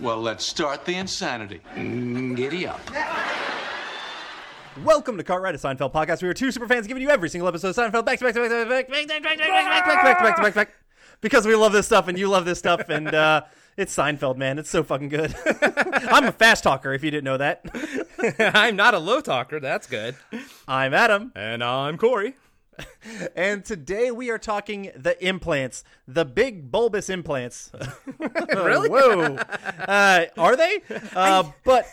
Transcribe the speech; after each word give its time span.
Well, 0.00 0.20
let's 0.20 0.44
start 0.44 0.84
the 0.84 0.94
insanity. 0.94 1.60
Giddy 1.74 2.66
up. 2.66 2.80
Welcome 4.84 5.16
to 5.16 5.24
Cartwright, 5.24 5.56
a 5.56 5.58
Seinfeld 5.58 5.92
podcast. 5.92 6.22
We 6.22 6.28
are 6.28 6.34
two 6.34 6.52
super 6.52 6.68
fans 6.68 6.86
giving 6.86 7.02
you 7.02 7.10
every 7.10 7.28
single 7.28 7.48
episode 7.48 7.70
of 7.70 7.76
Seinfeld 7.76 8.04
back 8.04 8.18
to 8.20 8.24
back 8.24 8.34
to 8.34 8.40
back 8.40 8.50
to 8.50 8.66
back 8.68 8.86
to 8.86 8.92
back 8.92 9.08
to 9.08 9.08
back 9.08 9.22
to 9.22 9.28
back 9.28 9.38
to 9.38 9.38
back 9.38 9.38
to 9.38 10.04
back 10.04 10.18
to 10.18 10.22
back 10.22 10.36
to 10.36 10.42
back 10.42 10.52
to 10.52 10.54
back 10.54 10.72
because 11.20 11.46
we 11.46 11.54
love 11.56 11.72
this 11.72 11.86
stuff 11.86 12.06
and 12.06 12.16
you 12.16 12.28
love 12.28 12.44
this 12.44 12.60
stuff 12.60 12.88
and 12.88 13.08
uh, 13.12 13.42
it's 13.76 13.96
Seinfeld, 13.96 14.36
man. 14.36 14.58
It's 14.60 14.70
so 14.70 14.84
fucking 14.84 15.08
good. 15.08 15.34
I'm 15.44 16.24
a 16.24 16.32
fast 16.32 16.62
talker, 16.62 16.92
if 16.92 17.02
you 17.02 17.10
didn't 17.10 17.24
know 17.24 17.36
that. 17.38 17.64
I'm 18.54 18.76
not 18.76 18.94
a 18.94 18.98
low 19.00 19.20
talker. 19.20 19.58
That's 19.58 19.88
good. 19.88 20.14
I'm 20.68 20.94
Adam, 20.94 21.32
And 21.34 21.64
I'm 21.64 21.98
Corey. 21.98 22.34
and 23.36 23.64
today 23.64 24.10
we 24.10 24.30
are 24.30 24.38
talking 24.38 24.90
the 24.94 25.22
implants, 25.26 25.84
the 26.06 26.24
big 26.24 26.70
bulbous 26.70 27.10
implants. 27.10 27.70
Really? 28.48 28.88
Whoa, 28.88 29.36
uh, 29.36 30.26
are 30.36 30.56
they? 30.56 30.80
Uh, 31.14 31.44
but 31.64 31.86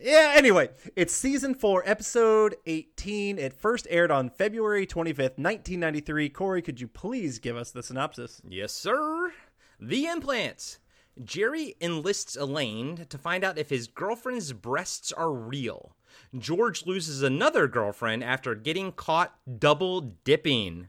yeah. 0.00 0.32
Anyway, 0.36 0.70
it's 0.96 1.12
season 1.12 1.54
four, 1.54 1.82
episode 1.86 2.56
eighteen. 2.66 3.38
It 3.38 3.52
first 3.52 3.86
aired 3.90 4.10
on 4.10 4.30
February 4.30 4.86
twenty 4.86 5.12
fifth, 5.12 5.38
nineteen 5.38 5.80
ninety 5.80 6.00
three. 6.00 6.28
Corey, 6.28 6.62
could 6.62 6.80
you 6.80 6.88
please 6.88 7.38
give 7.38 7.56
us 7.56 7.70
the 7.70 7.82
synopsis? 7.82 8.40
Yes, 8.48 8.72
sir. 8.72 9.32
The 9.80 10.06
implants. 10.06 10.78
Jerry 11.22 11.74
enlists 11.80 12.36
Elaine 12.36 13.06
to 13.08 13.18
find 13.18 13.44
out 13.44 13.58
if 13.58 13.70
his 13.70 13.88
girlfriend's 13.88 14.52
breasts 14.52 15.12
are 15.12 15.32
real. 15.32 15.96
George 16.36 16.86
loses 16.86 17.22
another 17.22 17.66
girlfriend 17.66 18.22
after 18.24 18.54
getting 18.54 18.92
caught 18.92 19.34
double 19.58 20.00
dipping. 20.24 20.88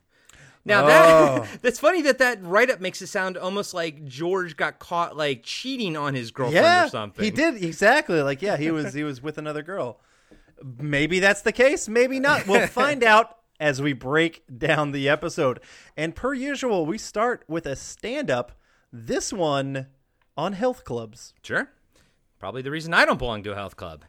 Now 0.65 0.85
that 0.85 1.05
oh. 1.07 1.47
that's 1.61 1.79
funny 1.79 2.01
that 2.03 2.17
that 2.19 2.43
write 2.43 2.69
up 2.69 2.81
makes 2.81 3.01
it 3.01 3.07
sound 3.07 3.37
almost 3.37 3.73
like 3.73 4.05
George 4.05 4.57
got 4.57 4.79
caught 4.79 5.15
like 5.15 5.43
cheating 5.43 5.95
on 5.95 6.13
his 6.13 6.31
girlfriend 6.31 6.63
yeah, 6.63 6.85
or 6.85 6.89
something. 6.89 7.23
he 7.23 7.31
did 7.31 7.63
exactly. 7.63 8.21
Like 8.21 8.41
yeah, 8.41 8.57
he 8.57 8.71
was 8.71 8.93
he 8.93 9.03
was 9.03 9.21
with 9.21 9.37
another 9.37 9.63
girl. 9.63 9.99
Maybe 10.77 11.19
that's 11.19 11.41
the 11.41 11.53
case. 11.53 11.87
Maybe 11.87 12.19
not. 12.19 12.47
We'll 12.47 12.67
find 12.67 13.03
out 13.03 13.37
as 13.59 13.81
we 13.81 13.93
break 13.93 14.43
down 14.57 14.91
the 14.91 15.09
episode. 15.09 15.59
And 15.97 16.15
per 16.15 16.33
usual, 16.33 16.85
we 16.85 16.97
start 16.97 17.43
with 17.47 17.65
a 17.65 17.75
stand 17.75 18.29
up. 18.29 18.53
This 18.91 19.31
one 19.31 19.87
on 20.35 20.53
health 20.53 20.83
clubs. 20.83 21.33
Sure. 21.43 21.69
Probably 22.39 22.61
the 22.61 22.71
reason 22.71 22.93
I 22.93 23.05
don't 23.05 23.19
belong 23.19 23.43
to 23.43 23.51
a 23.51 23.55
health 23.55 23.75
club. 23.75 24.05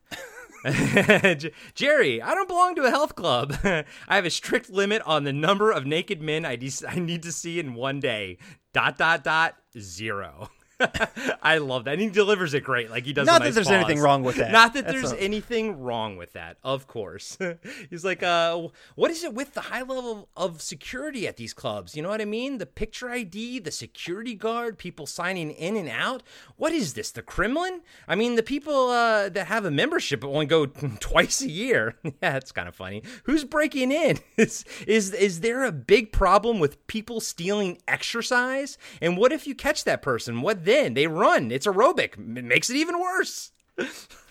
Jerry, 1.75 2.21
I 2.21 2.35
don't 2.35 2.49
belong 2.49 2.75
to 2.77 2.85
a 2.85 2.91
health 2.91 3.15
club. 3.15 3.57
I 3.65 3.85
have 4.09 4.27
a 4.27 4.31
strict 4.31 4.71
limit 4.71 5.03
on 5.07 5.25
the 5.25 5.33
number 5.33 5.71
of 5.71 5.87
naked 5.87 6.21
men 6.21 6.45
I, 6.45 6.57
de- 6.57 6.87
I 6.89 6.99
need 6.99 7.23
to 7.23 7.33
see 7.33 7.59
in 7.59 7.75
one 7.75 8.01
day. 8.01 8.39
Dot, 8.73 8.99
dot, 8.99 9.25
dot, 9.25 9.57
zero. 9.79 10.51
I 11.43 11.59
love 11.59 11.85
that. 11.85 11.93
And 11.95 12.01
he 12.03 12.09
delivers 12.09 12.55
it 12.55 12.65
great. 12.65 12.91
Like 12.91 13.05
he 13.05 13.13
does. 13.13 13.27
Not 13.27 13.41
that 13.41 13.47
nice 13.47 13.55
there's 13.55 13.67
pause. 13.69 13.75
anything 13.77 14.01
wrong 14.01 14.23
with 14.23 14.37
that. 14.37 14.51
Not 14.53 14.75
that 14.75 14.87
That's 14.87 14.95
there's 15.01 15.13
a- 15.13 15.21
anything 15.23 15.79
wrong 15.81 16.17
with 16.17 16.33
that. 16.35 16.57
Of 16.63 16.87
course. 16.87 17.37
He's 17.91 18.05
like, 18.05 18.23
uh, 18.23 18.69
what 18.95 19.11
is 19.11 19.25
it 19.25 19.35
with 19.35 19.55
the 19.55 19.61
high 19.63 19.83
level 19.83 20.29
of 20.37 20.63
security 20.63 21.27
at 21.29 21.37
these 21.37 21.53
clubs? 21.55 21.95
You 21.97 22.03
know 22.03 22.09
what 22.09 22.21
I 22.21 22.25
mean? 22.25 22.59
The 22.59 22.67
picture 22.67 23.11
ID, 23.11 23.61
the 23.61 23.71
security 23.71 24.35
guard, 24.35 24.79
people 24.79 25.07
signing 25.07 25.51
in 25.51 25.77
and 25.77 25.89
out. 25.89 26.23
What 26.57 26.73
is 26.73 26.95
this? 26.95 27.11
The 27.11 27.23
Kremlin? 27.23 27.81
I 28.09 28.15
mean, 28.15 28.37
the 28.37 28.43
people 28.43 28.89
uh, 28.91 29.29
that 29.31 29.47
have 29.47 29.65
a 29.65 29.71
membership 29.71 30.21
but 30.21 30.29
only 30.29 30.47
go 30.47 30.67
twice 31.01 31.41
a 31.43 31.51
year. 31.51 31.97
yeah, 32.23 32.37
it's 32.37 32.53
kind 32.53 32.69
of 32.69 32.75
funny. 32.75 33.03
Who's 33.25 33.45
breaking 33.45 33.93
in? 33.93 34.19
Is 34.37 34.65
is 34.87 35.13
is 35.13 35.41
there 35.41 35.65
a 35.65 35.73
big 35.73 36.13
problem 36.13 36.61
with 36.61 36.87
people 36.87 37.21
stealing 37.21 37.79
exercise? 37.87 38.79
And 39.01 39.17
what 39.17 39.33
if 39.33 39.47
you 39.47 39.55
catch 39.55 39.85
that 39.85 40.03
person? 40.03 40.41
What 40.43 40.65
then? 40.71 40.95
They 40.95 41.07
run. 41.07 41.51
It's 41.51 41.67
aerobic. 41.67 42.15
It 42.15 42.45
makes 42.45 42.71
it 42.71 42.77
even 42.77 42.99
worse. 43.01 43.53
I 43.79 43.87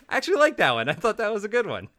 actually 0.09 0.37
like 0.37 0.57
that 0.57 0.73
one. 0.73 0.89
I 0.89 0.93
thought 0.93 1.17
that 1.17 1.33
was 1.33 1.43
a 1.43 1.49
good 1.49 1.67
one. 1.67 1.89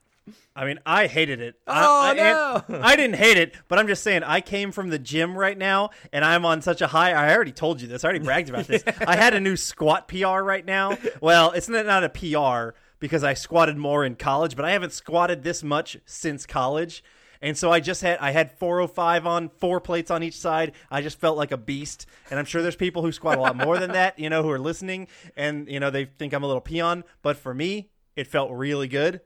I 0.54 0.64
mean, 0.64 0.78
I 0.84 1.06
hated 1.06 1.40
it. 1.40 1.56
Oh, 1.66 2.02
I, 2.02 2.10
I, 2.10 2.14
no. 2.14 2.62
I 2.82 2.96
didn't 2.96 3.16
hate 3.16 3.36
it, 3.36 3.54
but 3.68 3.78
I'm 3.78 3.86
just 3.86 4.02
saying, 4.02 4.22
I 4.22 4.40
came 4.40 4.72
from 4.72 4.90
the 4.90 4.98
gym 4.98 5.36
right 5.36 5.56
now, 5.56 5.90
and 6.12 6.24
I'm 6.24 6.44
on 6.44 6.60
such 6.62 6.80
a 6.80 6.86
high. 6.88 7.12
I 7.12 7.34
already 7.34 7.52
told 7.52 7.80
you 7.80 7.88
this. 7.88 8.04
I 8.04 8.08
already 8.08 8.24
bragged 8.24 8.48
about 8.48 8.66
this. 8.66 8.82
I 9.06 9.16
had 9.16 9.34
a 9.34 9.40
new 9.40 9.56
squat 9.56 10.08
PR 10.08 10.40
right 10.40 10.64
now. 10.64 10.98
Well, 11.20 11.52
it's 11.52 11.68
not, 11.68 11.86
not 11.86 12.04
a 12.04 12.08
PR 12.08 12.76
because 12.98 13.24
I 13.24 13.34
squatted 13.34 13.76
more 13.76 14.04
in 14.04 14.16
college, 14.16 14.56
but 14.56 14.64
I 14.64 14.72
haven't 14.72 14.92
squatted 14.92 15.42
this 15.42 15.62
much 15.62 15.98
since 16.04 16.46
college. 16.46 17.02
And 17.42 17.56
so 17.56 17.70
I 17.72 17.80
just 17.80 18.02
had 18.02 18.18
I 18.18 18.32
had 18.32 18.52
405 18.58 19.26
on 19.26 19.48
four 19.48 19.80
plates 19.80 20.10
on 20.10 20.22
each 20.22 20.38
side. 20.38 20.72
I 20.90 21.00
just 21.00 21.18
felt 21.18 21.36
like 21.38 21.52
a 21.52 21.56
beast. 21.56 22.06
And 22.30 22.38
I'm 22.38 22.44
sure 22.44 22.60
there's 22.62 22.76
people 22.76 23.02
who 23.02 23.12
squat 23.12 23.38
a 23.38 23.40
lot 23.40 23.56
more 23.56 23.78
than 23.78 23.92
that, 23.92 24.18
you 24.18 24.28
know, 24.28 24.42
who 24.42 24.50
are 24.50 24.58
listening 24.58 25.08
and 25.36 25.68
you 25.68 25.80
know 25.80 25.90
they 25.90 26.04
think 26.04 26.32
I'm 26.32 26.42
a 26.42 26.46
little 26.46 26.60
peon. 26.60 27.04
But 27.22 27.36
for 27.36 27.54
me, 27.54 27.90
it 28.16 28.26
felt 28.26 28.50
really 28.52 28.88
good. 28.88 29.20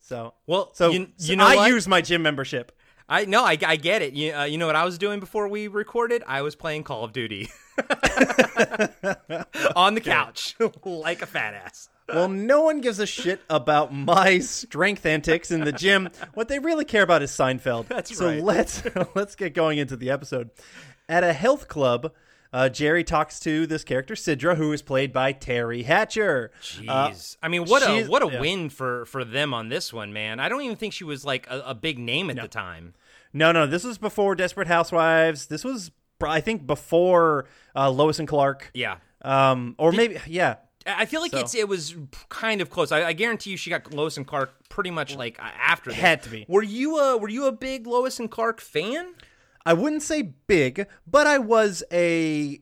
So 0.00 0.34
Well, 0.46 0.70
so, 0.74 0.90
you, 0.90 1.08
so 1.16 1.34
know 1.34 1.46
I 1.46 1.56
what? 1.56 1.70
use 1.70 1.88
my 1.88 2.00
gym 2.02 2.22
membership. 2.22 2.72
I 3.08 3.24
no, 3.26 3.44
I, 3.44 3.58
I 3.64 3.76
get 3.76 4.02
it. 4.02 4.14
You, 4.14 4.34
uh, 4.34 4.44
you 4.44 4.58
know 4.58 4.66
what 4.66 4.76
I 4.76 4.84
was 4.84 4.98
doing 4.98 5.20
before 5.20 5.48
we 5.48 5.68
recorded? 5.68 6.22
I 6.26 6.42
was 6.42 6.54
playing 6.54 6.84
Call 6.84 7.04
of 7.04 7.12
Duty 7.12 7.48
on 9.76 9.94
the 9.94 10.00
couch 10.02 10.56
like 10.84 11.22
a 11.22 11.26
fat 11.26 11.54
ass. 11.54 11.88
Well, 12.08 12.28
no 12.28 12.60
one 12.60 12.80
gives 12.80 12.98
a 12.98 13.06
shit 13.06 13.40
about 13.48 13.92
my 13.94 14.38
strength 14.40 15.06
antics 15.06 15.50
in 15.50 15.60
the 15.60 15.72
gym. 15.72 16.10
What 16.34 16.48
they 16.48 16.58
really 16.58 16.84
care 16.84 17.02
about 17.02 17.22
is 17.22 17.30
Seinfeld. 17.30 17.88
That's 17.88 18.16
so 18.16 18.26
right. 18.28 18.42
let's 18.42 18.82
let's 19.14 19.34
get 19.34 19.54
going 19.54 19.78
into 19.78 19.96
the 19.96 20.10
episode. 20.10 20.50
At 21.08 21.24
a 21.24 21.32
health 21.32 21.68
club, 21.68 22.12
uh, 22.52 22.68
Jerry 22.68 23.04
talks 23.04 23.40
to 23.40 23.66
this 23.66 23.84
character 23.84 24.14
Sidra, 24.14 24.56
who 24.56 24.72
is 24.72 24.80
played 24.80 25.12
by 25.12 25.32
Teri 25.32 25.84
Hatcher. 25.84 26.50
Uh, 26.86 27.08
Jeez, 27.08 27.36
I 27.42 27.48
mean, 27.48 27.64
what 27.64 27.82
a 27.82 28.06
what 28.06 28.22
a 28.22 28.32
yeah. 28.32 28.40
win 28.40 28.68
for 28.68 29.06
for 29.06 29.24
them 29.24 29.52
on 29.52 29.68
this 29.68 29.92
one, 29.92 30.12
man. 30.12 30.40
I 30.40 30.48
don't 30.48 30.62
even 30.62 30.76
think 30.76 30.92
she 30.92 31.04
was 31.04 31.24
like 31.24 31.48
a, 31.48 31.60
a 31.66 31.74
big 31.74 31.98
name 31.98 32.30
at 32.30 32.36
the 32.36 32.48
time. 32.48 32.94
no, 33.32 33.50
no, 33.50 33.66
this 33.66 33.82
was 33.82 33.98
before 33.98 34.34
Desperate 34.34 34.68
Housewives. 34.68 35.46
This 35.46 35.64
was, 35.64 35.90
I 36.22 36.40
think, 36.40 36.66
before 36.66 37.46
uh, 37.74 37.90
Lois 37.90 38.18
and 38.18 38.28
Clark. 38.28 38.70
Yeah. 38.72 38.98
Um, 39.22 39.74
or 39.78 39.90
maybe, 39.90 40.18
yeah. 40.26 40.56
I 40.86 41.06
feel 41.06 41.20
like 41.20 41.30
So- 41.32 41.38
it's 41.38 41.54
it 41.54 41.68
was 41.68 41.94
kind 42.28 42.60
of 42.60 42.70
close. 42.70 42.92
I, 42.92 43.04
I 43.04 43.12
guarantee 43.12 43.50
you, 43.50 43.56
she 43.56 43.70
got 43.70 43.92
Lois 43.92 44.16
and 44.16 44.26
Clark 44.26 44.68
pretty 44.68 44.90
much 44.90 45.16
like 45.16 45.38
after. 45.40 45.90
This. 45.90 45.98
Had 45.98 46.22
to 46.24 46.28
be. 46.30 46.44
Were 46.48 46.62
you 46.62 46.98
a 46.98 47.16
Were 47.16 47.28
you 47.28 47.46
a 47.46 47.52
big 47.52 47.86
Lois 47.86 48.18
and 48.20 48.30
Clark 48.30 48.60
fan? 48.60 49.14
I 49.66 49.72
wouldn't 49.72 50.02
say 50.02 50.34
big, 50.46 50.86
but 51.06 51.26
I 51.26 51.38
was 51.38 51.82
a. 51.92 52.60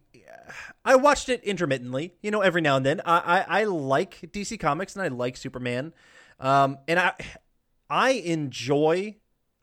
I 0.85 0.97
watched 0.97 1.29
it 1.29 1.43
intermittently, 1.45 2.15
you 2.23 2.31
know, 2.31 2.41
every 2.41 2.61
now 2.61 2.77
and 2.77 2.85
then. 2.87 3.01
I 3.05 3.19
I, 3.49 3.61
I 3.61 3.65
like 3.65 4.21
DC 4.33 4.59
Comics 4.61 4.95
and 4.97 5.03
I 5.05 5.09
like 5.09 5.37
Superman, 5.37 5.93
um, 6.41 6.79
and 6.87 6.99
I 7.01 7.13
I 7.91 8.11
enjoy 8.13 9.17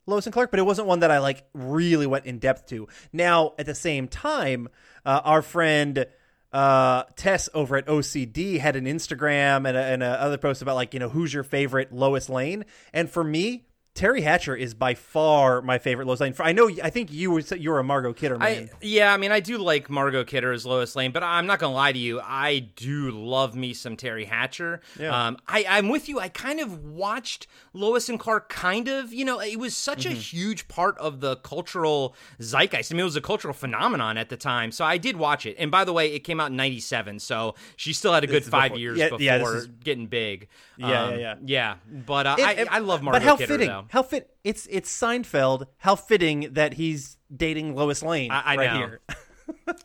Lois 0.05 0.25
and 0.25 0.33
Clark, 0.33 0.51
but 0.51 0.59
it 0.59 0.65
wasn't 0.65 0.87
one 0.87 0.99
that 0.99 1.11
I 1.11 1.19
like 1.19 1.45
really 1.53 2.07
went 2.07 2.25
in 2.25 2.39
depth 2.39 2.67
to. 2.69 2.87
Now, 3.13 3.53
at 3.59 3.65
the 3.65 3.75
same 3.75 4.07
time, 4.07 4.67
uh, 5.05 5.21
our 5.23 5.41
friend 5.41 6.05
uh, 6.51 7.03
Tess 7.15 7.49
over 7.53 7.77
at 7.77 7.85
OCD 7.85 8.59
had 8.59 8.75
an 8.75 8.85
Instagram 8.85 9.67
and 9.67 9.77
a, 9.77 9.81
and 9.81 10.03
a 10.03 10.21
other 10.21 10.37
post 10.37 10.61
about 10.61 10.75
like 10.75 10.93
you 10.93 10.99
know 10.99 11.09
who's 11.09 11.33
your 11.33 11.43
favorite 11.43 11.93
Lois 11.93 12.29
Lane, 12.29 12.65
and 12.93 13.09
for 13.09 13.23
me. 13.23 13.65
Teri 13.99 14.23
Hatcher 14.23 14.55
is 14.55 14.73
by 14.73 14.93
far 14.93 15.61
my 15.61 15.77
favorite 15.77 16.07
Lois 16.07 16.21
Lane. 16.21 16.33
I 16.39 16.53
know. 16.53 16.69
I 16.81 16.89
think 16.89 17.11
you 17.11 17.31
were 17.31 17.41
you 17.41 17.69
were 17.71 17.79
a 17.79 17.83
Margot 17.83 18.13
Kidder 18.13 18.37
man. 18.37 18.69
I 18.71 18.75
yeah, 18.81 19.13
I 19.13 19.17
mean, 19.17 19.33
I 19.33 19.41
do 19.41 19.57
like 19.57 19.89
Margot 19.89 20.23
Kidder 20.23 20.53
as 20.53 20.65
Lois 20.65 20.95
Lane, 20.95 21.11
but 21.11 21.21
I'm 21.21 21.45
not 21.47 21.59
gonna 21.59 21.73
lie 21.73 21.91
to 21.91 21.99
you, 21.99 22.21
I 22.21 22.59
do 22.77 23.11
love 23.11 23.55
me 23.55 23.73
some 23.73 23.97
Teri 23.97 24.25
Hatcher. 24.25 24.79
Yeah. 24.97 25.27
Um, 25.27 25.37
I 25.49 25.65
I'm 25.67 25.89
with 25.89 26.07
you. 26.07 26.17
I 26.19 26.29
kind 26.29 26.61
of 26.61 26.85
watched 26.85 27.47
Lois 27.73 28.07
and 28.07 28.17
Clark. 28.17 28.47
Kind 28.47 28.87
of, 28.87 29.11
you 29.11 29.25
know, 29.25 29.41
it 29.41 29.59
was 29.59 29.75
such 29.75 29.99
Mm-hmm. 30.05 30.11
a 30.13 30.15
huge 30.15 30.67
part 30.69 30.97
of 30.97 31.19
the 31.19 31.35
cultural 31.37 32.15
zeitgeist. 32.41 32.91
I 32.91 32.95
mean, 32.95 33.01
it 33.01 33.03
was 33.03 33.17
a 33.17 33.21
cultural 33.21 33.53
phenomenon 33.53 34.17
at 34.17 34.29
the 34.29 34.37
time, 34.37 34.71
so 34.71 34.85
I 34.85 34.97
did 34.97 35.17
watch 35.17 35.45
it. 35.45 35.57
And 35.59 35.69
by 35.69 35.83
the 35.83 35.91
way, 35.91 36.13
it 36.13 36.19
came 36.19 36.39
out 36.39 36.51
in 36.51 36.55
'97, 36.55 37.19
so 37.19 37.55
she 37.75 37.91
still 37.91 38.13
had 38.13 38.23
a 38.23 38.27
good 38.27 38.45
five 38.45 38.71
before- 38.71 38.79
years 38.79 38.97
yeah, 38.97 39.05
before 39.09 39.19
yeah, 39.21 39.43
is- 39.57 39.67
getting 39.83 40.07
big. 40.07 40.47
Yeah, 40.77 40.87
yeah, 40.87 41.03
Um, 41.03 41.19
yeah. 41.19 41.35
yeah. 41.45 41.75
But 42.05 42.27
uh, 42.27 42.35
It- 42.39 42.45
I 42.45 42.51
it- 42.53 42.67
I 42.71 42.79
love 42.79 43.01
Margot 43.03 43.19
But 43.19 43.25
how 43.25 43.35
Kidder 43.35 43.47
fitting? 43.53 43.67
though. 43.67 43.85
How 43.89 44.01
fit? 44.03 44.35
It's 44.43 44.67
it's 44.71 44.89
Seinfeld. 44.91 45.65
How 45.77 45.95
fitting 45.95 46.49
that 46.53 46.75
he's 46.75 47.17
dating 47.35 47.75
Lois 47.75 48.01
Lane 48.01 48.31
I- 48.31 48.53
I 48.53 48.55
right 48.55 48.73
know. 48.73 48.77
here. 48.77 48.99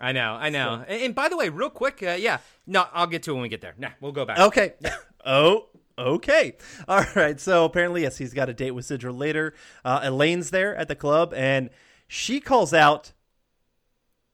I 0.01 0.12
know, 0.12 0.35
I 0.35 0.51
know. 0.51 0.85
And, 0.89 1.03
and 1.03 1.15
by 1.15 1.29
the 1.29 1.37
way, 1.37 1.49
real 1.49 1.71
quick, 1.71 2.03
uh, 2.03 2.11
yeah, 2.19 2.39
no, 2.67 2.87
I'll 2.93 3.06
get 3.06 3.23
to 3.25 3.31
it 3.31 3.35
when 3.35 3.43
we 3.43 3.49
get 3.49 3.61
there. 3.62 3.75
Nah, 3.79 3.91
we'll 4.01 4.12
go 4.12 4.25
back. 4.25 4.39
Okay. 4.39 4.75
Oh, 5.27 5.69
Okay. 5.99 6.56
All 6.87 7.05
right. 7.17 7.41
So 7.41 7.65
apparently, 7.65 8.03
yes, 8.03 8.19
he's 8.19 8.35
got 8.35 8.49
a 8.51 8.53
date 8.53 8.73
with 8.73 8.85
Sidra 8.87 9.17
later. 9.17 9.55
Uh, 9.85 10.01
Elaine's 10.03 10.51
there 10.51 10.75
at 10.77 10.89
the 10.89 10.97
club, 10.97 11.33
and 11.35 11.71
she 12.09 12.41
calls 12.41 12.75
out 12.75 13.12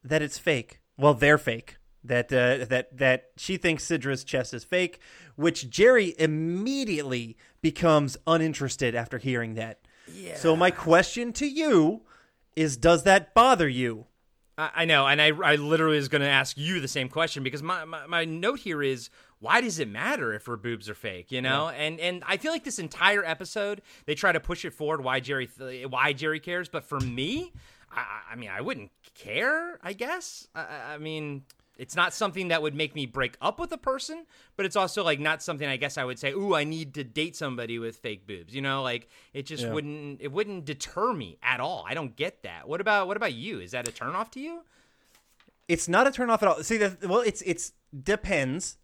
that 0.03 0.23
it's 0.23 0.39
fake. 0.39 0.81
Well, 0.97 1.15
they're 1.15 1.39
fake. 1.39 1.77
That 2.03 2.33
uh, 2.33 2.65
that 2.65 2.97
that 2.97 3.27
she 3.37 3.59
thinks 3.59 3.85
Sidra's 3.87 4.25
chest 4.25 4.55
is 4.55 4.65
fake, 4.65 5.01
which 5.37 5.69
Jerry 5.69 6.15
immediately 6.19 7.37
becomes 7.63 8.17
uninterested 8.27 8.95
after 8.95 9.19
hearing 9.19 9.55
that. 9.55 9.81
Yeah. 10.13 10.37
So 10.37 10.57
my 10.57 10.71
question 10.71 11.33
to 11.35 11.47
you 11.47 12.03
is: 12.57 12.77
Does 12.77 13.05
that 13.05 13.35
bother 13.35 13.69
you? 13.69 14.07
I, 14.59 14.71
I 14.75 14.85
know, 14.85 15.07
and 15.07 15.21
I, 15.21 15.29
I 15.29 15.57
literally 15.57 15.97
was 15.97 16.09
going 16.09 16.23
to 16.23 16.29
ask 16.29 16.59
you 16.59 16.81
the 16.81 16.89
same 16.89 17.09
question 17.09 17.43
because 17.43 17.63
my, 17.63 17.85
my, 17.85 18.07
my 18.07 18.25
note 18.25 18.61
here 18.61 18.83
is 18.83 19.11
why 19.41 19.61
does 19.61 19.79
it 19.79 19.89
matter 19.89 20.33
if 20.33 20.47
her 20.47 20.57
boobs 20.57 20.89
are 20.89 20.95
fake 20.95 21.33
you 21.33 21.43
know 21.43 21.69
yeah. 21.71 21.77
and 21.77 21.99
and 21.99 22.23
i 22.27 22.37
feel 22.37 22.53
like 22.53 22.63
this 22.63 22.79
entire 22.79 23.25
episode 23.25 23.83
they 24.07 24.15
try 24.15 24.31
to 24.31 24.39
push 24.39 24.65
it 24.65 24.73
forward 24.73 25.03
why 25.03 25.19
jerry 25.19 25.49
why 25.89 26.13
jerry 26.13 26.39
cares 26.39 26.69
but 26.69 26.85
for 26.85 27.01
me 27.01 27.53
i, 27.91 28.05
I 28.33 28.37
mean 28.37 28.51
i 28.51 28.61
wouldn't 28.61 28.91
care 29.15 29.81
i 29.83 29.93
guess 29.93 30.47
I, 30.55 30.95
I 30.95 30.99
mean 30.99 31.43
it's 31.81 31.97
not 31.97 32.13
something 32.13 32.49
that 32.49 32.61
would 32.61 32.75
make 32.75 32.95
me 32.95 33.07
break 33.07 33.39
up 33.41 33.59
with 33.59 33.73
a 33.73 33.79
person, 33.79 34.27
but 34.59 34.67
it's 34.67 34.77
also 34.77 35.03
like 35.03 35.19
not 35.19 35.43
something 35.43 35.67
I 35.67 35.79
guess 35.79 35.97
I 35.97 36.05
would 36.05 36.19
say, 36.19 36.33
"Ooh, 36.33 36.55
I 36.55 36.63
need 36.63 36.93
to 36.95 37.05
date 37.05 37.37
somebody 37.37 37.79
with 37.79 37.97
fake 37.97 38.27
boobs." 38.27 38.55
You 38.55 38.61
know, 38.61 38.83
like 38.83 39.09
it 39.33 39.47
just 39.47 39.65
yeah. 39.65 39.73
wouldn't 39.73 40.21
it 40.21 40.31
wouldn't 40.31 40.67
deter 40.67 41.15
me 41.15 41.39
at 41.43 41.59
all. 41.59 41.87
I 41.89 41.95
don't 41.95 42.15
get 42.15 42.43
that. 42.43 42.69
What 42.69 42.83
about 42.83 43.09
what 43.09 43.17
about 43.17 43.33
you? 43.33 43.61
Is 43.61 43.71
that 43.71 43.89
a 43.89 43.93
turnoff 43.93 44.31
to 44.33 44.41
you? 44.41 44.61
It's 45.69 45.89
not 45.89 46.07
a 46.07 46.11
turnoff 46.11 46.43
at 46.43 46.49
all. 46.49 46.63
See, 46.63 46.79
well, 47.03 47.21
it's 47.21 47.41
it's 47.43 47.73
depends. 47.99 48.77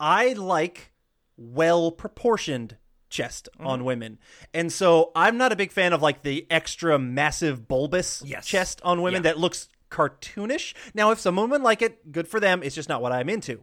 I 0.00 0.32
like 0.32 0.92
well 1.36 1.92
proportioned 1.92 2.78
chest 3.10 3.50
mm-hmm. 3.54 3.66
on 3.66 3.84
women. 3.84 4.18
And 4.54 4.72
so 4.72 5.12
I'm 5.14 5.36
not 5.36 5.52
a 5.52 5.56
big 5.56 5.72
fan 5.72 5.92
of 5.92 6.00
like 6.00 6.22
the 6.22 6.46
extra 6.48 6.98
massive 6.98 7.68
bulbous 7.68 8.22
yes. 8.24 8.46
chest 8.46 8.80
on 8.82 9.02
women 9.02 9.24
yeah. 9.24 9.32
that 9.32 9.38
looks 9.38 9.68
cartoonish. 9.90 10.74
Now, 10.94 11.10
if 11.10 11.18
some 11.18 11.36
women 11.36 11.62
like 11.62 11.82
it, 11.82 12.12
good 12.12 12.28
for 12.28 12.40
them. 12.40 12.62
It's 12.62 12.74
just 12.74 12.88
not 12.88 13.02
what 13.02 13.12
I'm 13.12 13.28
into. 13.28 13.62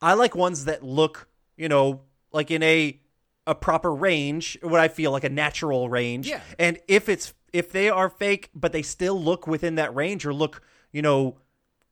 I 0.00 0.14
like 0.14 0.34
ones 0.34 0.64
that 0.66 0.82
look, 0.82 1.28
you 1.56 1.68
know, 1.68 2.02
like 2.32 2.50
in 2.50 2.62
a 2.62 3.00
a 3.46 3.54
proper 3.54 3.92
range, 3.92 4.58
what 4.60 4.78
I 4.78 4.88
feel 4.88 5.10
like 5.10 5.24
a 5.24 5.30
natural 5.30 5.88
range. 5.88 6.28
Yeah. 6.28 6.40
And 6.58 6.78
if 6.86 7.08
it's 7.08 7.32
if 7.52 7.72
they 7.72 7.88
are 7.88 8.10
fake, 8.10 8.50
but 8.54 8.72
they 8.72 8.82
still 8.82 9.20
look 9.20 9.46
within 9.46 9.76
that 9.76 9.94
range 9.94 10.26
or 10.26 10.34
look, 10.34 10.62
you 10.92 11.02
know, 11.02 11.38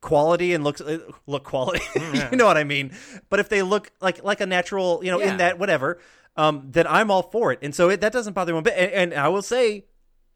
quality 0.03 0.53
and 0.53 0.63
looks 0.63 0.81
uh, 0.81 0.99
look 1.27 1.45
quality, 1.45 1.81
yeah. 1.97 2.31
you 2.31 2.37
know 2.37 2.47
what 2.47 2.59
I 2.59 2.65
mean. 2.65 2.93
But 3.31 3.41
if 3.41 3.49
they 3.49 3.63
look 3.63 3.91
like 4.01 4.23
like 4.23 4.41
a 4.41 4.47
natural, 4.47 5.01
you 5.03 5.11
know, 5.11 5.19
yeah. 5.19 5.33
in 5.33 5.37
that 5.39 5.59
whatever, 5.59 5.99
um, 6.37 6.69
then 6.71 6.87
I'm 6.87 7.11
all 7.11 7.23
for 7.23 7.53
it. 7.53 7.61
And 7.63 7.75
so 7.75 7.89
it, 7.89 8.01
that 8.03 8.13
doesn't 8.13 8.35
bother 8.35 8.55
me. 8.55 8.61
But 8.61 8.75
and, 8.75 9.13
and 9.13 9.15
I 9.15 9.29
will 9.29 9.43
say, 9.43 9.87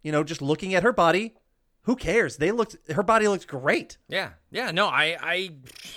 you 0.02 0.12
know, 0.12 0.24
just 0.24 0.40
looking 0.40 0.74
at 0.74 0.82
her 0.82 0.92
body, 0.92 1.34
who 1.82 1.96
cares? 1.96 2.36
They 2.36 2.52
looked 2.52 2.76
her 2.90 3.02
body 3.02 3.28
looked 3.28 3.46
great. 3.46 3.98
Yeah. 4.08 4.30
Yeah, 4.50 4.70
no, 4.70 4.86
I 4.86 5.16
I 5.20 5.50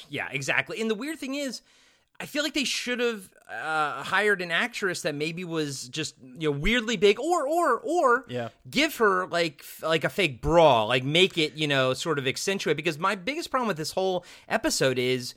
yeah, 0.09 0.27
exactly. 0.31 0.79
And 0.81 0.89
the 0.89 0.95
weird 0.95 1.19
thing 1.19 1.35
is 1.35 1.61
I 2.19 2.25
feel 2.25 2.43
like 2.43 2.53
they 2.53 2.63
should 2.63 2.99
have 2.99 3.29
uh, 3.49 4.03
hired 4.03 4.41
an 4.41 4.51
actress 4.51 5.01
that 5.01 5.15
maybe 5.15 5.43
was 5.43 5.89
just 5.89 6.15
you 6.21 6.51
know 6.51 6.57
weirdly 6.57 6.95
big, 6.95 7.19
or 7.19 7.47
or 7.47 7.79
or 7.79 8.25
yeah. 8.29 8.49
give 8.69 8.95
her 8.97 9.27
like 9.27 9.63
like 9.81 10.03
a 10.03 10.09
fake 10.09 10.41
bra, 10.41 10.83
like 10.83 11.03
make 11.03 11.37
it 11.37 11.53
you 11.55 11.67
know 11.67 11.93
sort 11.93 12.19
of 12.19 12.27
accentuate. 12.27 12.77
Because 12.77 12.97
my 12.97 13.15
biggest 13.15 13.51
problem 13.51 13.67
with 13.67 13.77
this 13.77 13.91
whole 13.91 14.25
episode 14.47 14.97
is 14.97 15.33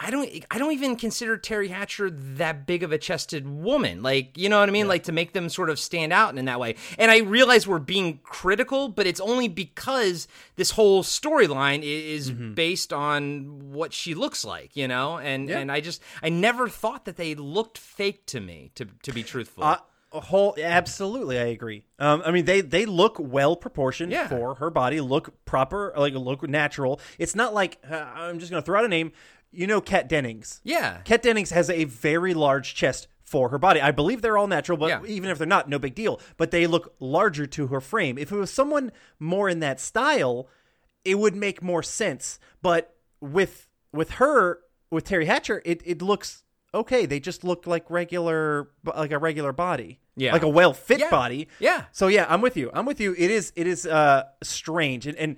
I 0.00 0.10
don't 0.10 0.30
I 0.50 0.58
don't 0.58 0.72
even 0.72 0.94
consider 0.94 1.36
Teri 1.36 1.70
Hatcher 1.70 2.08
that 2.08 2.66
big 2.66 2.84
of 2.84 2.92
a 2.92 2.98
chested 2.98 3.48
woman. 3.48 4.00
Like, 4.00 4.38
you 4.38 4.48
know 4.48 4.60
what 4.60 4.68
I 4.68 4.72
mean? 4.72 4.84
Yeah. 4.84 4.90
Like 4.90 5.02
to 5.04 5.12
make 5.12 5.32
them 5.32 5.48
sort 5.48 5.70
of 5.70 5.78
stand 5.78 6.12
out 6.12 6.38
in 6.38 6.44
that 6.44 6.60
way. 6.60 6.76
And 6.98 7.10
I 7.10 7.18
realize 7.18 7.66
we're 7.66 7.80
being 7.80 8.20
critical, 8.22 8.88
but 8.88 9.08
it's 9.08 9.18
only 9.18 9.48
because 9.48 10.28
this 10.54 10.70
whole 10.70 11.02
storyline 11.02 11.82
is 11.82 12.30
mm-hmm. 12.30 12.54
based 12.54 12.92
on 12.92 13.72
what 13.72 13.92
she 13.92 14.14
looks 14.14 14.44
like, 14.44 14.76
you 14.76 14.86
know? 14.86 15.18
And 15.18 15.48
yeah. 15.48 15.58
and 15.58 15.72
I 15.72 15.80
just 15.80 16.00
I 16.22 16.28
never 16.28 16.68
thought 16.68 17.04
that 17.06 17.16
they 17.16 17.34
looked 17.34 17.76
fake 17.76 18.24
to 18.26 18.40
me, 18.40 18.70
to 18.76 18.86
to 19.02 19.12
be 19.12 19.24
truthful. 19.24 19.64
Uh, 19.64 19.78
a 20.10 20.20
whole 20.20 20.56
absolutely 20.62 21.38
i 21.38 21.44
agree 21.44 21.84
um, 21.98 22.22
i 22.24 22.30
mean 22.30 22.46
they 22.46 22.62
they 22.62 22.86
look 22.86 23.16
well 23.18 23.54
proportioned 23.54 24.10
yeah. 24.10 24.26
for 24.26 24.54
her 24.54 24.70
body 24.70 25.00
look 25.02 25.44
proper 25.44 25.92
like 25.96 26.14
look 26.14 26.48
natural 26.48 26.98
it's 27.18 27.34
not 27.34 27.52
like 27.52 27.78
uh, 27.90 28.06
i'm 28.14 28.38
just 28.38 28.50
gonna 28.50 28.62
throw 28.62 28.78
out 28.78 28.86
a 28.86 28.88
name 28.88 29.12
you 29.50 29.66
know 29.66 29.80
Kat 29.80 30.08
Dennings. 30.08 30.60
Yeah. 30.64 30.98
Kat 31.04 31.22
Dennings 31.22 31.50
has 31.50 31.70
a 31.70 31.84
very 31.84 32.34
large 32.34 32.74
chest 32.74 33.08
for 33.28 33.50
her 33.50 33.58
body. 33.58 33.80
I 33.80 33.90
believe 33.90 34.22
they're 34.22 34.38
all 34.38 34.46
natural, 34.46 34.78
but 34.78 34.88
yeah. 34.88 35.00
even 35.06 35.30
if 35.30 35.38
they're 35.38 35.46
not, 35.46 35.68
no 35.68 35.78
big 35.78 35.94
deal. 35.94 36.20
But 36.36 36.50
they 36.50 36.66
look 36.66 36.94
larger 36.98 37.46
to 37.46 37.66
her 37.68 37.80
frame. 37.80 38.16
If 38.18 38.32
it 38.32 38.36
was 38.36 38.50
someone 38.50 38.90
more 39.18 39.48
in 39.48 39.60
that 39.60 39.80
style, 39.80 40.48
it 41.04 41.18
would 41.18 41.36
make 41.36 41.62
more 41.62 41.82
sense. 41.82 42.38
But 42.62 42.96
with 43.20 43.68
with 43.92 44.12
her, 44.12 44.60
with 44.90 45.06
Teri 45.06 45.26
Hatcher, 45.26 45.62
it, 45.64 45.82
it 45.84 46.02
looks 46.02 46.42
okay. 46.74 47.06
They 47.06 47.20
just 47.20 47.44
look 47.44 47.66
like 47.66 47.90
regular 47.90 48.70
like 48.84 49.12
a 49.12 49.18
regular 49.18 49.52
body. 49.52 50.00
Yeah. 50.16 50.32
Like 50.32 50.42
a 50.42 50.48
well 50.48 50.72
fit 50.72 50.98
yeah. 51.00 51.10
body. 51.10 51.48
Yeah. 51.60 51.84
So 51.92 52.08
yeah, 52.08 52.26
I'm 52.28 52.40
with 52.40 52.56
you. 52.56 52.70
I'm 52.74 52.86
with 52.86 53.00
you. 53.00 53.14
It 53.16 53.30
is 53.30 53.52
it 53.56 53.66
is 53.66 53.86
uh 53.86 54.24
strange. 54.42 55.06
And 55.06 55.16
and 55.16 55.36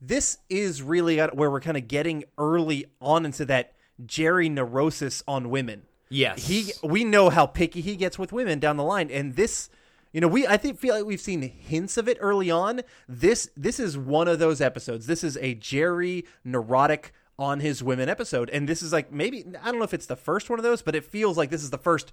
this 0.00 0.38
is 0.48 0.82
really 0.82 1.18
where 1.18 1.50
we're 1.50 1.60
kind 1.60 1.76
of 1.76 1.88
getting 1.88 2.24
early 2.36 2.86
on 3.00 3.24
into 3.24 3.44
that 3.46 3.74
Jerry 4.04 4.48
neurosis 4.48 5.22
on 5.26 5.50
women. 5.50 5.82
Yes, 6.08 6.46
he. 6.46 6.72
We 6.82 7.04
know 7.04 7.30
how 7.30 7.46
picky 7.46 7.80
he 7.80 7.96
gets 7.96 8.18
with 8.18 8.32
women 8.32 8.58
down 8.58 8.76
the 8.76 8.84
line, 8.84 9.10
and 9.10 9.36
this, 9.36 9.68
you 10.12 10.20
know, 10.20 10.28
we 10.28 10.46
I 10.46 10.56
think 10.56 10.78
feel 10.78 10.94
like 10.94 11.04
we've 11.04 11.20
seen 11.20 11.42
hints 11.42 11.96
of 11.96 12.08
it 12.08 12.16
early 12.20 12.50
on. 12.50 12.82
This 13.08 13.50
this 13.56 13.78
is 13.78 13.98
one 13.98 14.28
of 14.28 14.38
those 14.38 14.60
episodes. 14.60 15.06
This 15.06 15.22
is 15.22 15.36
a 15.38 15.54
Jerry 15.54 16.24
neurotic 16.44 17.12
on 17.38 17.60
his 17.60 17.82
women 17.82 18.08
episode, 18.08 18.48
and 18.50 18.68
this 18.68 18.82
is 18.82 18.92
like 18.92 19.12
maybe 19.12 19.44
I 19.62 19.66
don't 19.70 19.78
know 19.78 19.84
if 19.84 19.94
it's 19.94 20.06
the 20.06 20.16
first 20.16 20.48
one 20.48 20.58
of 20.58 20.62
those, 20.62 20.80
but 20.80 20.94
it 20.94 21.04
feels 21.04 21.36
like 21.36 21.50
this 21.50 21.62
is 21.62 21.70
the 21.70 21.78
first 21.78 22.10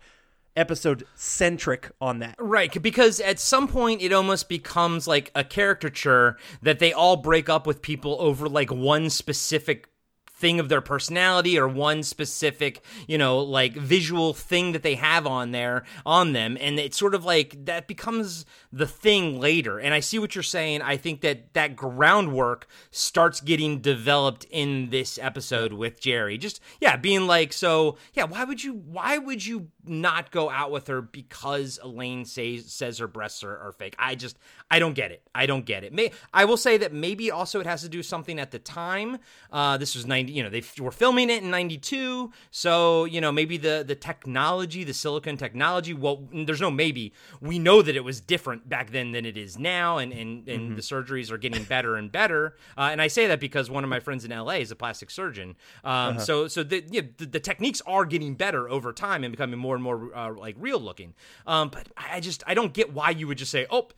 episode 0.56 1.06
centric 1.16 1.92
on 2.00 2.20
that. 2.20 2.36
Right, 2.40 2.82
because 2.82 3.20
at 3.20 3.40
some 3.40 3.68
point 3.68 4.02
it 4.02 4.14
almost 4.14 4.50
becomes 4.50 5.08
like 5.08 5.32
a 5.36 5.44
caricature 5.44 6.38
that 6.62 6.80
they 6.80 6.94
all 6.94 7.18
break 7.18 7.50
up 7.50 7.68
with 7.68 7.82
people 7.82 8.18
over 8.20 8.48
like 8.48 8.72
one 8.72 9.10
specific 9.10 9.88
thing 10.36 10.60
of 10.60 10.70
their 10.70 10.82
personality 10.82 11.58
or 11.58 11.68
one 11.68 12.04
specific, 12.04 12.84
you 13.08 13.18
know, 13.18 13.40
like 13.40 13.74
visual 13.74 14.34
thing 14.34 14.74
that 14.74 14.84
they 14.84 14.96
have 14.96 15.26
on 15.26 15.52
there 15.52 15.84
on 16.06 16.34
them 16.34 16.58
and 16.60 16.80
it's 16.80 16.98
sort 16.98 17.16
of 17.16 17.24
like 17.24 17.66
that 17.66 17.88
becomes 17.88 18.46
the 18.72 18.86
thing 18.86 19.40
later. 19.40 19.80
And 19.80 19.94
I 19.94 20.02
see 20.02 20.20
what 20.20 20.36
you're 20.36 20.44
saying. 20.44 20.82
I 20.82 20.98
think 20.98 21.22
that 21.22 21.54
that 21.54 21.76
groundwork 21.76 22.68
starts 22.92 23.40
getting 23.40 23.80
developed 23.80 24.46
in 24.50 24.90
this 24.90 25.18
episode 25.22 25.74
with 25.74 26.02
Jerry. 26.02 26.38
Just 26.38 26.60
yeah, 26.82 26.98
being 26.98 27.28
like 27.28 27.54
so, 27.54 27.98
yeah, 28.14 28.26
why 28.26 28.44
would 28.44 28.64
you 28.64 28.74
why 28.74 29.18
would 29.18 29.46
you 29.46 29.70
not 29.86 30.32
go 30.32 30.50
out 30.50 30.72
with 30.72 30.88
her 30.88 31.02
because 31.02 31.80
Elaine 31.82 32.26
says 32.26 32.72
says 32.72 32.98
her 32.98 33.08
breasts 33.08 33.44
are, 33.44 33.58
are 33.58 33.72
fake? 33.72 33.96
I 33.98 34.16
just 34.16 34.38
I 34.70 34.80
don't 34.80 34.94
get 34.94 35.12
it. 35.12 35.22
I 35.34 35.46
don't 35.46 35.66
get 35.66 35.84
it. 35.84 35.94
May, 35.94 36.12
I 36.34 36.46
will 36.46 36.58
say 36.58 36.78
that 36.78 36.92
maybe 36.92 37.30
also 37.30 37.60
it 37.60 37.66
has 37.66 37.82
to 37.84 37.90
do 37.90 38.02
something 38.02 38.40
at 38.40 38.52
the 38.52 38.60
time. 38.60 39.20
Uh, 39.52 39.78
this 39.78 39.96
was 39.96 40.06
90, 40.06 40.25
you 40.30 40.44
know, 40.44 40.50
they 40.50 40.64
were 40.80 40.92
filming 40.92 41.30
it 41.30 41.44
in 41.44 41.50
92. 41.50 42.32
So, 42.52 43.06
you 43.06 43.22
know, 43.22 43.32
maybe 43.32 43.58
the, 43.58 43.84
the 43.86 43.96
technology, 43.96 44.84
the 44.84 44.94
silicon 44.94 45.38
technology, 45.38 45.94
well, 45.94 46.28
there's 46.34 46.62
no 46.62 46.72
maybe. 46.72 47.14
We 47.42 47.60
know 47.60 47.82
that 47.82 47.96
it 47.96 48.04
was 48.04 48.22
different 48.22 48.68
back 48.70 48.92
then 48.92 49.12
than 49.12 49.26
it 49.26 49.38
is 49.38 49.58
now. 49.58 49.98
And, 49.98 50.12
and, 50.12 50.48
and 50.48 50.62
mm-hmm. 50.62 50.76
the 50.76 50.82
surgeries 50.82 51.32
are 51.32 51.38
getting 51.38 51.64
better 51.64 51.96
and 51.96 52.12
better. 52.12 52.56
Uh, 52.78 52.90
and 52.92 53.02
I 53.02 53.08
say 53.08 53.28
that 53.28 53.40
because 53.40 53.70
one 53.70 53.84
of 53.84 53.90
my 53.90 54.00
friends 54.00 54.26
in 54.26 54.32
LA 54.32 54.56
is 54.56 54.72
a 54.72 54.76
plastic 54.76 55.10
surgeon. 55.10 55.56
Um, 55.84 55.94
uh-huh. 55.94 56.20
So, 56.20 56.48
so 56.48 56.64
the, 56.64 56.84
you 56.92 57.02
know, 57.02 57.08
the, 57.18 57.26
the, 57.26 57.40
techniques 57.40 57.82
are 57.86 58.06
getting 58.06 58.34
better 58.34 58.68
over 58.70 58.92
time 58.92 59.24
and 59.24 59.32
becoming 59.32 59.60
more 59.60 59.76
and 59.76 59.84
more 59.84 60.16
uh, 60.16 60.34
like 60.34 60.56
real 60.58 60.80
looking. 60.80 61.14
Um, 61.46 61.70
but 61.70 61.88
I 61.96 62.20
just, 62.20 62.44
I 62.48 62.54
don't 62.54 62.74
get 62.74 62.92
why 62.92 63.12
you 63.12 63.28
would 63.28 63.38
just 63.38 63.52
say, 63.52 63.68
oh, 63.70 63.90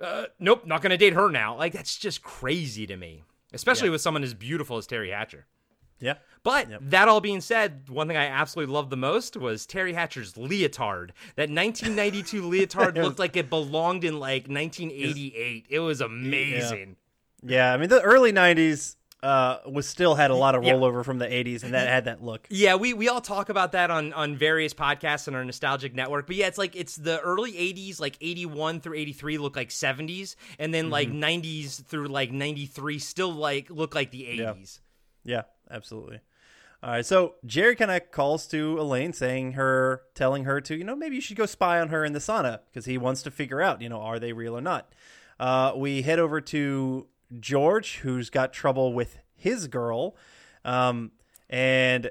uh, 0.00 0.24
nope, 0.38 0.66
not 0.66 0.82
going 0.82 0.90
to 0.90 0.96
date 0.96 1.14
her 1.14 1.30
now. 1.30 1.56
Like 1.56 1.72
that's 1.72 1.96
just 1.96 2.22
crazy 2.22 2.86
to 2.86 2.96
me, 2.96 3.24
especially 3.52 3.88
yeah. 3.88 3.92
with 3.92 4.00
someone 4.00 4.22
as 4.22 4.34
beautiful 4.34 4.76
as 4.76 4.86
Teri 4.86 5.12
Hatcher. 5.12 5.46
Yeah. 6.00 6.14
But 6.42 6.70
yep. 6.70 6.80
that 6.82 7.08
all 7.08 7.20
being 7.20 7.40
said, 7.40 7.88
one 7.88 8.06
thing 8.06 8.16
I 8.16 8.26
absolutely 8.26 8.72
loved 8.72 8.90
the 8.90 8.96
most 8.96 9.36
was 9.36 9.66
Teri 9.66 9.94
Hatcher's 9.94 10.36
leotard. 10.36 11.12
That 11.34 11.50
1992 11.50 12.42
leotard 12.48 12.96
looked 12.96 13.18
like 13.18 13.36
it 13.36 13.50
belonged 13.50 14.04
in 14.04 14.20
like 14.20 14.46
1988. 14.46 15.66
It 15.68 15.80
was 15.80 16.00
amazing. 16.00 16.96
Yeah. 17.42 17.56
yeah, 17.56 17.74
I 17.74 17.76
mean 17.76 17.88
the 17.88 18.00
early 18.02 18.32
90s 18.32 18.96
uh, 19.22 19.58
was 19.66 19.88
still 19.88 20.14
had 20.14 20.30
a 20.30 20.36
lot 20.36 20.54
of 20.54 20.62
rollover 20.62 20.98
yeah. 20.98 21.02
from 21.02 21.18
the 21.18 21.26
80s 21.26 21.64
and 21.64 21.74
that 21.74 21.88
had 21.88 22.04
that 22.04 22.22
look. 22.22 22.46
Yeah, 22.48 22.76
we 22.76 22.94
we 22.94 23.08
all 23.08 23.20
talk 23.20 23.48
about 23.48 23.72
that 23.72 23.90
on 23.90 24.12
on 24.12 24.36
various 24.36 24.72
podcasts 24.72 25.26
and 25.26 25.34
our 25.34 25.44
nostalgic 25.44 25.94
network. 25.94 26.28
But 26.28 26.36
yeah, 26.36 26.46
it's 26.46 26.58
like 26.58 26.76
it's 26.76 26.94
the 26.94 27.18
early 27.20 27.52
80s 27.52 27.98
like 27.98 28.16
81 28.20 28.80
through 28.80 28.94
83 28.94 29.38
look 29.38 29.56
like 29.56 29.70
70s 29.70 30.36
and 30.60 30.72
then 30.72 30.84
mm-hmm. 30.84 30.92
like 30.92 31.10
90s 31.10 31.84
through 31.86 32.06
like 32.06 32.30
93 32.30 33.00
still 33.00 33.32
like 33.32 33.68
look 33.68 33.96
like 33.96 34.12
the 34.12 34.22
80s. 34.22 34.80
Yeah. 35.24 35.36
yeah, 35.36 35.42
absolutely. 35.70 36.20
All 36.82 36.90
right, 36.90 37.06
so 37.06 37.34
Jerry 37.44 37.74
kind 37.74 37.90
of 37.90 38.10
calls 38.10 38.46
to 38.48 38.78
Elaine, 38.78 39.12
saying 39.12 39.52
her, 39.52 40.02
telling 40.14 40.44
her 40.44 40.60
to, 40.60 40.76
you 40.76 40.84
know, 40.84 40.94
maybe 40.94 41.16
you 41.16 41.20
should 41.22 41.36
go 41.36 41.46
spy 41.46 41.80
on 41.80 41.88
her 41.88 42.04
in 42.04 42.12
the 42.12 42.18
sauna 42.18 42.60
because 42.70 42.84
he 42.84 42.98
wants 42.98 43.22
to 43.22 43.30
figure 43.30 43.62
out, 43.62 43.80
you 43.80 43.88
know, 43.88 44.00
are 44.00 44.18
they 44.18 44.32
real 44.32 44.56
or 44.56 44.60
not. 44.60 44.92
Uh, 45.40 45.72
we 45.74 46.02
head 46.02 46.18
over 46.18 46.40
to 46.40 47.06
George, 47.40 47.96
who's 47.96 48.30
got 48.30 48.52
trouble 48.52 48.92
with 48.92 49.18
his 49.34 49.68
girl, 49.68 50.16
um, 50.64 51.12
and 51.48 52.10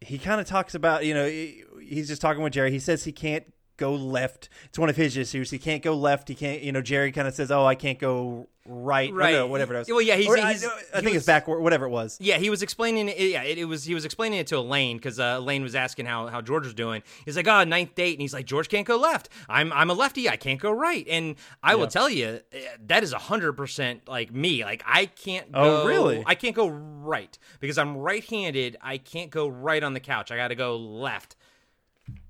he 0.00 0.18
kind 0.18 0.40
of 0.40 0.46
talks 0.46 0.74
about, 0.74 1.06
you 1.06 1.14
know, 1.14 1.26
he- 1.26 1.62
he's 1.80 2.08
just 2.08 2.20
talking 2.20 2.42
with 2.42 2.52
Jerry. 2.52 2.72
He 2.72 2.80
says 2.80 3.04
he 3.04 3.12
can't 3.12 3.53
go 3.76 3.94
left. 3.94 4.48
It's 4.66 4.78
one 4.78 4.88
of 4.88 4.96
his 4.96 5.16
issues. 5.16 5.50
He 5.50 5.58
can't 5.58 5.82
go 5.82 5.94
left. 5.94 6.28
He 6.28 6.34
can't, 6.34 6.62
you 6.62 6.72
know, 6.72 6.82
Jerry 6.82 7.12
kind 7.12 7.26
of 7.28 7.34
says, 7.34 7.50
oh, 7.50 7.64
I 7.64 7.74
can't 7.74 7.98
go 7.98 8.48
right. 8.66 9.12
Right. 9.12 9.32
no, 9.32 9.46
whatever 9.46 9.74
it 9.74 9.78
was. 9.78 9.88
Well, 9.90 10.00
yeah, 10.00 10.14
he's- 10.16 10.28
Or 10.28 10.38
I, 10.38 10.52
he's- 10.54 10.64
I 10.64 10.68
he 10.68 11.02
think 11.02 11.04
was- 11.06 11.16
it's 11.16 11.26
backward, 11.26 11.60
whatever 11.60 11.84
it 11.84 11.90
was. 11.90 12.16
Yeah, 12.20 12.38
he 12.38 12.48
was 12.50 12.62
explaining 12.62 13.08
it. 13.08 13.18
Yeah, 13.18 13.42
it, 13.42 13.58
it 13.58 13.64
was. 13.66 13.84
He 13.84 13.92
was 13.94 14.04
explaining 14.04 14.38
it 14.38 14.46
to 14.48 14.56
Elaine 14.56 14.96
because 14.96 15.18
uh, 15.20 15.36
Elaine 15.38 15.62
was 15.62 15.74
asking 15.74 16.06
how, 16.06 16.28
how 16.28 16.40
George 16.40 16.64
was 16.64 16.72
doing. 16.72 17.02
He's 17.26 17.36
like, 17.36 17.46
"Oh, 17.46 17.64
ninth 17.64 17.94
date," 17.94 18.14
and 18.14 18.22
he's 18.22 18.32
like, 18.32 18.46
"George 18.46 18.68
can't 18.70 18.86
go 18.86 18.96
left. 18.96 19.28
I'm 19.50 19.70
I'm 19.72 19.90
a 19.90 19.94
lefty. 19.94 20.30
I 20.30 20.36
can't 20.36 20.60
go 20.60 20.70
right." 20.70 21.06
And 21.10 21.34
I 21.62 21.74
will 21.74 21.88
tell 21.88 22.08
you, 22.08 22.40
eh, 22.52 22.58
that 22.86 23.02
is 23.02 23.12
hundred 23.12 23.52
percent 23.54 24.08
like 24.08 24.32
me. 24.32 24.64
Like 24.64 24.82
I 24.86 25.06
can't. 25.06 25.48
Oh, 25.52 25.86
really? 25.86 26.22
I 26.24 26.34
can't 26.34 26.56
go 26.56 26.68
right 26.68 27.36
because 27.60 27.76
I'm 27.76 27.96
right-handed. 27.98 28.78
I 28.80 28.96
can't 28.98 29.30
go 29.30 29.46
right 29.48 29.82
on 29.82 29.92
the 29.92 30.00
couch. 30.00 30.30
I 30.30 30.36
got 30.36 30.48
to 30.48 30.54
go 30.54 30.76
left. 30.76 31.36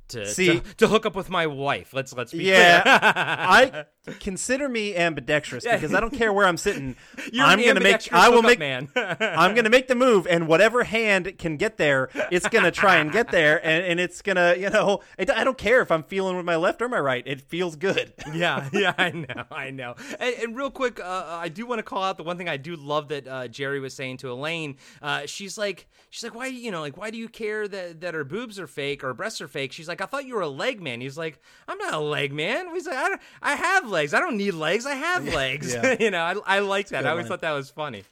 To, 0.08 0.26
See- 0.26 0.60
to, 0.60 0.74
to 0.76 0.88
hook 0.88 1.06
up 1.06 1.14
with 1.16 1.30
my 1.30 1.46
wife. 1.46 1.94
Let's 1.94 2.12
let's 2.12 2.32
be 2.32 2.44
Yeah, 2.44 2.82
clear. 2.82 2.94
I 3.02 3.84
consider 4.20 4.68
me 4.68 4.94
ambidextrous 4.96 5.64
because 5.70 5.94
I 5.94 6.00
don't 6.00 6.12
care 6.12 6.32
where 6.32 6.46
I'm 6.46 6.56
sitting. 6.56 6.96
You're 7.32 7.44
I'm 7.44 7.62
gonna 7.62 7.80
make. 7.80 8.12
I 8.12 8.28
will 8.28 8.42
make. 8.42 8.58
man. 8.58 8.88
I'm 8.96 9.54
gonna 9.54 9.70
make 9.70 9.88
the 9.88 9.94
move, 9.94 10.26
and 10.26 10.46
whatever 10.48 10.84
hand 10.84 11.38
can 11.38 11.56
get 11.56 11.76
there, 11.76 12.10
it's 12.30 12.48
gonna 12.48 12.70
try 12.70 12.96
and 12.96 13.10
get 13.10 13.30
there, 13.30 13.64
and, 13.64 13.84
and 13.84 14.00
it's 14.00 14.22
gonna, 14.22 14.54
you 14.56 14.70
know, 14.70 15.00
it, 15.18 15.30
I 15.30 15.44
don't 15.44 15.58
care 15.58 15.80
if 15.80 15.90
I'm 15.90 16.02
feeling 16.02 16.36
with 16.36 16.44
my 16.44 16.56
left 16.56 16.82
or 16.82 16.88
my 16.88 17.00
right. 17.00 17.22
It 17.26 17.40
feels 17.40 17.76
good. 17.76 18.12
yeah, 18.32 18.68
yeah, 18.72 18.94
I 18.98 19.10
know, 19.10 19.44
I 19.50 19.70
know. 19.70 19.94
And, 20.18 20.34
and 20.36 20.56
real 20.56 20.70
quick, 20.70 21.00
uh, 21.00 21.24
I 21.28 21.48
do 21.48 21.66
want 21.66 21.78
to 21.78 21.82
call 21.82 22.02
out 22.02 22.16
the 22.16 22.24
one 22.24 22.36
thing 22.38 22.48
I 22.48 22.56
do 22.56 22.76
love 22.76 23.08
that 23.08 23.26
uh, 23.26 23.48
Jerry 23.48 23.80
was 23.80 23.94
saying 23.94 24.18
to 24.18 24.30
Elaine. 24.30 24.76
Uh, 25.02 25.26
she's 25.26 25.56
like, 25.58 25.86
she's 26.10 26.22
like, 26.24 26.34
why, 26.34 26.46
you 26.46 26.70
know, 26.70 26.80
like, 26.80 26.96
why 26.96 27.10
do 27.10 27.18
you 27.18 27.28
care 27.28 27.66
that 27.66 28.00
that 28.00 28.14
her 28.14 28.24
boobs 28.24 28.58
are 28.58 28.66
fake 28.66 29.02
or 29.02 29.08
her 29.08 29.14
breasts 29.14 29.40
are 29.40 29.48
fake? 29.48 29.72
She's 29.72 29.88
like, 29.88 30.00
I 30.00 30.06
thought 30.06 30.26
you 30.26 30.34
were 30.34 30.42
a 30.42 30.48
leg 30.48 30.80
man. 30.82 31.00
He's 31.00 31.18
like, 31.18 31.40
I'm 31.68 31.78
not 31.78 31.94
a 31.94 32.00
leg 32.00 32.32
man. 32.32 32.72
He's 32.74 32.86
like, 32.86 32.96
I, 32.96 33.18
I 33.42 33.54
have 33.56 33.88
legs. 33.94 34.12
I 34.12 34.20
don't 34.20 34.36
need 34.36 34.52
legs. 34.52 34.84
I 34.84 34.94
have 34.94 35.26
legs. 35.26 35.72
Yeah. 35.72 35.96
you 36.00 36.10
know, 36.10 36.22
I, 36.22 36.56
I 36.56 36.58
like 36.58 36.88
that. 36.88 37.06
I 37.06 37.10
always 37.10 37.24
line. 37.24 37.28
thought 37.30 37.40
that 37.40 37.52
was 37.52 37.70
funny. 37.70 38.04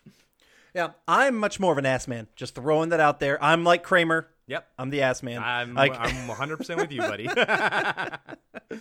Yeah, 0.74 0.92
I'm 1.06 1.36
much 1.36 1.60
more 1.60 1.72
of 1.72 1.78
an 1.78 1.84
ass 1.84 2.08
man. 2.08 2.28
Just 2.34 2.54
throwing 2.54 2.88
that 2.90 3.00
out 3.00 3.20
there. 3.20 3.42
I'm 3.44 3.62
like 3.64 3.82
Kramer. 3.82 4.28
Yep. 4.46 4.66
I'm 4.78 4.88
the 4.90 5.02
ass 5.02 5.22
man. 5.22 5.42
I'm 5.42 5.74
Like- 5.74 5.94
I'm 5.98 6.26
100 6.28 6.56
percent 6.56 6.80
with 6.80 6.90
you, 6.92 7.00
buddy. 7.00 7.28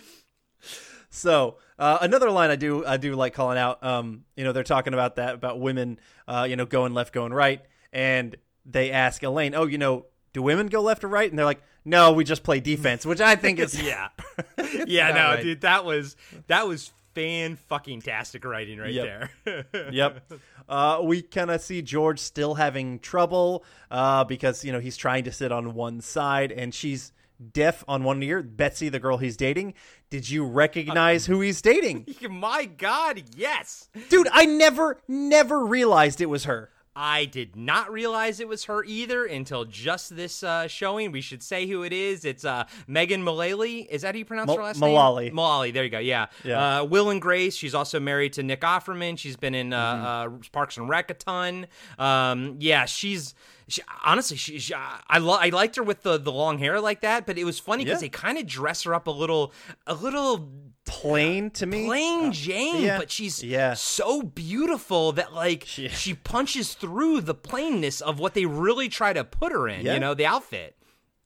So 1.14 1.58
uh, 1.78 1.98
another 2.00 2.30
line 2.30 2.48
I 2.48 2.56
do 2.56 2.86
I 2.86 2.96
do 2.96 3.14
like 3.14 3.34
calling 3.34 3.58
out. 3.58 3.84
Um, 3.84 4.24
you 4.34 4.44
know, 4.44 4.52
they're 4.52 4.64
talking 4.64 4.94
about 4.94 5.16
that 5.16 5.34
about 5.34 5.60
women, 5.60 6.00
uh, 6.26 6.46
you 6.48 6.56
know, 6.56 6.64
going 6.64 6.94
left, 6.94 7.12
going 7.12 7.34
right, 7.34 7.60
and 7.92 8.34
they 8.64 8.90
ask 8.92 9.22
Elaine, 9.22 9.54
"Oh, 9.54 9.66
you 9.66 9.76
know, 9.76 10.06
do 10.32 10.42
women 10.42 10.66
go 10.68 10.80
left 10.82 11.04
or 11.04 11.08
right?" 11.08 11.28
And 11.30 11.38
they're 11.38 11.46
like, 11.46 11.62
"No, 11.84 12.12
we 12.12 12.24
just 12.24 12.42
play 12.42 12.60
defense," 12.60 13.04
which 13.06 13.20
I 13.20 13.36
think 13.36 13.58
is 13.58 13.80
yeah, 13.82 14.08
yeah, 14.86 15.10
no, 15.12 15.24
right. 15.34 15.42
dude, 15.42 15.60
that 15.62 15.84
was 15.84 16.16
that 16.46 16.66
was 16.66 16.92
fan 17.14 17.56
fucking 17.68 18.00
tastic 18.00 18.42
writing 18.44 18.78
right 18.78 18.92
Yep. 18.92 19.04
there. 19.44 19.66
yep. 19.92 20.32
Uh, 20.68 21.00
we 21.02 21.20
kind 21.20 21.50
of 21.50 21.60
see 21.60 21.82
George 21.82 22.18
still 22.18 22.54
having 22.54 22.98
trouble 23.00 23.64
uh, 23.90 24.24
because 24.24 24.64
you 24.64 24.72
know 24.72 24.80
he's 24.80 24.96
trying 24.96 25.24
to 25.24 25.32
sit 25.32 25.52
on 25.52 25.74
one 25.74 26.00
side 26.00 26.50
and 26.52 26.72
she's 26.74 27.12
deaf 27.52 27.84
on 27.88 28.04
one 28.04 28.22
ear. 28.22 28.42
Betsy, 28.42 28.88
the 28.88 29.00
girl 29.00 29.18
he's 29.18 29.36
dating. 29.36 29.74
Did 30.10 30.30
you 30.30 30.44
recognize 30.46 31.26
who 31.26 31.40
he's 31.40 31.60
dating, 31.60 32.06
My 32.30 32.64
God, 32.66 33.22
yes. 33.34 33.88
dude? 34.10 34.28
I 34.30 34.44
never, 34.46 34.98
never 35.08 35.64
realized 35.64 36.20
it 36.20 36.26
was 36.30 36.44
her. 36.44 36.70
I 36.94 37.24
did 37.24 37.56
not 37.56 37.90
realize 37.90 38.38
it 38.38 38.48
was 38.48 38.64
her 38.64 38.84
either 38.84 39.24
until 39.24 39.64
just 39.64 40.14
this 40.14 40.42
uh, 40.42 40.68
showing. 40.68 41.10
We 41.10 41.22
should 41.22 41.42
say 41.42 41.66
who 41.66 41.82
it 41.84 41.92
is. 41.92 42.24
It's 42.26 42.44
uh, 42.44 42.64
Megan 42.86 43.22
Mullally. 43.22 43.82
Is 43.90 44.02
that 44.02 44.14
how 44.14 44.18
you 44.18 44.24
pronounce 44.26 44.48
Mul- 44.48 44.56
her 44.58 44.62
last 44.62 44.78
Mullally. 44.78 45.24
name? 45.26 45.34
Mullally. 45.34 45.52
Mullally. 45.52 45.70
There 45.70 45.84
you 45.84 45.90
go. 45.90 45.98
Yeah. 45.98 46.26
Yeah. 46.44 46.80
Uh, 46.80 46.84
Will 46.84 47.08
and 47.08 47.20
Grace. 47.22 47.56
She's 47.56 47.74
also 47.74 47.98
married 47.98 48.34
to 48.34 48.42
Nick 48.42 48.60
Offerman. 48.60 49.16
She's 49.18 49.36
been 49.36 49.54
in 49.54 49.72
uh, 49.72 49.82
Mm-hmm. 50.26 50.34
uh, 50.34 50.38
Parks 50.52 50.76
and 50.76 50.88
Rec 50.88 51.10
a 51.10 51.14
ton. 51.14 51.66
Um, 51.98 52.56
yeah, 52.60 52.84
she's. 52.84 53.34
She, 53.68 53.80
honestly, 54.04 54.36
she, 54.36 54.58
she 54.58 54.74
I 54.74 55.16
lo- 55.18 55.38
I 55.40 55.48
liked 55.48 55.76
her 55.76 55.82
with 55.82 56.02
the, 56.02 56.18
the 56.18 56.32
long 56.32 56.58
hair 56.58 56.78
like 56.80 57.00
that, 57.02 57.24
but 57.24 57.38
it 57.38 57.44
was 57.44 57.58
funny 57.58 57.84
because 57.84 58.02
Yeah. 58.02 58.06
they 58.06 58.10
kind 58.10 58.36
of 58.36 58.46
dress 58.46 58.82
her 58.82 58.92
up 58.94 59.06
a 59.06 59.10
little 59.10 59.54
a 59.86 59.94
little 59.94 60.50
Plain 60.84 61.50
to 61.52 61.66
me. 61.66 61.86
plain 61.86 62.32
Jane, 62.32 62.82
yeah. 62.82 62.98
but 62.98 63.10
she's 63.10 63.42
Yeah. 63.42 63.74
so 63.74 64.22
beautiful 64.22 65.12
that 65.12 65.32
like 65.32 65.64
She- 65.66 65.88
she 65.88 66.14
punches 66.14 66.74
through 66.74 67.20
the 67.22 67.34
plainness 67.34 68.00
of 68.00 68.18
what 68.18 68.34
they 68.34 68.46
really 68.46 68.88
try 68.88 69.12
to 69.12 69.22
put 69.24 69.52
her 69.52 69.68
in. 69.68 69.86
Yeah. 69.86 69.94
You 69.94 70.00
know, 70.00 70.14
the 70.14 70.26
outfit. 70.26 70.76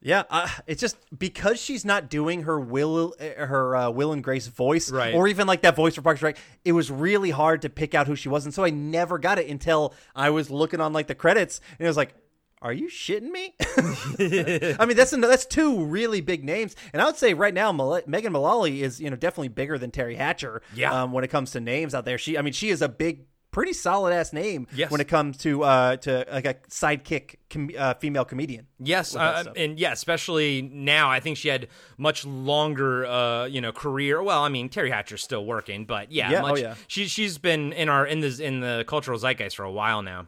Yeah, 0.02 0.25
uh, 0.30 0.46
it's 0.66 0.80
just 0.80 0.96
because 1.18 1.60
she's 1.60 1.84
not 1.84 2.10
doing 2.10 2.42
her 2.42 2.60
will, 2.60 3.14
uh, 3.18 3.46
her 3.46 3.75
uh, 3.75 3.90
Will 3.90 4.12
and 4.12 4.22
Grace 4.22 4.46
voice, 4.46 4.90
Right. 4.92 5.14
or 5.14 5.26
even 5.26 5.46
like 5.48 5.62
that 5.62 5.75
voice 5.75 5.94
for 5.96 6.02
Parks 6.02 6.22
Rec. 6.22 6.36
It 6.64 6.72
was 6.72 6.90
really 6.90 7.30
hard 7.30 7.62
to 7.62 7.70
pick 7.70 7.94
out 7.94 8.06
who 8.06 8.14
she 8.14 8.28
was, 8.28 8.44
and 8.44 8.52
so 8.54 8.62
I 8.62 8.70
never 8.70 9.18
got 9.18 9.38
it 9.38 9.48
until 9.48 9.94
I 10.14 10.30
was 10.30 10.48
looking 10.50 10.80
on 10.80 10.92
like 10.92 11.06
the 11.08 11.14
credits, 11.16 11.60
and 11.78 11.86
it 11.86 11.88
was 11.88 11.96
like, 11.96 12.14
"Are 12.62 12.72
you 12.72 12.88
shitting 12.88 13.30
me?" 13.30 13.54
I 14.78 14.86
mean, 14.86 14.96
that's 14.96 15.10
that's 15.10 15.46
two 15.46 15.84
really 15.84 16.20
big 16.20 16.44
names, 16.44 16.76
and 16.92 17.00
I 17.02 17.06
would 17.06 17.16
say 17.16 17.34
right 17.34 17.54
now, 17.54 17.72
Mal- 17.72 18.02
Megan 18.06 18.32
Mullally 18.32 18.82
is 18.82 19.00
you 19.00 19.10
know 19.10 19.16
definitely 19.16 19.48
bigger 19.48 19.78
than 19.78 19.90
Teri 19.90 20.16
Hatcher. 20.16 20.62
Yeah. 20.75 21.02
um, 21.02 21.12
when 21.12 21.25
it 21.25 21.28
comes 21.28 21.50
to 21.52 21.60
names 21.60 21.94
out 21.94 22.04
there, 22.04 22.18
she, 22.18 22.36
I 22.38 22.42
mean, 22.42 22.52
she 22.52 22.70
is 22.70 22.82
a 22.82 22.88
big. 22.88 23.26
Pretty 23.52 23.72
solid 23.72 24.12
ass 24.12 24.34
name 24.34 24.66
Yes. 24.75 24.90
when 24.90 25.00
it 25.00 25.08
comes 25.08 25.38
to 25.38 25.62
uh 25.62 25.96
to 25.98 26.26
like 26.30 26.44
a 26.44 26.52
sidekick 26.68 27.36
com- 27.48 27.70
uh, 27.78 27.94
female 27.94 28.26
comedian. 28.26 28.66
Yes, 28.78 29.16
uh, 29.16 29.44
and 29.56 29.80
yeah, 29.80 29.92
especially 29.92 30.60
now. 30.60 31.10
I 31.10 31.20
think 31.20 31.38
she 31.38 31.48
had 31.48 31.68
much 31.96 32.26
longer, 32.26 33.06
uh, 33.06 33.46
you 33.46 33.62
know, 33.62 33.72
career. 33.72 34.22
Well, 34.22 34.42
I 34.42 34.50
mean, 34.50 34.68
Teri 34.68 34.90
Hatcher's 34.90 35.22
still 35.22 35.46
working, 35.46 35.86
but 35.86 36.12
yeah, 36.12 36.30
Yeah, 36.32 36.42
oh, 36.44 36.54
yeah. 36.54 36.75
She 36.86 37.06
she's 37.06 37.38
been 37.38 37.72
in 37.72 37.88
our 37.88 38.06
in 38.06 38.20
the 38.20 38.38
in 38.44 38.60
the 38.60 38.84
cultural 38.86 39.18
zeitgeist 39.18 39.56
for 39.56 39.62
a 39.64 39.72
while 39.72 40.02
now. 40.02 40.26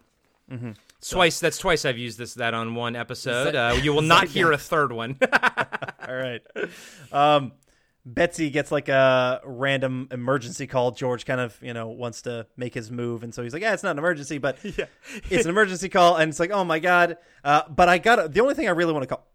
Mm-hmm. 0.51 0.71
Twice. 1.07 1.39
That's 1.41 1.59
twice 1.59 1.85
I've 1.85 1.99
used 1.99 2.19
this 2.19 2.35
that 2.35 2.55
on 2.55 2.75
one 2.75 2.97
episode. 2.97 3.55
Uh, 3.55 3.77
you 3.81 3.93
will 3.93 4.03
not 4.03 4.29
hear 4.29 4.51
a 4.51 4.59
third 4.59 4.93
one. 4.93 5.17
All 6.09 6.15
right. 6.15 6.43
Um, 7.13 7.53
Betsy 8.05 8.51
gets 8.51 8.73
like 8.73 8.89
a 8.89 9.41
random 9.45 10.09
emergency 10.11 10.67
call. 10.67 10.93
George 10.93 11.27
kind 11.27 11.41
of, 11.41 11.57
you 11.63 11.75
know, 11.75 11.89
wants 11.89 12.23
to 12.23 12.47
make 12.57 12.75
his 12.75 12.91
move, 12.91 13.23
and 13.23 13.35
so 13.35 13.43
he's 13.43 13.53
like, 13.53 13.63
"Yeah, 13.63 13.75
it's 13.75 13.83
not 13.83 13.93
an 13.93 13.99
emergency, 13.99 14.39
but 14.39 14.59
it's 14.65 15.45
an 15.45 15.51
emergency 15.51 15.89
call." 15.89 16.17
And 16.17 16.31
it's 16.31 16.41
like, 16.41 16.51
"Oh 16.51 16.65
my 16.65 16.79
god!" 16.79 17.19
Uh, 17.45 17.63
but 17.69 17.89
I 17.89 17.99
got 17.99 18.33
the 18.33 18.41
only 18.41 18.55
thing 18.55 18.67
I 18.67 18.73
really 18.73 18.93
want 18.93 19.03
to 19.03 19.15
call, 19.15 19.27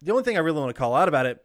the 0.00 0.10
only 0.10 0.24
thing 0.24 0.36
I 0.36 0.40
really 0.40 0.60
want 0.60 0.74
to 0.74 0.78
call 0.78 0.94
out 0.94 1.08
about 1.08 1.26
it 1.26 1.44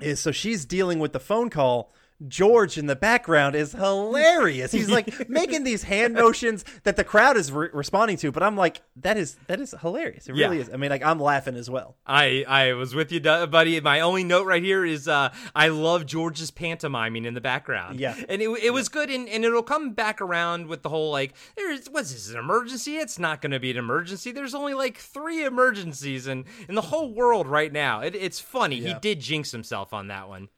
is 0.00 0.18
so 0.20 0.32
she's 0.32 0.64
dealing 0.64 0.98
with 0.98 1.12
the 1.12 1.20
phone 1.20 1.48
call. 1.48 1.92
George 2.28 2.78
in 2.78 2.86
the 2.86 2.96
background 2.96 3.54
is 3.56 3.72
hilarious. 3.72 4.72
He's 4.72 4.88
like 4.90 5.28
making 5.28 5.64
these 5.64 5.82
hand 5.82 6.14
motions 6.14 6.64
that 6.84 6.96
the 6.96 7.04
crowd 7.04 7.36
is 7.36 7.50
re- 7.50 7.68
responding 7.72 8.16
to, 8.18 8.30
but 8.30 8.42
I'm 8.42 8.56
like, 8.56 8.80
that 8.96 9.16
is 9.16 9.36
that 9.48 9.60
is 9.60 9.74
hilarious. 9.80 10.28
It 10.28 10.32
really 10.32 10.56
Yeah. 10.56 10.62
is. 10.62 10.70
I 10.72 10.76
mean, 10.76 10.90
like 10.90 11.02
I'm 11.04 11.18
laughing 11.20 11.56
as 11.56 11.68
well. 11.68 11.96
I 12.06 12.44
I 12.46 12.72
was 12.74 12.94
with 12.94 13.10
you, 13.12 13.20
buddy. 13.20 13.80
My 13.80 14.00
only 14.00 14.24
note 14.24 14.46
right 14.46 14.62
here 14.62 14.84
is 14.84 15.08
uh, 15.08 15.32
I 15.54 15.68
love 15.68 16.06
George's 16.06 16.50
pantomiming 16.50 17.24
in 17.24 17.34
the 17.34 17.40
background. 17.40 17.98
Yeah. 18.00 18.14
and 18.28 18.40
it, 18.40 18.48
it 18.62 18.70
was 18.72 18.88
good, 18.88 19.10
and, 19.10 19.28
and 19.28 19.44
it'll 19.44 19.62
come 19.62 19.92
back 19.92 20.20
around 20.20 20.66
with 20.68 20.82
the 20.82 20.88
whole 20.88 21.10
like, 21.10 21.34
there's 21.56 21.88
what's 21.88 22.12
this 22.12 22.30
an 22.30 22.38
emergency? 22.38 22.96
It's 22.96 23.18
not 23.18 23.42
going 23.42 23.52
to 23.52 23.60
be 23.60 23.70
an 23.72 23.76
emergency. 23.76 24.30
There's 24.32 24.54
only 24.54 24.74
like 24.74 24.98
three 24.98 25.44
emergencies 25.44 26.26
in 26.26 26.44
in 26.68 26.74
the 26.74 26.82
whole 26.82 27.12
world 27.12 27.46
right 27.48 27.72
now. 27.72 28.00
It, 28.00 28.14
it's 28.14 28.40
funny. 28.40 28.80
He 28.80 28.94
did 28.94 29.20
jinx 29.20 29.50
himself 29.50 29.92
on 29.92 30.08
that 30.08 30.28
one. 30.28 30.48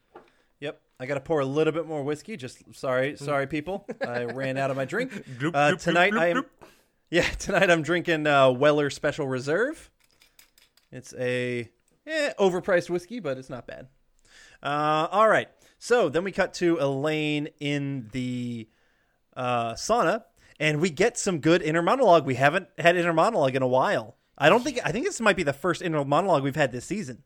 I 0.99 1.07
got 1.07 1.15
to 1.15 1.21
pour 1.21 1.41
a 1.41 1.47
little 1.47 1.73
bit 1.73 1.87
more 1.87 2.03
whiskey. 2.03 2.37
Just 2.37 2.63
sorry, 2.75 3.17
sorry, 3.17 3.47
people. 3.47 3.87
I 4.07 4.25
ran 4.25 4.57
out 4.57 4.71
of 4.71 4.77
my 4.77 4.85
drink. 4.85 5.13
Uh, 5.55 5.75
tonight 5.77 6.15
I 6.15 6.29
am. 6.29 6.47
Yeah, 7.11 7.23
tonight 7.39 7.71
I'm 7.71 7.83
drinking 7.83 8.27
uh, 8.27 8.51
Weller 8.51 8.91
Special 8.91 9.29
Reserve. 9.29 9.91
It's 10.91 11.15
a 11.19 11.69
eh, 12.07 12.33
overpriced 12.39 12.89
whiskey, 12.89 13.21
but 13.21 13.37
it's 13.37 13.51
not 13.51 13.67
bad. 13.67 13.89
Uh, 14.63 15.09
all 15.11 15.29
right. 15.29 15.49
So 15.79 16.09
then 16.09 16.25
we 16.25 16.33
cut 16.33 16.55
to 16.55 16.79
Elaine 16.81 17.49
in 17.61 18.09
the 18.13 18.69
uh, 19.37 19.75
sauna, 19.75 20.25
and 20.59 20.81
we 20.81 20.89
get 20.89 21.19
some 21.19 21.41
good 21.41 21.63
inner 21.63 21.83
monologue. 21.83 22.25
We 22.25 22.37
haven't 22.37 22.69
had 22.79 22.97
inner 22.97 23.13
monologue 23.13 23.55
in 23.55 23.63
a 23.63 23.69
while. 23.69 24.17
I 24.39 24.49
don't 24.49 24.65
think. 24.65 24.81
I 24.85 24.93
think 24.93 25.05
this 25.05 25.21
might 25.21 25.37
be 25.37 25.43
the 25.43 25.53
first 25.53 25.83
inner 25.83 26.05
monologue 26.05 26.43
we've 26.43 26.57
had 26.57 26.73
this 26.73 26.87
season. 26.87 27.23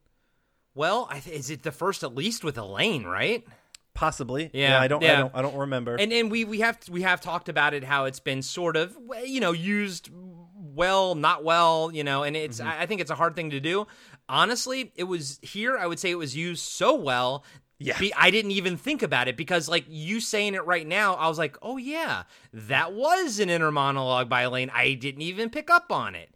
Well, 0.74 1.08
I 1.10 1.18
th- 1.20 1.36
is 1.36 1.50
it 1.50 1.62
the 1.62 1.72
first 1.72 2.02
at 2.02 2.14
least 2.14 2.44
with 2.44 2.56
Elaine, 2.58 3.04
right? 3.04 3.44
Possibly. 3.92 4.50
Yeah, 4.54 4.80
I 4.80 4.88
don't. 4.88 5.02
I 5.04 5.16
don't. 5.16 5.34
I 5.34 5.42
don't 5.42 5.56
remember. 5.56 5.96
And 5.96 6.12
and 6.12 6.30
we 6.30 6.44
we 6.44 6.60
have 6.60 6.78
we 6.88 7.02
have 7.02 7.20
talked 7.20 7.48
about 7.48 7.74
it 7.74 7.84
how 7.84 8.04
it's 8.04 8.20
been 8.20 8.40
sort 8.42 8.76
of 8.76 8.96
you 9.24 9.40
know 9.40 9.52
used 9.52 10.10
well, 10.12 11.14
not 11.16 11.42
well, 11.44 11.90
you 11.92 12.04
know, 12.04 12.22
and 12.22 12.36
it's 12.36 12.60
Mm-hmm. 12.60 12.80
I 12.82 12.86
think 12.86 13.00
it's 13.00 13.10
a 13.10 13.14
hard 13.16 13.34
thing 13.34 13.50
to 13.50 13.60
do. 13.60 13.86
Honestly, 14.28 14.92
it 14.94 15.04
was 15.04 15.40
here. 15.42 15.76
I 15.76 15.86
would 15.86 15.98
say 15.98 16.10
it 16.10 16.18
was 16.18 16.36
used 16.36 16.62
so 16.64 16.94
well. 16.94 17.44
Yeah. 17.82 17.98
be- 17.98 18.14
I 18.14 18.30
didn't 18.30 18.52
even 18.52 18.76
think 18.76 19.02
about 19.02 19.26
it 19.26 19.36
because, 19.36 19.68
like 19.68 19.86
you 19.88 20.20
saying 20.20 20.54
it 20.54 20.64
right 20.66 20.86
now, 20.86 21.14
I 21.14 21.28
was 21.28 21.38
like, 21.38 21.56
"Oh 21.62 21.78
yeah, 21.78 22.24
that 22.52 22.92
was 22.92 23.40
an 23.40 23.50
inner 23.50 23.72
monologue 23.72 24.28
by 24.28 24.42
Elaine." 24.42 24.70
I 24.72 24.94
didn't 24.94 25.22
even 25.22 25.50
pick 25.50 25.68
up 25.70 25.90
on 25.90 26.14
it. 26.14 26.30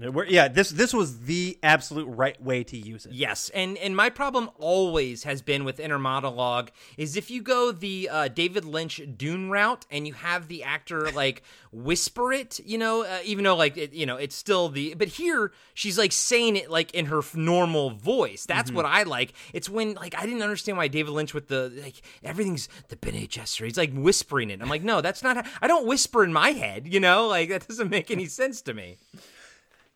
We're- 0.00 0.30
yeah, 0.30 0.46
this 0.46 0.70
this 0.70 0.94
was 0.94 1.20
the 1.22 1.58
absolute 1.60 2.06
right 2.06 2.40
way 2.40 2.62
to 2.62 2.76
use 2.76 3.04
it. 3.04 3.12
Yes, 3.12 3.50
and 3.52 3.76
and 3.78 3.96
my 3.96 4.10
problem 4.10 4.48
always 4.56 5.24
has 5.24 5.42
been 5.42 5.64
with 5.64 5.80
inner 5.80 5.98
monologue 5.98 6.70
is 6.96 7.16
if 7.16 7.32
you 7.32 7.42
go 7.42 7.72
the 7.72 8.08
uh, 8.08 8.28
David 8.28 8.64
Lynch 8.64 9.00
Dune 9.16 9.50
route 9.50 9.86
and 9.90 10.06
you 10.06 10.12
have 10.12 10.46
the 10.46 10.62
actor 10.62 11.10
like 11.10 11.42
whisper 11.72 12.32
it, 12.32 12.60
you 12.64 12.78
know, 12.78 13.02
uh, 13.02 13.18
even 13.24 13.42
though 13.42 13.56
like 13.56 13.76
it, 13.76 13.92
you 13.92 14.06
know 14.06 14.16
it's 14.16 14.36
still 14.36 14.68
the 14.68 14.94
but 14.94 15.08
here 15.08 15.50
she's 15.74 15.98
like 15.98 16.12
saying 16.12 16.54
it 16.54 16.70
like 16.70 16.94
in 16.94 17.06
her 17.06 17.18
f- 17.18 17.34
normal 17.34 17.90
voice. 17.90 18.46
That's 18.46 18.70
what 18.70 18.86
I 18.86 19.02
like. 19.02 19.32
It's 19.52 19.68
when 19.68 19.94
like 19.94 20.16
I 20.16 20.24
didn't 20.26 20.42
understand 20.42 20.78
why 20.78 20.86
David 20.86 21.10
Lynch 21.10 21.34
with 21.34 21.48
the 21.48 21.72
like 21.82 22.02
everything's 22.22 22.68
the 22.88 22.96
Bene 22.96 23.26
Gesserit. 23.26 23.64
He's 23.64 23.76
like 23.76 23.92
whispering 23.92 24.50
it. 24.50 24.62
I'm 24.62 24.68
like, 24.68 24.84
no, 24.84 25.00
that's 25.00 25.24
not. 25.24 25.38
How, 25.38 25.42
I 25.60 25.66
don't 25.66 25.86
whisper 25.88 26.22
in 26.22 26.32
my 26.32 26.50
head. 26.50 26.86
You 26.86 27.00
know, 27.00 27.26
like 27.26 27.48
that 27.48 27.66
doesn't 27.66 27.90
make 27.90 28.12
any 28.12 28.26
sense 28.26 28.62
to 28.62 28.74
me. 28.74 28.98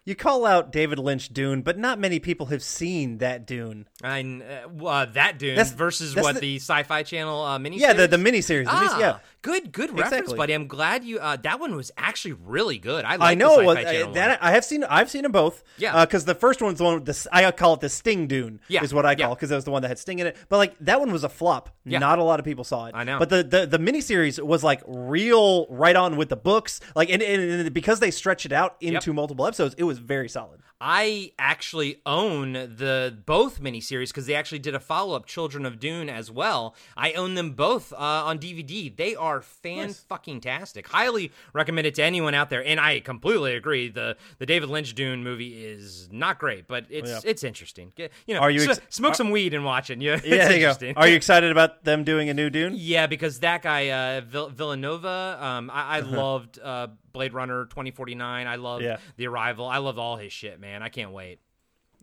You 0.04 0.16
call 0.16 0.44
out 0.44 0.72
David 0.72 0.98
Lynch 0.98 1.28
Dune, 1.28 1.62
but 1.62 1.78
not 1.78 1.96
many 2.00 2.18
people 2.18 2.46
have 2.46 2.62
seen 2.64 3.18
that 3.18 3.46
Dune. 3.46 3.86
I 4.02 4.20
uh, 4.20 4.84
uh, 4.84 5.04
that 5.12 5.38
Dune 5.38 5.54
That's- 5.54 5.72
versus 5.72 6.12
that's 6.12 6.24
what 6.24 6.34
the- 6.34 6.40
the, 6.40 6.56
Sci-Fi 6.56 7.04
Channel 7.04 7.40
uh, 7.40 7.58
mini. 7.60 7.78
Yeah, 7.78 7.92
the 7.92 8.08
the 8.08 8.16
miniseries. 8.16 8.64
The 8.64 8.70
Ah, 8.72 8.98
yeah, 8.98 9.18
good, 9.42 9.70
good 9.70 9.90
reference, 9.90 10.12
Exactly. 10.14 10.36
buddy. 10.38 10.52
I'm 10.54 10.66
glad 10.66 11.04
you. 11.04 11.20
Uh, 11.20 11.36
that 11.44 11.60
one 11.60 11.76
was 11.76 11.92
actually 11.96 12.32
really 12.32 12.78
good. 12.78 13.04
I, 13.04 13.14
like 13.14 13.30
I 13.30 13.34
know 13.34 13.60
it 13.60 13.76
Sci-Fi 13.76 13.96
uh, 14.02 14.12
that. 14.14 14.28
one. 14.28 14.38
I 14.40 14.50
have 14.50 14.64
seen. 14.64 14.82
I've 14.82 15.08
seen 15.08 15.22
them 15.22 15.30
both. 15.30 15.62
Yeah. 15.78 16.04
because 16.04 16.24
the 16.24 16.34
first 16.34 16.60
one's 16.60 16.78
the 16.78 16.84
one 16.84 16.94
with 16.94 17.04
the. 17.04 17.28
I 17.30 17.48
call 17.52 17.74
it 17.74 17.80
the 17.80 17.88
Sting 17.88 18.26
Dune. 18.26 18.58
Yeah, 18.66 18.82
is 18.82 18.92
what 18.92 19.06
I 19.06 19.14
call 19.14 19.36
because 19.36 19.50
that 19.50 19.56
was 19.56 19.64
the 19.64 19.70
one 19.70 19.82
that 19.82 19.88
had 19.88 20.00
Sting 20.00 20.18
in 20.18 20.26
it. 20.26 20.36
But 20.48 20.56
like 20.56 20.76
that 20.80 20.98
one 20.98 21.12
was 21.12 21.22
a 21.22 21.28
flop. 21.28 21.70
Yeah. 21.84 22.00
Not 22.00 22.18
a 22.18 22.24
lot 22.24 22.40
of 22.40 22.44
people 22.44 22.64
saw 22.64 22.86
it. 22.86 22.94
I 22.96 23.04
know. 23.04 23.20
But 23.20 23.28
the 23.28 23.44
the 23.44 23.66
the 23.66 23.78
miniseries 23.78 24.42
was 24.42 24.64
like 24.64 24.82
real, 24.86 25.66
right 25.68 25.94
on 25.94 26.16
with 26.16 26.28
the 26.28 26.36
books. 26.36 26.80
Like 26.96 27.08
and, 27.08 27.22
and, 27.22 27.40
and 27.40 27.72
because 27.72 28.00
they 28.00 28.10
stretched 28.10 28.46
it 28.46 28.52
out 28.52 28.76
into 28.80 29.12
multiple 29.12 29.46
episodes, 29.46 29.76
it 29.78 29.84
was 29.84 29.91
very 29.98 30.28
solid. 30.28 30.60
I 30.84 31.30
actually 31.38 32.00
own 32.04 32.54
the 32.54 33.16
both 33.24 33.60
miniseries 33.62 34.08
because 34.08 34.26
they 34.26 34.34
actually 34.34 34.58
did 34.58 34.74
a 34.74 34.80
follow 34.80 35.14
up, 35.14 35.26
Children 35.26 35.64
of 35.64 35.78
Dune, 35.78 36.08
as 36.08 36.28
well. 36.28 36.74
I 36.96 37.12
own 37.12 37.34
them 37.36 37.52
both 37.52 37.92
uh, 37.92 37.96
on 37.98 38.40
DVD. 38.40 38.94
They 38.94 39.14
are 39.14 39.40
fan 39.42 39.92
fucking 39.92 40.40
tastic. 40.40 40.88
Highly 40.88 41.30
recommend 41.52 41.86
it 41.86 41.94
to 41.96 42.02
anyone 42.02 42.34
out 42.34 42.50
there. 42.50 42.64
And 42.66 42.80
I 42.80 42.98
completely 42.98 43.54
agree. 43.54 43.90
the 43.90 44.16
The 44.38 44.46
David 44.46 44.70
Lynch 44.70 44.92
Dune 44.96 45.22
movie 45.22 45.64
is 45.64 46.08
not 46.10 46.40
great, 46.40 46.66
but 46.66 46.86
it's 46.90 47.08
Yeah. 47.10 47.20
it's 47.24 47.44
interesting. 47.44 47.92
You 47.96 48.34
know, 48.34 48.40
Are 48.40 48.50
you 48.50 48.64
ex- 48.68 48.80
smoke 48.88 49.14
some 49.14 49.30
weed 49.30 49.54
and 49.54 49.64
watch 49.64 49.88
it. 49.88 50.00
Yeah, 50.02 50.14
it's 50.14 50.26
Yeah, 50.26 50.48
there 50.48 50.56
you 50.88 50.94
go. 50.94 51.00
Are 51.00 51.06
you 51.06 51.14
excited 51.14 51.52
about 51.52 51.84
them 51.84 52.02
doing 52.02 52.28
a 52.28 52.34
new 52.34 52.50
Dune? 52.50 52.72
Yeah, 52.74 53.06
because 53.06 53.38
that 53.38 53.62
guy 53.62 53.90
uh, 53.90 54.20
Vill- 54.22 54.48
Villanova, 54.48 55.38
um, 55.40 55.70
I, 55.72 55.98
I 55.98 56.00
loved 56.22 56.58
uh, 56.58 56.88
Blade 57.12 57.34
Runner 57.34 57.66
twenty 57.66 57.90
forty 57.90 58.14
nine. 58.14 58.46
I 58.46 58.56
love 58.56 58.82
Yeah. 58.82 58.98
The 59.16 59.26
Arrival. 59.28 59.66
I 59.66 59.78
love 59.78 59.98
all 59.98 60.16
his 60.16 60.32
shit, 60.32 60.60
man. 60.60 60.82
I 60.82 60.88
can't 60.88 61.12
wait. 61.12 61.40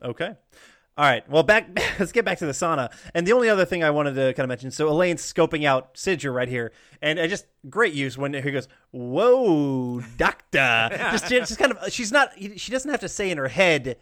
Okay. 0.04 0.36
All 0.98 1.06
right. 1.06 1.28
Well, 1.30 1.44
back. 1.44 1.70
Let's 2.00 2.12
get 2.12 2.26
back 2.26 2.40
to 2.40 2.46
the 2.46 2.52
sauna. 2.52 2.92
And 3.14 3.26
the 3.26 3.32
only 3.32 3.48
other 3.48 3.64
thing 3.64 3.86
I 3.86 3.90
wanted 3.90 4.16
to 4.16 4.34
kind 4.34 4.44
of 4.44 4.50
mention. 4.50 4.70
So 4.70 4.90
Elaine's 4.90 5.22
scoping 5.22 5.66
out 5.66 5.94
Sidra 5.94 6.34
right 6.34 6.50
here, 6.50 6.74
and 7.02 7.20
I 7.20 7.28
just 7.28 7.46
great 7.70 7.94
use 7.94 8.18
when 8.18 8.34
he 8.34 8.52
goes, 8.52 8.68
"Whoa, 8.92 10.02
doctor!" 10.18 10.90
just, 11.12 11.28
just 11.30 11.58
kind 11.58 11.72
of. 11.72 11.92
She's 11.92 12.12
not. 12.12 12.32
She 12.58 12.72
doesn't 12.72 12.92
have 12.92 13.00
to 13.00 13.08
say 13.10 13.32
in 13.32 13.38
her 13.38 13.48
head, 13.48 13.96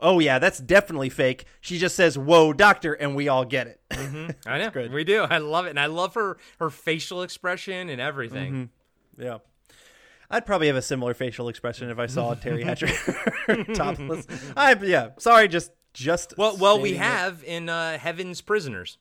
"Oh 0.00 0.18
yeah, 0.18 0.38
that's 0.38 0.58
definitely 0.58 1.08
fake." 1.08 1.46
She 1.62 1.78
just 1.78 1.96
says, 1.96 2.18
"Whoa, 2.18 2.52
doctor," 2.52 2.92
and 2.92 3.14
we 3.16 3.28
all 3.28 3.46
get 3.46 3.66
it. 3.66 3.80
Mm-hmm. 3.90 4.30
I 4.46 4.58
know 4.58 4.70
good. 4.70 4.92
we 4.92 5.04
do. 5.04 5.22
I 5.22 5.38
love 5.38 5.64
it, 5.64 5.70
and 5.70 5.80
I 5.80 5.86
love 5.86 6.12
her 6.14 6.36
her 6.58 6.68
facial 6.68 7.22
expression 7.22 7.88
and 7.88 8.00
everything. 8.02 8.52
Mm-hmm. 9.16 9.22
yeah. 9.22 9.38
I'd 10.30 10.44
probably 10.46 10.66
have 10.66 10.76
a 10.76 10.82
similar 10.82 11.14
facial 11.14 11.48
expression 11.48 11.88
if 11.90 11.98
I 11.98 12.06
saw 12.06 12.34
Teri 12.36 12.62
Hatcher 12.64 12.88
topless. 13.74 14.26
I 14.56 14.74
yeah. 14.82 15.10
Sorry, 15.18 15.48
just 15.48 15.72
just. 15.94 16.34
Well, 16.36 16.56
well, 16.58 16.78
we 16.80 16.90
stating 16.90 17.02
it. 17.02 17.06
have 17.06 17.44
in 17.44 17.68
uh, 17.68 17.98
Heaven's 17.98 18.40
Prisoners 18.40 18.98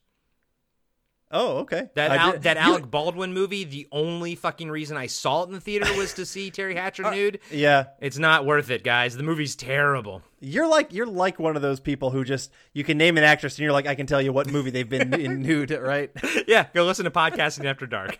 Oh, 1.29 1.57
okay. 1.57 1.89
that 1.95 2.11
Al- 2.11 2.31
did- 2.31 2.43
that 2.43 2.55
you- 2.55 2.63
Alec 2.63 2.89
Baldwin 2.89 3.33
movie. 3.33 3.65
The 3.65 3.85
only 3.91 4.35
fucking 4.35 4.71
reason 4.71 4.95
I 4.95 5.07
saw 5.07 5.43
it 5.43 5.47
in 5.47 5.51
the 5.51 5.59
theater 5.59 5.85
was 5.97 6.13
to 6.13 6.25
see 6.25 6.49
Teri 6.49 6.73
Hatcher 6.77 7.11
nude. 7.11 7.41
Yeah. 7.51 7.87
It's 7.99 8.17
not 8.17 8.45
worth 8.45 8.69
it, 8.69 8.85
guys. 8.85 9.17
The 9.17 9.23
movie's 9.23 9.57
terrible. 9.57 10.21
You're 10.39 10.67
like 10.69 10.93
you're 10.93 11.05
like 11.05 11.37
one 11.37 11.57
of 11.57 11.61
those 11.61 11.81
people 11.81 12.11
who 12.11 12.23
just 12.23 12.49
you 12.71 12.85
can 12.85 12.97
name 12.97 13.17
an 13.17 13.25
actress 13.25 13.55
and 13.55 13.63
you're 13.63 13.73
like 13.73 13.87
I 13.87 13.95
can 13.95 14.05
tell 14.07 14.21
you 14.21 14.31
what 14.31 14.49
movie 14.49 14.69
they've 14.69 14.87
been 14.87 15.13
in 15.13 15.41
nude, 15.41 15.71
right? 15.71 16.11
Yeah, 16.47 16.67
go 16.73 16.85
listen 16.85 17.03
to 17.03 17.11
podcasting 17.11 17.65
after 17.65 17.85
dark. 17.85 18.17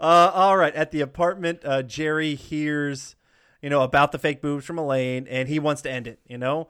Uh, 0.00 0.30
all 0.34 0.56
right, 0.56 0.74
at 0.74 0.90
the 0.92 1.00
apartment, 1.00 1.60
uh, 1.64 1.82
Jerry 1.82 2.34
hears 2.34 3.16
you 3.60 3.70
know 3.70 3.82
about 3.82 4.12
the 4.12 4.18
fake 4.18 4.40
boobs 4.40 4.64
from 4.64 4.78
Elaine, 4.78 5.26
and 5.28 5.48
he 5.48 5.58
wants 5.58 5.82
to 5.82 5.90
end 5.90 6.06
it. 6.06 6.20
You 6.26 6.38
know, 6.38 6.68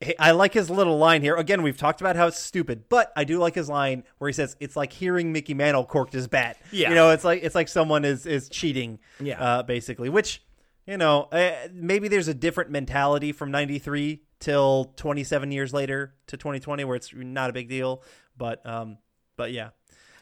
Hey, 0.00 0.14
I 0.18 0.32
like 0.32 0.52
his 0.52 0.68
little 0.68 0.98
line 0.98 1.22
here. 1.22 1.36
Again, 1.36 1.62
we've 1.62 1.78
talked 1.78 2.00
about 2.00 2.16
how 2.16 2.26
it's 2.26 2.38
stupid, 2.38 2.88
but 2.88 3.12
I 3.16 3.24
do 3.24 3.38
like 3.38 3.54
his 3.54 3.68
line 3.68 4.02
where 4.18 4.28
he 4.28 4.32
says 4.32 4.56
it's 4.58 4.76
like 4.76 4.92
hearing 4.92 5.32
Mickey 5.32 5.54
Mantle 5.54 5.84
corked 5.84 6.12
his 6.12 6.26
bat. 6.26 6.58
Yeah. 6.72 6.88
you 6.88 6.94
know, 6.94 7.10
it's 7.10 7.24
like 7.24 7.42
it's 7.42 7.54
like 7.54 7.68
someone 7.68 8.04
is 8.04 8.26
is 8.26 8.48
cheating. 8.48 8.98
Yeah. 9.20 9.40
uh, 9.40 9.62
basically, 9.62 10.08
which 10.08 10.42
you 10.86 10.96
know 10.96 11.28
uh, 11.32 11.52
maybe 11.72 12.08
there's 12.08 12.28
a 12.28 12.34
different 12.34 12.70
mentality 12.70 13.32
from 13.32 13.50
'93 13.50 14.20
till 14.40 14.92
27 14.96 15.52
years 15.52 15.72
later 15.72 16.14
to 16.26 16.36
2020 16.36 16.84
where 16.84 16.96
it's 16.96 17.14
not 17.14 17.48
a 17.48 17.52
big 17.52 17.68
deal, 17.68 18.02
but 18.36 18.64
um, 18.66 18.98
but 19.36 19.52
yeah. 19.52 19.70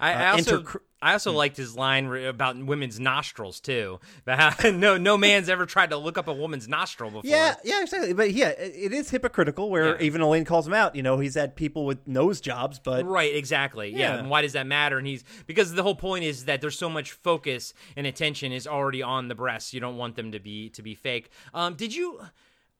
I, 0.02 0.12
I 0.12 0.28
Uh, 0.28 0.32
also 0.32 0.58
enter- 0.58 0.82
I 1.04 1.14
also 1.14 1.32
liked 1.32 1.56
his 1.56 1.74
line 1.74 2.06
about 2.26 2.56
women's 2.64 3.00
nostrils 3.00 3.58
too. 3.60 3.98
No 4.64 4.96
no 4.96 5.16
man's 5.18 5.48
ever 5.48 5.66
tried 5.66 5.90
to 5.90 5.96
look 5.96 6.16
up 6.16 6.28
a 6.28 6.32
woman's 6.32 6.68
nostril 6.68 7.10
before. 7.10 7.28
Yeah, 7.28 7.56
yeah, 7.64 7.82
exactly. 7.82 8.12
But 8.12 8.32
yeah, 8.32 8.50
it 8.50 8.72
it 8.76 8.92
is 8.92 9.10
hypocritical 9.10 9.68
where 9.70 9.96
Yeah. 9.96 10.02
even 10.06 10.20
Elaine 10.20 10.44
calls 10.44 10.66
him 10.66 10.74
out. 10.74 10.94
You 10.94 11.02
know, 11.02 11.18
he's 11.18 11.34
had 11.34 11.56
people 11.56 11.86
with 11.86 12.06
nose 12.06 12.40
jobs, 12.40 12.78
but 12.78 13.04
Right, 13.04 13.34
exactly. 13.34 13.90
Yeah. 13.90 13.98
Yeah. 13.98 14.18
And 14.18 14.30
why 14.30 14.42
does 14.42 14.52
that 14.52 14.66
matter? 14.66 14.98
And 14.98 15.06
he's 15.06 15.24
because 15.46 15.72
the 15.72 15.82
whole 15.82 15.96
point 15.96 16.24
is 16.24 16.44
that 16.44 16.60
there's 16.60 16.78
so 16.78 16.88
much 16.88 17.10
focus 17.12 17.74
and 17.96 18.06
attention 18.06 18.52
is 18.52 18.66
already 18.66 19.02
on 19.02 19.26
the 19.28 19.34
breasts. 19.34 19.74
You 19.74 19.80
don't 19.80 19.96
want 19.96 20.14
them 20.16 20.30
to 20.32 20.38
be 20.40 20.68
to 20.70 20.82
be 20.82 20.94
fake. 20.94 21.30
Um, 21.52 21.74
did 21.74 21.94
you? 21.94 22.20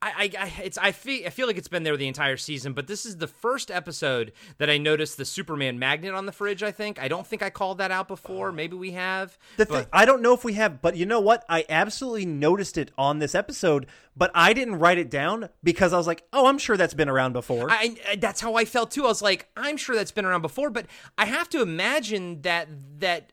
I, 0.05 0.31
I, 0.39 0.53
it's 0.65 0.79
I 0.79 0.91
feel 0.93 1.27
I 1.27 1.31
feel 1.31 1.47
like 1.47 1.57
it's 1.57 1.69
been 1.69 1.85
there 1.85 1.97
the 1.97 2.09
entire 2.09 2.37
season, 2.37 2.73
but 2.73 2.89
this 2.89 3.07
is 3.07 3.19
the 3.19 3.29
first 3.29 3.71
episode 3.71 4.33
that 4.59 4.69
I 4.69 4.77
noticed 4.79 5.17
the 5.17 5.25
Superman 5.25 5.79
magnet 5.79 6.13
on 6.13 6.27
the 6.27 6.33
fridge. 6.33 6.63
I 6.63 6.73
think 6.73 7.01
I 7.01 7.07
don't 7.09 7.27
think 7.27 7.43
I 7.43 7.51
called 7.51 7.79
that 7.79 7.91
out 7.93 8.09
before. 8.09 8.49
Oh. 8.49 8.53
Maybe 8.53 8.77
we 8.77 8.91
have. 8.93 9.39
the 9.57 9.67
but- 9.67 9.75
thing, 9.75 9.87
I 9.93 10.05
don't 10.05 10.21
know 10.21 10.35
if 10.35 10.45
we 10.45 10.55
have. 10.55 10.83
But 10.83 10.97
you 10.97 11.07
know 11.07 11.21
what? 11.21 11.45
I 11.49 11.65
absolutely 11.69 12.27
noticed 12.27 12.77
it 12.77 12.91
on 12.99 13.21
this 13.21 13.35
episode, 13.35 13.87
but 14.17 14.33
I 14.35 14.53
didn't 14.53 14.81
write 14.81 14.99
it 14.99 15.09
down 15.11 15.49
because 15.63 15.93
I 15.93 15.99
was 15.99 16.07
like, 16.09 16.25
oh, 16.33 16.47
I'm 16.47 16.59
sure 16.59 16.77
that's 16.77 16.95
been 16.95 17.09
around 17.09 17.33
before. 17.33 17.71
I, 17.71 17.97
I- 18.09 18.13
uh, 18.13 18.17
that's 18.19 18.41
how 18.41 18.55
I 18.57 18.65
felt 18.65 18.91
too. 18.91 19.05
I 19.05 19.09
was 19.09 19.23
like, 19.23 19.49
I'm 19.57 19.77
sure 19.77 19.95
that's 19.95 20.13
been 20.13 20.25
around 20.25 20.43
before, 20.43 20.71
but 20.71 20.87
I 21.17 21.27
have 21.27 21.49
to 21.51 21.63
imagine 21.63 22.43
that 22.43 22.69
that 22.99 23.33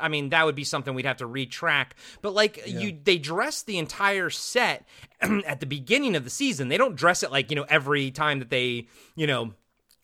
I 0.00 0.08
mean 0.08 0.30
that 0.30 0.44
would 0.44 0.54
be 0.54 0.64
something 0.64 0.94
we'd 0.94 1.06
have 1.06 1.18
to 1.18 1.28
retrack. 1.28 1.92
But 2.22 2.34
like 2.34 2.62
you, 2.66 2.96
they 3.02 3.18
dress 3.18 3.62
the 3.62 3.78
entire 3.78 4.30
set 4.30 4.86
at 5.20 5.60
the 5.60 5.66
beginning 5.66 6.16
of 6.16 6.24
the 6.24 6.30
season. 6.30 6.68
They 6.68 6.76
don't 6.76 6.96
dress 6.96 7.22
it 7.22 7.32
like 7.32 7.50
you 7.50 7.56
know 7.56 7.66
every 7.68 8.10
time 8.10 8.40
that 8.40 8.50
they 8.50 8.88
you 9.16 9.26
know 9.26 9.54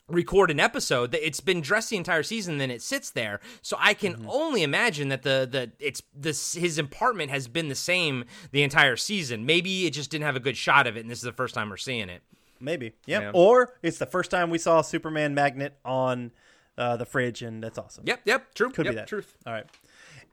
record 0.07 0.50
an 0.50 0.61
episode 0.61 1.14
it's 1.14 1.40
been 1.40 1.62
dressed 1.62 1.88
the 1.88 1.96
entire 1.96 2.22
season 2.22 2.59
then 2.59 2.70
it 2.70 2.83
sits 2.83 3.09
there 3.09 3.40
so 3.62 3.74
i 3.80 3.94
can 3.94 4.12
Mm-hmm. 4.12 4.28
only 4.28 4.62
imagine 4.62 5.09
that 5.09 5.22
the 5.22 5.48
the 5.50 5.72
it's 5.78 6.02
this 6.14 6.52
his 6.52 6.78
apartment 6.78 7.30
has 7.30 7.48
been 7.48 7.68
the 7.68 7.74
same 7.74 8.26
the 8.52 8.62
entire 8.62 8.96
season 8.96 9.46
maybe 9.46 9.87
it 9.87 9.94
just 9.94 10.11
didn't 10.11 10.26
have 10.26 10.37
a 10.37 10.40
good 10.40 10.59
shot 10.59 10.87
of 10.87 10.98
it 10.98 11.00
and 11.00 11.11
this 11.11 11.20
is 11.20 11.24
the 11.24 11.33
first 11.33 11.54
time 11.54 11.70
we're 11.70 11.78
seeing 11.78 12.11
it 12.11 12.20
Maybe, 12.61 12.92
yeah. 13.07 13.20
Yeah. 13.20 13.30
Or 13.35 13.74
it's 13.83 13.98
the 13.98 14.07
first 14.07 14.30
time 14.30 14.48
we 14.48 14.59
saw 14.59 14.80
Superman 14.83 15.35
magnet 15.35 15.76
on 15.85 16.30
uh, 16.77 16.97
the 16.97 17.07
fridge, 17.07 17.43
and 17.43 17.63
that's 17.63 17.79
awesome. 17.79 18.05
yep 18.07 18.21
yep 18.25 18.55
true 18.55 18.71
could 18.71 18.87
yep, 18.87 18.93
be 18.93 18.97
that. 18.97 19.09
truth 19.09 19.37
All 19.47 19.53
right. 19.53 19.67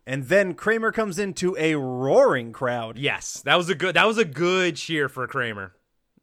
And 0.08 0.26
then 0.26 0.56
Kramer 0.56 0.92
comes 0.92 1.20
into 1.20 1.56
a 1.60 1.76
roaring 1.76 2.54
crowd. 2.54 2.98
Yes, 2.98 3.42
that 3.46 3.56
was 3.56 3.70
a 3.70 3.76
good. 3.76 3.96
That 3.96 4.08
was 4.08 4.18
a 4.18 4.26
good 4.26 4.76
cheer 4.76 5.08
for 5.08 5.28
Kramer. 5.28 5.74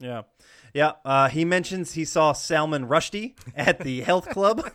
Yeah. 0.01 0.23
Yeah. 0.79 0.93
Uh, 1.05 1.29
he 1.29 1.45
mentions 1.45 1.93
he 1.93 2.05
saw 2.05 2.33
Salman 2.33 2.87
Rushdie 2.88 3.35
at 3.57 3.81
the 3.81 4.01
health 4.09 4.29
club, 4.31 4.71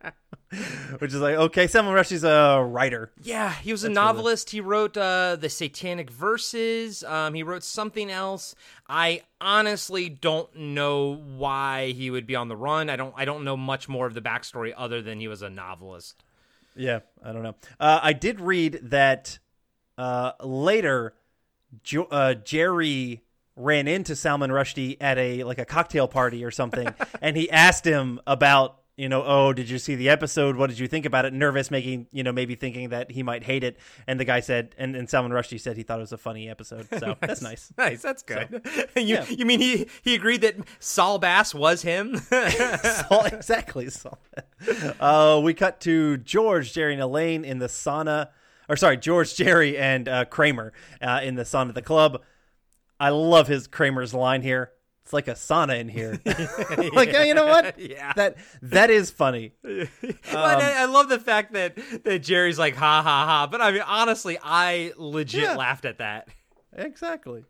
which 0.98 1.14
is 1.14 1.20
like, 1.20 1.36
okay, 1.36 1.66
Salman 1.66 1.94
Rushdie's 1.94 2.24
a 2.24 2.62
writer. 2.62 3.10
Yeah, 3.22 3.50
he 3.52 3.72
was 3.72 3.84
a 3.84 3.88
novelist. 3.88 4.50
He 4.50 4.60
wrote 4.60 4.96
uh, 4.96 5.36
the 5.36 5.48
Satanic 5.48 6.10
Verses. 6.10 7.02
Um, 7.04 7.32
he 7.34 7.42
wrote 7.42 7.64
something 7.64 8.10
else. 8.10 8.54
I 8.88 9.22
honestly 9.40 10.08
don't 10.10 10.54
know 10.54 11.14
why 11.14 11.92
he 11.92 12.10
would 12.10 12.26
be 12.26 12.36
on 12.36 12.48
the 12.48 12.56
run. 12.56 12.90
I 12.90 12.96
don't. 12.96 13.14
I 13.16 13.24
don't 13.24 13.44
know 13.44 13.56
much 13.56 13.88
more 13.88 14.06
of 14.06 14.14
the 14.14 14.20
backstory 14.22 14.74
other 14.76 15.00
than 15.00 15.18
he 15.20 15.28
was 15.28 15.40
a 15.42 15.48
novelist. 15.50 16.22
Yeah. 16.76 17.00
I 17.24 17.32
don't 17.32 17.42
know. 17.42 17.54
Uh, 17.80 18.00
I 18.02 18.12
did 18.12 18.40
read 18.40 18.80
that 18.84 19.38
Uh, 19.98 20.32
later, 20.42 21.14
jo- 21.84 22.08
uh, 22.10 22.34
Jerry 22.34 23.22
ran 23.56 23.88
into 23.88 24.16
Salman 24.16 24.50
Rushdie 24.50 24.96
at 25.00 25.18
a 25.18 25.44
like 25.44 25.58
a 25.58 25.64
cocktail 25.64 26.08
party 26.08 26.44
or 26.44 26.50
something, 26.50 26.92
and 27.20 27.36
he 27.36 27.50
asked 27.50 27.84
him 27.84 28.20
about 28.26 28.82
you 28.96 29.08
know, 29.08 29.24
oh, 29.24 29.54
did 29.54 29.70
you 29.70 29.78
see 29.78 29.94
the 29.94 30.10
episode? 30.10 30.56
What 30.56 30.68
did 30.68 30.78
you 30.78 30.86
think 30.86 31.06
about 31.06 31.24
it? 31.24 31.32
Nervous, 31.32 31.70
making 31.70 32.08
you 32.12 32.22
know 32.22 32.32
maybe 32.32 32.54
thinking 32.54 32.90
that 32.90 33.10
he 33.10 33.22
might 33.22 33.42
hate 33.42 33.64
it, 33.64 33.78
and 34.06 34.20
the 34.20 34.24
guy 34.24 34.40
said, 34.40 34.74
and, 34.76 34.94
and 34.94 35.08
Salman 35.08 35.32
Rushdie 35.32 35.60
said 35.60 35.76
he 35.76 35.82
thought 35.82 35.98
it 35.98 36.02
was 36.02 36.12
a 36.12 36.18
funny 36.18 36.48
episode, 36.48 36.86
so 36.98 37.16
that's 37.20 37.40
nice. 37.40 37.72
Nice, 37.78 38.02
that's 38.02 38.22
good. 38.22 38.60
you, 38.96 39.02
yeah. 39.02 39.24
you 39.28 39.46
mean 39.46 39.60
he 39.60 39.88
he 40.02 40.14
agreed 40.14 40.42
that 40.42 40.56
Sal 40.78 41.18
Bass 41.18 41.54
was 41.54 41.82
him? 41.82 42.16
Saul, 42.18 43.24
exactly. 43.24 43.88
Saul. 43.88 44.18
Uh, 45.00 45.40
we 45.42 45.54
cut 45.54 45.80
to 45.80 46.18
George, 46.18 46.72
Jerry, 46.72 46.92
and 46.92 47.02
Elaine 47.02 47.44
in 47.44 47.58
the 47.58 47.66
sauna. 47.66 48.28
Or 48.68 48.76
sorry, 48.76 48.98
George, 48.98 49.34
Jerry, 49.34 49.76
and 49.76 50.08
uh, 50.08 50.24
Kramer 50.26 50.72
uh, 51.00 51.20
in 51.22 51.34
the 51.34 51.42
sauna 51.42 51.70
at 51.70 51.74
the 51.74 51.82
club. 51.82 52.22
I 53.02 53.08
love 53.10 53.48
his 53.48 53.66
Kramer's 53.66 54.14
line 54.14 54.42
here. 54.42 54.70
It's 55.04 55.12
like 55.12 55.26
a 55.26 55.32
sauna 55.32 55.80
in 55.80 55.88
here. 55.88 56.20
like, 56.94 57.12
yeah, 57.12 57.24
you 57.24 57.34
know 57.34 57.46
what? 57.46 57.78
Yeah. 57.78 58.12
That 58.14 58.36
that 58.62 58.90
is 58.90 59.10
funny. 59.10 59.52
Well, 59.64 60.46
and 60.48 60.62
I, 60.62 60.82
I 60.82 60.84
love 60.84 61.08
the 61.08 61.18
fact 61.18 61.52
that 61.54 61.76
that 62.04 62.20
Jerry's 62.20 62.58
like 62.58 62.76
ha 62.76 63.02
ha 63.02 63.26
ha, 63.26 63.48
but 63.50 63.60
I 63.60 63.72
mean 63.72 63.82
honestly, 63.84 64.38
I 64.42 64.92
legit 64.96 65.42
Yeah. 65.42 65.56
laughed 65.56 65.84
at 65.84 65.98
that. 65.98 66.28
Exactly. 66.74 67.44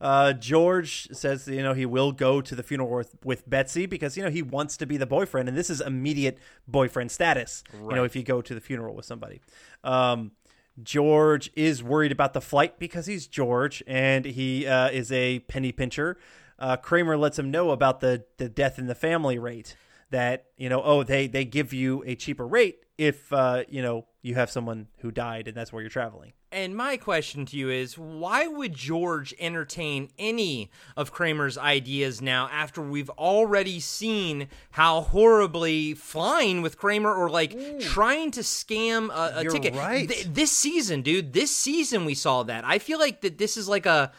Uh, 0.00 0.32
George 0.32 1.08
says, 1.12 1.46
you 1.48 1.62
know, 1.62 1.74
he 1.74 1.84
will 1.86 2.12
go 2.12 2.40
to 2.40 2.54
the 2.54 2.62
funeral 2.62 2.90
with, 2.90 3.14
with 3.24 3.48
Betsy 3.48 3.86
because, 3.86 4.16
you 4.16 4.22
know, 4.22 4.30
he 4.30 4.42
wants 4.42 4.76
to 4.78 4.86
be 4.86 4.96
the 4.96 5.06
boyfriend. 5.06 5.48
And 5.48 5.56
this 5.58 5.70
is 5.70 5.80
immediate 5.80 6.38
boyfriend 6.68 7.10
status, 7.10 7.62
you 7.72 7.94
know, 7.94 8.04
if 8.04 8.14
you 8.16 8.22
go 8.22 8.40
to 8.42 8.54
the 8.54 8.60
funeral 8.60 8.94
with 8.94 9.04
somebody. 9.04 9.40
Um, 9.84 10.32
George 10.82 11.50
is 11.54 11.82
worried 11.82 12.12
about 12.12 12.32
the 12.32 12.40
flight 12.40 12.78
because 12.78 13.06
he's 13.06 13.26
George 13.26 13.82
and 13.86 14.24
he 14.24 14.66
uh, 14.66 14.90
is 14.90 15.10
a 15.12 15.40
penny 15.40 15.72
pincher. 15.72 16.16
Uh, 16.58 16.76
Kramer 16.76 17.16
lets 17.16 17.38
him 17.38 17.50
know 17.50 17.70
about 17.70 18.00
the, 18.00 18.24
the 18.36 18.48
death 18.48 18.78
in 18.78 18.86
the 18.86 18.94
family 18.94 19.38
rate 19.38 19.76
that, 20.10 20.46
you 20.56 20.68
know, 20.68 20.82
oh, 20.82 21.02
they, 21.02 21.26
they 21.26 21.44
give 21.44 21.72
you 21.72 22.02
a 22.06 22.14
cheaper 22.14 22.46
rate 22.46 22.84
if, 22.98 23.32
uh, 23.32 23.64
you 23.68 23.80
know, 23.80 24.06
you 24.22 24.34
have 24.34 24.50
someone 24.50 24.88
who 24.98 25.10
died 25.10 25.48
and 25.48 25.56
that's 25.56 25.72
where 25.72 25.82
you're 25.82 25.90
traveling. 25.90 26.32
And 26.52 26.76
my 26.76 26.96
question 26.96 27.46
to 27.46 27.56
you 27.56 27.70
is 27.70 27.96
why 27.96 28.46
would 28.46 28.74
George 28.74 29.32
entertain 29.38 30.10
any 30.18 30.70
of 30.96 31.12
Kramer's 31.12 31.56
ideas 31.56 32.20
now 32.20 32.48
after 32.52 32.82
we've 32.82 33.10
already 33.10 33.78
seen 33.78 34.48
how 34.72 35.02
horribly 35.02 35.94
flying 35.94 36.60
with 36.60 36.76
Kramer 36.76 37.14
or 37.14 37.30
like 37.30 37.80
trying 37.80 38.32
to 38.32 38.40
scam 38.40 39.10
a, 39.10 39.40
a 39.40 39.44
ticket? 39.44 39.74
right. 39.74 40.08
Th- 40.08 40.26
this 40.26 40.52
season, 40.52 41.02
dude, 41.02 41.32
this 41.32 41.54
season 41.54 42.04
we 42.04 42.14
saw 42.14 42.42
that. 42.42 42.64
I 42.64 42.78
feel 42.78 42.98
like 42.98 43.20
that 43.20 43.38
this 43.38 43.56
is 43.56 43.68
like 43.68 43.86
a. 43.86 44.12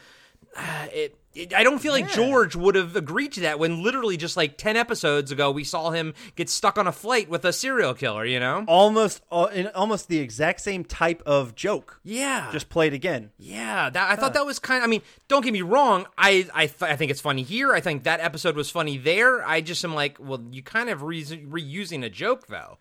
Uh, 0.56 0.86
it, 0.92 1.18
I 1.54 1.62
don't 1.62 1.78
feel 1.78 1.92
like 1.92 2.10
George 2.12 2.54
would 2.54 2.74
have 2.74 2.94
agreed 2.94 3.32
to 3.32 3.40
that 3.40 3.58
when 3.58 3.82
literally 3.82 4.16
just 4.16 4.36
like 4.36 4.58
10 4.58 4.76
episodes 4.76 5.32
ago 5.32 5.50
we 5.50 5.64
saw 5.64 5.90
him 5.90 6.12
get 6.36 6.50
stuck 6.50 6.76
on 6.76 6.86
a 6.86 6.92
flight 6.92 7.28
with 7.30 7.44
a 7.44 7.52
serial 7.52 7.94
killer, 7.94 8.24
you 8.24 8.38
know? 8.38 8.64
almost 8.68 9.22
uh, 9.32 9.48
in 9.52 9.68
almost 9.68 10.08
the 10.08 10.18
exact 10.18 10.60
same 10.60 10.84
type 10.84 11.22
of 11.24 11.54
joke 11.54 12.00
Yeah. 12.04 12.50
just 12.52 12.68
played 12.68 12.92
again 12.92 13.30
Yeah, 13.38 13.88
that, 13.90 14.10
I 14.10 14.16
thought 14.16 14.34
that 14.34 14.44
was 14.46 14.58
kind 14.58 14.78
of. 14.82 14.84
I 14.84 14.90
mean, 14.90 15.02
don't 15.28 15.42
get 15.42 15.52
me 15.52 15.62
wrong. 15.62 16.06
I 16.18 16.46
I, 16.54 16.66
th- 16.66 16.82
I 16.82 16.96
think 16.96 17.10
it's 17.10 17.20
funny 17.20 17.42
here. 17.42 17.72
I 17.72 17.80
think 17.80 18.04
that 18.04 18.20
episode 18.20 18.54
was 18.56 18.70
funny 18.70 18.98
there. 18.98 19.42
I 19.46 19.60
just 19.62 19.84
am 19.84 19.94
like, 19.94 20.18
well, 20.20 20.42
you 20.50 20.62
kind 20.62 20.90
of 20.90 21.02
re- 21.02 21.22
reusing 21.24 22.04
a 22.04 22.10
joke 22.10 22.46
though. 22.48 22.78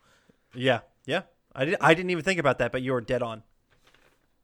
yeah 0.56 0.80
yeah 1.06 1.22
i 1.56 1.66
did 1.66 1.76
i 1.82 1.94
didn't 1.94 2.10
even 2.12 2.24
think 2.24 2.40
about 2.40 2.60
that 2.60 2.72
but 2.72 2.82
you're 2.82 3.02
dead 3.02 3.22
on 3.24 3.44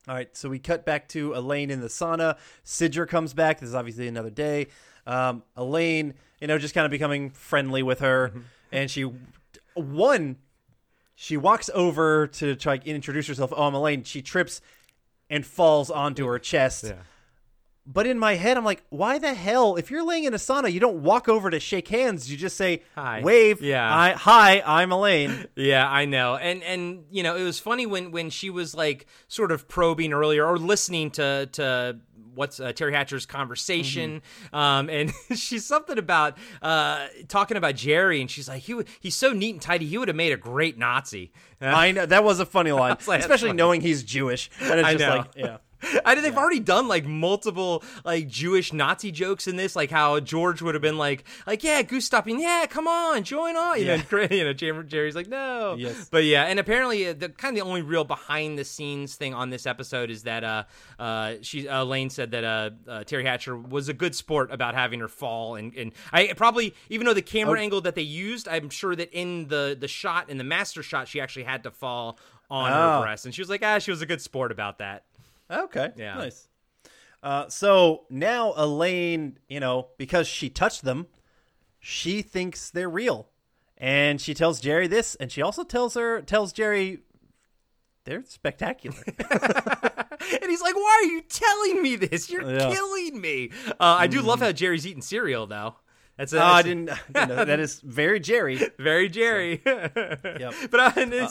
all 0.07 0.15
right 0.15 0.35
so 0.35 0.49
we 0.49 0.59
cut 0.59 0.85
back 0.85 1.07
to 1.09 1.33
elaine 1.33 1.69
in 1.69 1.81
the 1.81 1.87
sauna. 1.87 2.37
Sidra 2.65 3.07
comes 3.07 3.33
back. 3.33 3.59
This 3.59 3.69
is 3.69 3.75
obviously 3.75 4.07
another 4.07 4.29
day. 4.29 4.67
Um, 5.05 5.43
elaine 5.55 6.13
you 6.41 6.47
know 6.47 6.57
just 6.57 6.73
kind 6.73 6.85
of 6.85 6.91
becoming 6.91 7.29
friendly 7.29 7.83
with 7.83 7.99
her. 7.99 8.31
And 8.71 8.89
she 8.89 9.09
one 9.73 10.37
she 11.15 11.35
walks 11.37 11.69
over 11.73 12.27
to 12.27 12.55
try 12.55 12.75
and 12.75 12.83
introduce 12.83 13.27
herself. 13.27 13.51
Oh 13.55 13.63
i'm 13.63 13.73
elaine. 13.73 14.03
She 14.03 14.21
trips 14.21 14.61
and 15.29 15.45
falls 15.45 15.89
onto 15.89 16.25
her 16.27 16.39
chest 16.39 16.93
But 17.89 18.05
in 18.05 18.19
my 18.19 18.35
head, 18.35 18.57
I'm 18.57 18.65
like, 18.65 18.83
why 18.89 19.17
the 19.17 19.33
hell? 19.33 19.77
If 19.77 19.89
you're 19.89 20.03
laying 20.05 20.25
in 20.25 20.33
a 20.33 20.37
sauna, 20.37 20.69
you 20.71 20.81
don't 20.81 21.03
walk 21.03 21.29
over 21.29 21.49
to 21.49 21.57
shake 21.57 21.87
hands. 21.87 22.29
You 22.29 22.35
just 22.35 22.57
say, 22.57 22.83
Hi. 22.95 23.21
wave. 23.23 23.61
Yeah. 23.61 23.89
I, 23.89 24.11
hi, 24.11 24.61
I'm 24.65 24.91
Elaine. 24.91 25.45
Yeah, 25.55 25.89
I 25.89 26.05
know. 26.05 26.35
And 26.35 26.61
and 26.63 27.05
you 27.09 27.23
know, 27.23 27.35
it 27.35 27.43
was 27.43 27.59
funny 27.59 27.85
when 27.85 28.11
when 28.11 28.29
she 28.29 28.49
was 28.49 28.75
like 28.75 29.05
sort 29.29 29.51
of 29.51 29.67
probing 29.67 30.11
earlier 30.13 30.45
or 30.45 30.57
listening 30.57 31.11
to 31.11 31.47
to 31.53 31.97
what's 32.35 32.59
uh, 32.59 32.67
Teri 32.73 32.93
Hatcher's 32.93 33.25
conversation, 33.25 34.21
um, 34.53 34.89
and 34.89 35.11
she's 35.35 35.65
something 35.65 35.97
about 35.97 36.37
uh, 36.61 37.07
talking 37.27 37.57
about 37.57 37.75
Jerry, 37.75 38.21
and 38.21 38.29
she's 38.29 38.47
like, 38.47 38.61
he 38.61 38.79
he's 38.99 39.15
so 39.15 39.31
neat 39.31 39.55
and 39.55 39.61
tidy, 39.61 39.87
he 39.87 39.97
would 39.97 40.07
have 40.09 40.17
made 40.17 40.31
a 40.33 40.37
great 40.37 40.77
Nazi. 40.77 41.31
I 41.59 41.91
know 41.91 42.05
that 42.05 42.23
was 42.23 42.39
a 42.39 42.45
funny 42.45 42.71
line, 42.81 42.97
like, 43.07 43.21
especially 43.21 43.49
funny. 43.49 43.57
knowing 43.57 43.81
he's 43.81 44.03
Jewish. 44.03 44.51
And 44.61 44.79
it's 44.79 44.87
I 44.87 44.93
just 44.93 45.01
know. 45.05 45.15
like, 45.17 45.31
yeah. 45.35 45.57
I 46.05 46.13
think 46.13 46.23
they've 46.23 46.37
already 46.37 46.59
done 46.59 46.87
like 46.87 47.05
multiple 47.05 47.83
like 48.03 48.27
Jewish 48.27 48.73
Nazi 48.73 49.11
jokes 49.11 49.47
in 49.47 49.55
this, 49.55 49.75
like 49.75 49.91
how 49.91 50.19
George 50.19 50.61
would 50.61 50.75
have 50.75 50.81
been 50.81 50.97
like, 50.97 51.23
like 51.45 51.63
yeah, 51.63 51.81
goose 51.81 52.05
stopping, 52.05 52.39
yeah, 52.39 52.65
come 52.69 52.87
on, 52.87 53.23
join 53.23 53.55
on, 53.55 53.79
you 53.79 53.85
Yeah. 53.85 54.01
know, 54.11 54.27
you 54.31 54.43
know, 54.43 54.53
Jerry's 54.53 55.15
like 55.15 55.27
no, 55.27 55.75
Yes. 55.77 56.07
but 56.09 56.23
yeah, 56.23 56.43
and 56.45 56.59
apparently 56.59 57.07
uh, 57.07 57.13
the 57.13 57.29
kind 57.29 57.57
of 57.57 57.63
the 57.63 57.67
only 57.69 57.81
real 57.81 58.03
behind 58.03 58.57
the 58.57 58.63
scenes 58.65 59.15
thing 59.15 59.33
on 59.33 59.49
this 59.49 59.65
episode 59.65 60.09
is 60.09 60.23
that 60.23 60.43
uh, 60.43 60.63
uh, 60.99 61.35
she 61.41 61.67
uh, 61.67 61.83
Lane 61.83 62.09
said 62.09 62.31
that 62.31 62.43
uh, 62.43 62.69
uh, 62.87 62.99
Teri 63.03 63.23
Hatcher 63.25 63.55
was 63.55 63.89
a 63.89 63.93
good 63.93 64.15
sport 64.15 64.51
about 64.51 64.73
having 64.75 64.99
her 64.99 65.07
fall, 65.07 65.55
and 65.55 65.73
and 65.75 65.91
I 66.11 66.33
probably 66.35 66.73
even 66.89 67.05
though 67.05 67.13
the 67.13 67.21
camera 67.21 67.59
Oh. 67.59 67.61
angle 67.61 67.81
that 67.81 67.95
they 67.95 68.01
used, 68.01 68.47
I'm 68.47 68.69
sure 68.69 68.95
that 68.95 69.11
in 69.11 69.47
the 69.47 69.77
the 69.79 69.87
shot 69.87 70.29
in 70.29 70.37
the 70.37 70.43
master 70.43 70.81
shot, 70.83 71.07
she 71.07 71.21
actually 71.21 71.43
had 71.43 71.63
to 71.63 71.71
fall 71.71 72.19
on 72.49 72.71
Oh. 72.71 72.97
her 72.99 73.01
breast, 73.03 73.25
and 73.25 73.35
she 73.35 73.41
was 73.41 73.49
like, 73.49 73.61
ah, 73.63 73.77
she 73.79 73.91
was 73.91 74.01
a 74.01 74.05
good 74.05 74.21
sport 74.21 74.51
about 74.51 74.77
that. 74.79 75.03
Okay. 75.49 75.91
Yeah. 75.95 76.15
Nice. 76.15 76.47
Uh, 77.23 77.47
so 77.49 78.05
now 78.09 78.53
Elaine, 78.55 79.39
you 79.49 79.59
know, 79.59 79.87
because 79.97 80.27
she 80.27 80.49
touched 80.49 80.83
them, 80.83 81.07
she 81.79 82.21
thinks 82.21 82.69
they're 82.69 82.89
real, 82.89 83.29
and 83.77 84.21
she 84.21 84.33
tells 84.33 84.59
Jerry 84.59 84.87
this, 84.87 85.15
and 85.15 85.31
she 85.31 85.41
also 85.41 85.63
tells 85.63 85.95
her 85.95 86.21
tells 86.21 86.53
Jerry 86.53 86.99
they're 88.05 88.23
spectacular. 88.25 88.97
And 90.19 90.49
he's 90.49 90.61
like, 90.61 90.75
"Why 90.75 90.99
are 91.03 91.05
you 91.05 91.21
telling 91.21 91.81
me 91.81 91.95
this? 91.95 92.29
You're 92.29 92.49
Yeah. 92.49 92.69
killing 92.73 93.21
me." 93.21 93.51
Uh, 93.69 93.73
I 93.79 94.07
do 94.07 94.21
love 94.21 94.39
how 94.41 94.51
Jerry's 94.51 94.85
eating 94.85 95.01
cereal, 95.01 95.45
though. 95.47 95.75
That's, 96.17 96.33
a, 96.33 96.41
oh, 96.41 96.45
I 96.45 96.61
didn't, 96.63 96.89
didn't 97.13 97.29
know. 97.29 97.45
That 97.45 97.59
is 97.59 97.79
very 97.81 98.19
Jerry. 98.19 98.59
very 98.79 99.07
Jerry. 99.07 99.61
Yep. 99.65 100.53
But 100.71 100.79
uh, 100.79 101.27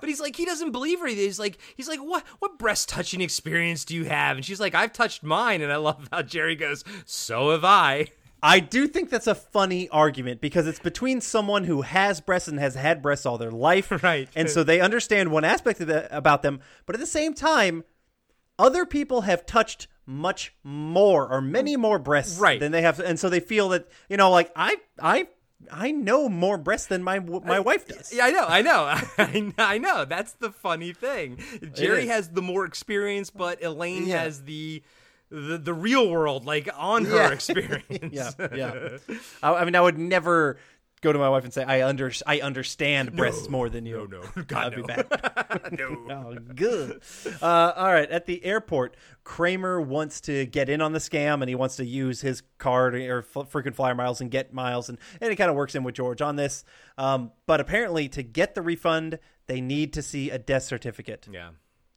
but 0.00 0.08
he's 0.08 0.20
like, 0.20 0.34
he 0.34 0.46
doesn't 0.46 0.72
believe 0.72 1.00
her. 1.00 1.06
He's 1.06 1.38
like, 1.38 1.58
he's 1.76 1.88
like, 1.88 2.00
what 2.00 2.24
what 2.38 2.58
breast 2.58 2.88
touching 2.88 3.20
experience 3.20 3.84
do 3.84 3.94
you 3.94 4.04
have? 4.04 4.36
And 4.36 4.44
she's 4.44 4.60
like, 4.60 4.74
I've 4.74 4.92
touched 4.92 5.22
mine. 5.22 5.60
And 5.60 5.70
I 5.72 5.76
love 5.76 6.08
how 6.10 6.22
Jerry 6.22 6.56
goes, 6.56 6.84
so 7.04 7.50
have 7.50 7.64
I. 7.64 8.08
I 8.42 8.60
do 8.60 8.86
think 8.86 9.10
that's 9.10 9.26
a 9.26 9.34
funny 9.34 9.88
argument 9.90 10.40
because 10.40 10.66
it's 10.66 10.78
between 10.78 11.20
someone 11.20 11.64
who 11.64 11.82
has 11.82 12.20
breasts 12.20 12.48
and 12.48 12.58
has 12.58 12.74
had 12.74 13.02
breasts 13.02 13.26
all 13.26 13.36
their 13.36 13.50
life, 13.50 13.90
Right. 14.02 14.28
And 14.34 14.48
so 14.48 14.64
they 14.64 14.80
understand 14.80 15.30
one 15.30 15.44
aspect 15.44 15.80
of 15.80 15.88
the, 15.88 16.14
about 16.16 16.42
them, 16.42 16.60
but 16.86 16.96
at 16.96 17.00
the 17.00 17.06
same 17.06 17.34
time, 17.34 17.84
other 18.58 18.86
people 18.86 19.22
have 19.22 19.44
touched 19.44 19.88
much 20.10 20.52
more 20.64 21.28
or 21.30 21.40
many 21.40 21.76
more 21.76 21.98
breasts 21.98 22.38
Right. 22.38 22.58
than 22.58 22.72
they 22.72 22.82
have, 22.82 22.98
and 23.00 23.18
so 23.18 23.28
they 23.30 23.40
feel 23.40 23.68
that 23.70 23.88
you 24.08 24.16
know, 24.16 24.30
like 24.30 24.50
I, 24.56 24.76
I, 25.00 25.28
I 25.70 25.92
know 25.92 26.28
more 26.28 26.58
breasts 26.58 26.88
than 26.88 27.02
my 27.02 27.20
my 27.20 27.60
wife 27.60 27.86
does. 27.86 28.12
Yeah, 28.12 28.26
I 28.26 28.30
know, 28.32 28.46
I 28.46 28.62
know, 28.62 28.84
I, 29.18 29.52
I 29.74 29.78
know. 29.78 30.04
That's 30.04 30.32
the 30.32 30.50
funny 30.50 30.92
thing. 30.92 31.38
Jerry 31.74 32.08
has 32.08 32.28
the 32.30 32.42
more 32.42 32.64
experience, 32.64 33.30
but 33.30 33.62
Elaine 33.62 34.06
Yeah. 34.06 34.22
has 34.22 34.42
the. 34.44 34.82
The, 35.32 35.58
the 35.58 35.72
real 35.72 36.10
world, 36.10 36.44
like 36.44 36.68
on 36.76 37.04
her 37.04 37.14
Yeah. 37.14 37.30
experience. 37.38 38.12
Yeah, 38.12 38.32
yeah. 38.52 38.98
I, 39.44 39.52
I 39.54 39.64
mean, 39.64 39.76
I 39.76 39.80
would 39.80 39.96
never 39.96 40.56
go 41.00 41.12
to 41.12 41.18
my 41.18 41.28
wife 41.28 41.44
and 41.44 41.52
say 41.52 41.64
I 41.64 41.86
under 41.86 42.12
I 42.26 42.40
understand 42.40 43.16
breasts 43.16 43.48
more 43.48 43.68
than 43.68 43.86
you. 43.86 44.08
no, 44.10 44.42
God, 44.46 44.74
That'd 44.74 45.08
be 45.70 45.76
no. 45.76 45.88
no. 46.06 46.30
Oh, 46.30 46.34
good. 46.54 47.00
Uh, 47.40 47.72
all 47.76 47.92
right. 47.92 48.10
At 48.10 48.26
the 48.26 48.44
airport, 48.44 48.96
Kramer 49.24 49.80
wants 49.80 50.20
to 50.22 50.46
get 50.46 50.68
in 50.68 50.80
on 50.80 50.92
the 50.92 50.98
scam 50.98 51.40
and 51.40 51.48
he 51.48 51.54
wants 51.54 51.76
to 51.76 51.84
use 51.84 52.20
his 52.20 52.42
card 52.58 52.94
or 52.94 53.22
freaking 53.22 53.74
flyer 53.74 53.94
miles 53.94 54.20
and 54.20 54.30
get 54.30 54.52
miles. 54.52 54.88
And, 54.88 54.98
and 55.20 55.32
it 55.32 55.36
kind 55.36 55.50
of 55.50 55.56
works 55.56 55.74
in 55.74 55.82
with 55.82 55.94
George 55.94 56.20
on 56.20 56.36
this. 56.36 56.64
Um, 56.98 57.32
but 57.46 57.60
apparently, 57.60 58.08
to 58.10 58.22
get 58.22 58.54
the 58.54 58.62
refund, 58.62 59.18
they 59.46 59.60
need 59.60 59.92
to 59.94 60.02
see 60.02 60.30
a 60.30 60.38
death 60.38 60.64
certificate. 60.64 61.26
Yeah. 61.30 61.50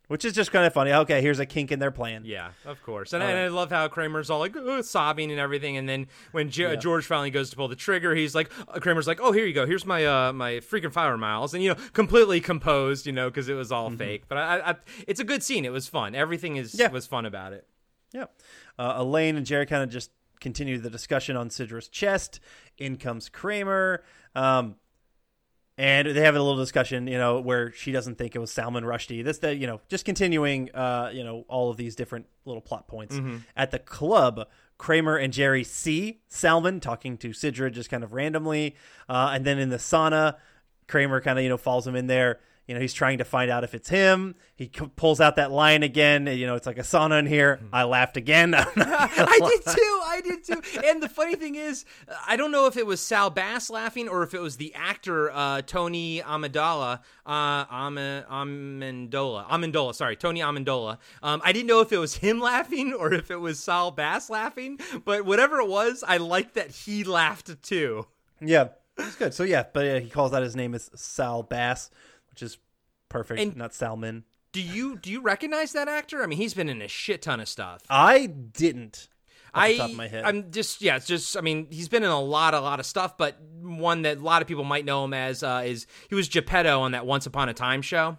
Which 0.07 0.25
is 0.25 0.33
just 0.33 0.51
kind 0.51 0.65
of 0.65 0.73
funny. 0.73 0.91
Okay, 0.91 1.21
here's 1.21 1.39
a 1.39 1.45
kink 1.45 1.71
in 1.71 1.79
their 1.79 1.91
plan. 1.91 2.23
Yeah, 2.25 2.49
of 2.65 2.81
course. 2.83 3.13
And, 3.13 3.23
I, 3.23 3.29
and 3.31 3.39
I 3.39 3.47
love 3.47 3.69
how 3.71 3.87
Kramer's 3.87 4.29
all 4.29 4.39
like 4.39 4.55
sobbing 4.83 5.31
and 5.31 5.39
everything. 5.39 5.77
And 5.77 5.87
then 5.87 6.07
when 6.31 6.49
Ge- 6.49 6.79
George 6.79 7.05
finally 7.05 7.31
goes 7.31 7.49
to 7.51 7.55
pull 7.55 7.67
the 7.67 7.75
trigger, 7.75 8.13
he's 8.15 8.35
like, 8.35 8.51
uh, 8.67 8.79
Kramer's 8.79 9.07
like, 9.07 9.19
"Oh, 9.21 9.31
here 9.31 9.45
you 9.45 9.53
go. 9.53 9.65
Here's 9.65 9.85
my 9.85 10.05
uh 10.05 10.33
my 10.33 10.53
freaking 10.55 10.91
fire 10.91 11.17
miles," 11.17 11.53
and 11.53 11.63
you 11.63 11.69
know, 11.69 11.77
completely 11.93 12.41
composed, 12.41 13.05
you 13.05 13.11
know, 13.13 13.29
because 13.29 13.49
it 13.49 13.53
was 13.55 13.71
all 13.71 13.89
fake. 13.91 14.23
But 14.27 14.37
I, 14.37 14.59
I, 14.71 14.75
it's 15.07 15.19
a 15.19 15.23
good 15.23 15.41
scene. 15.43 15.65
It 15.65 15.71
was 15.71 15.87
fun. 15.87 16.15
Everything 16.15 16.57
is 16.57 16.75
Yeah. 16.77 16.89
was 16.89 17.07
fun 17.07 17.25
about 17.25 17.53
it. 17.53 17.67
Yeah. 18.13 18.25
Uh, 18.77 18.93
Elaine 18.97 19.37
and 19.37 19.45
Jerry 19.45 19.65
kind 19.65 19.83
of 19.83 19.89
just 19.89 20.11
continue 20.39 20.77
the 20.77 20.89
discussion 20.89 21.35
on 21.37 21.49
Sidra's 21.49 21.87
chest. 21.87 22.39
In 22.77 22.97
comes 22.97 23.29
Kramer. 23.29 24.03
Um, 24.35 24.75
and 25.77 26.07
they 26.07 26.21
have 26.21 26.35
a 26.35 26.41
little 26.41 26.57
discussion, 26.57 27.07
you 27.07 27.17
know, 27.17 27.39
where 27.39 27.71
she 27.71 27.91
doesn't 27.91 28.17
think 28.17 28.35
it 28.35 28.39
was 28.39 28.51
Salman 28.51 28.83
Rushdie. 28.83 29.23
This, 29.23 29.39
that, 29.39 29.57
you 29.57 29.65
know, 29.65 29.81
just 29.89 30.05
continuing, 30.05 30.69
uh, 30.75 31.09
you 31.13 31.23
know, 31.23 31.45
all 31.47 31.71
of 31.71 31.77
these 31.77 31.95
different 31.95 32.27
little 32.45 32.61
plot 32.61 32.87
points. 32.87 33.15
At 33.55 33.71
the 33.71 33.79
club, 33.79 34.47
Kramer 34.77 35.17
and 35.17 35.33
Jerry 35.33 35.63
see 35.63 36.21
Salman 36.27 36.79
talking 36.79 37.17
to 37.17 37.29
Sidra 37.29 37.71
just 37.71 37.89
kind 37.89 38.03
of 38.03 38.13
randomly. 38.13 38.75
Uh, 39.09 39.31
and 39.33 39.45
then 39.45 39.57
in 39.57 39.69
the 39.69 39.77
sauna, 39.77 40.35
Kramer 40.87 41.21
kind 41.21 41.39
of, 41.39 41.43
you 41.43 41.49
know, 41.49 41.57
follows 41.57 41.87
him 41.87 41.95
in 41.95 42.07
there. 42.07 42.39
You 42.67 42.73
know, 42.75 42.79
he's 42.79 42.93
trying 42.93 43.17
to 43.17 43.25
find 43.25 43.51
out 43.51 43.65
if 43.65 43.73
it's 43.73 43.89
him. 43.89 44.35
He 44.55 44.71
c- 44.73 44.89
pulls 44.95 45.19
out 45.19 45.35
that 45.35 45.51
line 45.51 45.83
again. 45.83 46.27
You 46.27 46.47
know, 46.47 46.55
it's 46.55 46.65
like 46.65 46.77
a 46.77 46.81
sauna 46.83 47.19
in 47.19 47.25
here. 47.25 47.59
I 47.73 47.83
laughed 47.83 48.15
again. 48.15 48.55
I 48.77 49.39
did 49.41 49.73
too. 49.75 49.99
I 50.05 50.21
did 50.23 50.43
too. 50.45 50.81
And 50.85 51.03
the 51.03 51.09
funny 51.09 51.35
thing 51.35 51.55
is, 51.55 51.83
I 52.25 52.37
don't 52.37 52.51
know 52.51 52.67
if 52.67 52.77
it 52.77 52.85
was 52.85 53.01
Sal 53.01 53.29
Bass 53.29 53.69
laughing 53.69 54.07
or 54.07 54.23
if 54.23 54.33
it 54.33 54.39
was 54.39 54.55
the 54.57 54.73
actor 54.75 55.29
uh, 55.31 55.61
Tony 55.63 56.21
Amendola. 56.21 56.99
Uh, 57.25 57.65
Am- 57.69 57.95
Amendola. 57.97 59.47
Amendola. 59.49 59.93
Sorry, 59.95 60.15
Tony 60.15 60.39
Amendola. 60.39 60.97
Um, 61.21 61.41
I 61.43 61.51
didn't 61.51 61.67
know 61.67 61.81
if 61.81 61.91
it 61.91 61.97
was 61.97 62.15
him 62.15 62.39
laughing 62.39 62.93
or 62.93 63.13
if 63.13 63.29
it 63.31 63.37
was 63.37 63.59
Sal 63.59 63.91
Bass 63.91 64.29
laughing. 64.29 64.79
But 65.03 65.25
whatever 65.25 65.59
it 65.59 65.67
was, 65.67 66.03
I 66.07 66.17
liked 66.17 66.55
that 66.55 66.71
he 66.71 67.03
laughed 67.03 67.61
too. 67.61 68.07
Yeah, 68.41 68.69
it's 68.97 69.15
good. 69.15 69.33
So 69.33 69.43
yeah, 69.43 69.63
but 69.71 69.85
uh, 69.87 69.99
he 69.99 70.09
calls 70.09 70.33
out 70.33 70.43
his 70.43 70.55
name 70.55 70.73
is 70.73 70.89
Sal 70.95 71.43
Bass, 71.43 71.89
which 72.33 72.41
is 72.41 72.57
perfect, 73.09 73.39
And- 73.39 73.55
not 73.55 73.73
Salman. 73.73 74.25
Do 74.51 74.61
you 74.61 74.97
do 74.97 75.11
you 75.11 75.21
recognize 75.21 75.71
that 75.73 75.87
actor? 75.87 76.21
I 76.21 76.27
mean, 76.27 76.37
he's 76.37 76.53
been 76.53 76.69
in 76.69 76.81
a 76.81 76.87
shit 76.87 77.23
ton 77.23 77.39
of 77.39 77.47
stuff. 77.49 77.81
I 77.89 78.27
didn't. 78.27 79.07
Off 79.55 79.63
I, 79.63 79.71
the 79.71 79.77
top 79.77 79.89
of 79.89 79.95
my 79.95 80.07
head. 80.07 80.25
I'm 80.25 80.51
just 80.51 80.81
yeah, 80.81 80.95
it's 80.95 81.07
just 81.07 81.35
I 81.35 81.41
mean 81.41 81.67
he's 81.71 81.89
been 81.89 82.03
in 82.03 82.09
a 82.09 82.21
lot, 82.21 82.53
a 82.53 82.59
lot 82.59 82.79
of 82.79 82.85
stuff, 82.85 83.17
but 83.17 83.39
one 83.61 84.03
that 84.03 84.17
a 84.17 84.21
lot 84.21 84.43
of 84.43 84.47
people 84.47 84.63
might 84.63 84.85
know 84.85 85.03
him 85.05 85.13
as 85.13 85.41
uh, 85.41 85.63
is 85.65 85.87
he 86.07 86.13
was 86.13 86.27
Geppetto 86.29 86.81
on 86.81 86.91
that 86.91 87.05
Once 87.05 87.25
Upon 87.25 87.49
a 87.49 87.53
Time 87.53 87.81
show. 87.81 88.17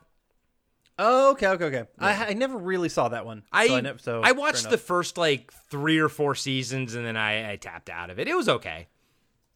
oh, 0.99 1.33
okay, 1.33 1.49
okay, 1.49 1.65
okay. 1.67 1.85
I, 2.01 2.27
I 2.27 2.33
never 2.35 2.59
really 2.59 2.89
saw 2.89 3.09
that 3.09 3.25
one. 3.27 3.45
I 3.53 3.69
so 3.69 3.77
I, 3.77 3.81
never, 3.81 3.99
so 3.99 4.21
I 4.23 4.33
watched 4.33 4.71
the 4.71 4.79
first 4.79 5.17
like 5.17 5.53
three 5.71 5.99
or 5.99 6.09
four 6.09 6.35
seasons 6.35 6.97
and 6.97 7.07
then 7.07 7.17
I, 7.17 7.53
I 7.53 7.57
tapped 7.57 7.91
out 7.91 8.11
of 8.11 8.19
it. 8.19 8.27
It 8.27 8.37
was 8.37 8.49
okay. 8.49 8.89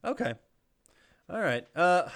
Okay, 0.05 0.35
all 1.29 1.41
right. 1.41 1.67
Uh, 1.75 2.09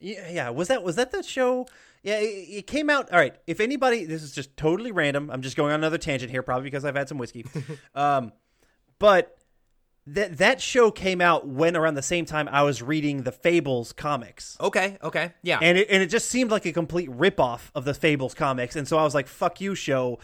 yeah, 0.00 0.28
yeah. 0.30 0.50
Was 0.50 0.68
that 0.68 0.82
was 0.82 0.96
that 0.96 1.10
the 1.10 1.22
show? 1.22 1.66
Yeah, 2.02 2.18
it, 2.18 2.24
it 2.24 2.66
came 2.66 2.88
out. 2.88 3.10
All 3.10 3.18
right. 3.18 3.34
If 3.46 3.60
anybody, 3.60 4.04
this 4.04 4.22
is 4.22 4.32
just 4.32 4.56
totally 4.56 4.92
random. 4.92 5.30
I'm 5.30 5.42
just 5.42 5.56
going 5.56 5.72
on 5.72 5.80
another 5.80 5.98
tangent 5.98 6.30
here, 6.30 6.42
probably 6.42 6.64
because 6.64 6.84
I've 6.84 6.94
had 6.94 7.08
some 7.08 7.18
whiskey. 7.18 7.44
um, 7.94 8.32
but 8.98 9.38
that 10.14 10.38
that 10.38 10.60
show 10.60 10.90
came 10.90 11.20
out 11.20 11.46
when 11.46 11.76
around 11.76 11.94
the 11.94 12.02
same 12.02 12.24
time 12.24 12.48
I 12.50 12.62
was 12.62 12.82
reading 12.82 13.22
the 13.22 13.32
Fables 13.32 13.92
comics. 13.92 14.56
Okay, 14.60 14.96
okay, 15.02 15.32
yeah. 15.42 15.58
and 15.60 15.76
it 15.76 15.88
and 15.90 16.02
it 16.02 16.06
just 16.06 16.28
seemed 16.28 16.50
like 16.50 16.64
a 16.66 16.72
complete 16.72 17.10
ripoff 17.10 17.70
of 17.74 17.84
the 17.84 17.94
Fables 17.94 18.34
comics, 18.34 18.76
and 18.76 18.88
so 18.88 18.96
I 18.98 19.02
was 19.02 19.14
like, 19.14 19.26
"Fuck 19.28 19.60
you, 19.60 19.74
show." 19.74 20.18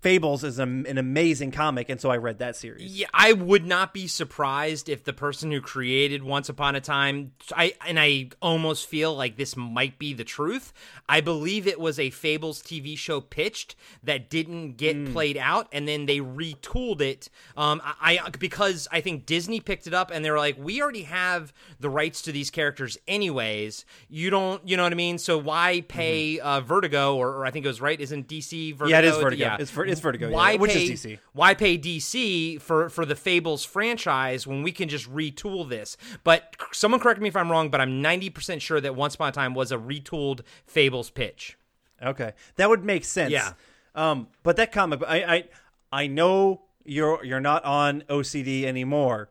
Fables 0.00 0.44
is 0.44 0.60
an, 0.60 0.86
an 0.86 0.96
amazing 0.96 1.50
comic, 1.50 1.88
and 1.88 2.00
so 2.00 2.08
I 2.08 2.18
read 2.18 2.38
that 2.38 2.54
series. 2.54 2.96
Yeah, 2.96 3.08
I 3.12 3.32
would 3.32 3.66
not 3.66 3.92
be 3.92 4.06
surprised 4.06 4.88
if 4.88 5.02
the 5.02 5.12
person 5.12 5.50
who 5.50 5.60
created 5.60 6.22
Once 6.22 6.48
Upon 6.48 6.76
a 6.76 6.80
Time, 6.80 7.32
I 7.52 7.74
and 7.86 7.98
I 7.98 8.28
almost 8.40 8.86
feel 8.86 9.12
like 9.16 9.36
this 9.36 9.56
might 9.56 9.98
be 9.98 10.14
the 10.14 10.22
truth. 10.22 10.72
I 11.08 11.20
believe 11.20 11.66
it 11.66 11.80
was 11.80 11.98
a 11.98 12.10
Fables 12.10 12.62
TV 12.62 12.96
show 12.96 13.20
pitched 13.20 13.74
that 14.04 14.30
didn't 14.30 14.76
get 14.76 14.94
Hmm. 14.94 15.12
played 15.12 15.36
out, 15.36 15.66
and 15.72 15.88
then 15.88 16.06
they 16.06 16.18
retooled 16.20 17.00
it. 17.00 17.28
Um, 17.56 17.82
I, 17.84 18.20
I 18.24 18.30
because 18.30 18.86
I 18.92 19.00
think 19.00 19.26
Disney 19.26 19.58
picked 19.58 19.88
it 19.88 19.94
up, 19.94 20.12
and 20.12 20.24
they 20.24 20.30
were 20.30 20.38
like, 20.38 20.56
"We 20.58 20.80
already 20.80 21.02
have 21.02 21.52
the 21.80 21.90
rights 21.90 22.22
to 22.22 22.30
these 22.32 22.50
characters, 22.50 22.98
anyways. 23.08 23.84
You 24.08 24.30
don't, 24.30 24.66
you 24.68 24.76
know 24.76 24.84
what 24.84 24.92
I 24.92 24.96
mean? 24.96 25.18
So 25.18 25.38
why 25.38 25.82
pay 25.88 26.38
uh, 26.38 26.60
Vertigo, 26.60 27.16
or, 27.16 27.30
or 27.30 27.46
I 27.46 27.50
think 27.50 27.64
it 27.64 27.68
was 27.68 27.80
right? 27.80 28.00
Isn't 28.00 28.28
DC 28.28 28.76
Vertigo? 28.76 28.84
Mm-hmm. 28.84 28.90
Yeah, 28.90 28.98
it 28.98 29.04
is 29.04 29.16
Vertigo. 29.16 29.56
It's, 29.58 29.70
Ver- 29.72 29.87
it's 29.88 30.00
Vertigo. 30.00 30.30
why 30.30 30.52
yeah, 30.52 30.58
which 30.58 30.72
pay, 30.72 30.84
is 30.84 31.04
DC. 31.04 31.18
Why 31.32 31.54
pay 31.54 31.78
DC 31.78 32.60
for 32.60 32.88
for 32.88 33.04
the 33.04 33.14
Fables 33.14 33.64
franchise 33.64 34.46
when 34.46 34.62
we 34.62 34.72
can 34.72 34.88
just 34.88 35.10
retool 35.12 35.68
this? 35.68 35.96
But 36.24 36.56
someone 36.72 37.00
correct 37.00 37.20
me 37.20 37.28
if 37.28 37.36
I'm 37.36 37.50
wrong, 37.50 37.70
but 37.70 37.80
I'm 37.80 38.02
90% 38.02 38.60
sure 38.60 38.80
that 38.80 38.94
Once 38.94 39.14
Upon 39.14 39.30
a 39.30 39.32
Time 39.32 39.54
was 39.54 39.72
a 39.72 39.78
retooled 39.78 40.40
Fables 40.66 41.10
pitch. 41.10 41.56
Okay, 42.02 42.32
that 42.56 42.68
would 42.68 42.84
make 42.84 43.04
sense. 43.04 43.32
Yeah. 43.32 43.52
Um, 43.94 44.28
but 44.42 44.56
that 44.56 44.70
comic, 44.70 45.02
I, 45.06 45.16
I, 45.22 45.44
I 45.90 46.06
know 46.06 46.62
you're 46.84 47.24
you're 47.24 47.40
not 47.40 47.64
on 47.64 48.02
OCD 48.08 48.64
anymore, 48.64 49.30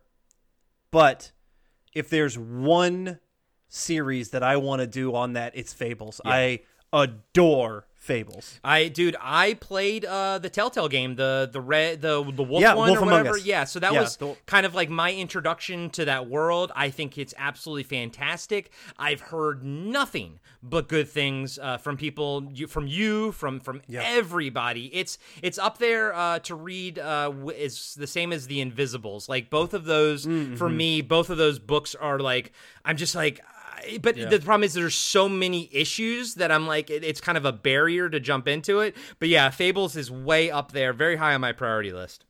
but 0.92 1.32
if 1.94 2.10
there's 2.10 2.38
one 2.38 3.20
series 3.70 4.30
that 4.30 4.44
I 4.44 4.58
want 4.58 4.82
to 4.82 4.88
do 4.88 5.16
on 5.16 5.34
that, 5.34 5.54
it's 5.56 5.74
Fables. 5.74 6.22
I 6.26 6.62
adore 6.94 7.87
Fables. 8.00 8.60
I 8.64 8.88
dude, 8.88 9.16
I 9.20 9.56
played 9.56 10.06
uh 10.06 10.38
the 10.38 10.50
Telltale 10.50 10.88
game, 10.88 11.16
the 11.16 11.50
the 11.52 11.60
red 11.60 12.02
the 12.02 12.24
the 12.32 12.44
wolf 12.44 12.62
Yeah, 12.62 12.74
one 12.76 12.88
Wolf 12.90 13.00
or 13.00 13.04
Among 13.04 13.18
whatever. 13.20 13.38
Us. 13.38 13.44
Yeah, 13.46 13.64
so 13.66 13.80
that 13.80 13.92
Yeah, 13.92 14.02
was 14.02 14.16
the- 14.18 14.36
kind 14.46 14.66
of 14.66 14.74
like 14.76 14.90
my 14.90 15.12
introduction 15.14 15.90
to 15.92 16.06
that 16.06 16.30
world. 16.30 16.72
I 16.76 16.90
think 16.90 17.18
it's 17.18 17.34
absolutely 17.38 17.84
fantastic. 17.84 18.72
I've 18.98 19.20
heard 19.22 19.64
nothing 19.64 20.40
but 20.64 20.88
good 20.88 21.10
things 21.10 21.58
uh, 21.60 21.78
from 21.78 21.98
people, 21.98 22.50
you, 22.54 22.68
from 22.68 22.88
you, 22.88 23.32
from 23.34 23.60
from 23.60 23.82
everybody. 23.92 24.86
It's 24.94 25.18
it's 25.42 25.58
up 25.58 25.78
there 25.80 26.14
uh, 26.14 26.40
to 26.40 26.56
read. 26.56 27.00
Uh, 27.00 27.30
w- 27.30 27.50
is 27.50 27.96
the 27.96 28.08
same 28.08 28.32
as 28.32 28.48
the 28.48 28.62
Invisibles. 28.62 29.28
Like 29.28 29.50
both 29.50 29.74
of 29.74 29.86
those 29.86 30.26
Mm-hmm. 30.26 30.56
for 30.56 30.70
me, 30.70 31.02
both 31.02 31.30
of 31.30 31.38
those 31.38 31.58
books 31.60 31.94
are 31.96 32.20
like 32.20 32.52
I'm 32.86 32.96
just 32.98 33.16
like. 33.16 33.42
I- 33.78 34.00
But 34.02 34.16
the 34.16 34.40
problem 34.40 34.64
is 34.64 34.74
there's 34.74 34.96
so 34.96 35.30
many 35.30 35.70
issues 35.72 36.36
that 36.36 36.52
I'm 36.52 36.68
like 36.68 36.90
it, 36.90 37.04
it's 37.04 37.22
kind 37.22 37.38
of 37.38 37.46
a 37.46 37.52
barrier 37.52 38.10
to 38.10 38.20
jump 38.20 38.48
into 38.48 38.80
it. 38.82 38.96
But 39.20 39.30
yeah, 39.30 39.50
Fables 39.50 39.96
is 39.96 40.10
way 40.12 40.52
up 40.52 40.72
there, 40.72 40.94
very 40.94 41.16
high 41.16 41.34
on 41.34 41.42
my 41.42 41.52
priority 41.54 41.92
list. 41.94 42.24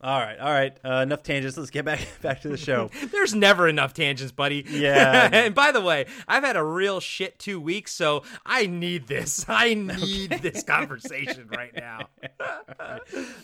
All 0.00 0.20
right, 0.20 0.38
all 0.38 0.50
right. 0.52 0.76
Uh, 0.84 0.96
enough 0.96 1.22
tangents. 1.22 1.56
Let's 1.56 1.70
get 1.70 1.86
back 1.86 2.00
back 2.20 2.42
to 2.42 2.48
the 2.48 2.58
show. 2.58 2.90
There's 3.10 3.34
never 3.34 3.68
enough 3.68 3.94
tangents, 3.94 4.32
buddy. 4.32 4.62
Yeah. 4.68 5.30
and 5.32 5.54
by 5.54 5.72
the 5.72 5.80
way, 5.80 6.04
I've 6.28 6.44
had 6.44 6.56
a 6.56 6.62
real 6.62 7.00
shit 7.00 7.38
two 7.38 7.58
weeks, 7.58 7.92
so 7.92 8.22
I 8.44 8.66
need 8.66 9.06
this. 9.06 9.46
I 9.48 9.72
need 9.72 10.30
this 10.42 10.62
conversation 10.62 11.48
right 11.48 11.74
now. 11.74 12.08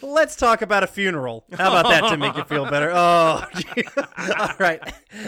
Let's 0.02 0.36
talk 0.36 0.60
about 0.60 0.82
a 0.82 0.86
funeral. 0.86 1.44
How 1.52 1.70
about 1.78 1.88
that 1.90 2.10
to 2.10 2.16
make 2.18 2.36
you 2.36 2.44
feel 2.44 2.68
better? 2.68 2.90
Oh, 2.90 3.42
all 4.38 4.50
right. 4.58 4.80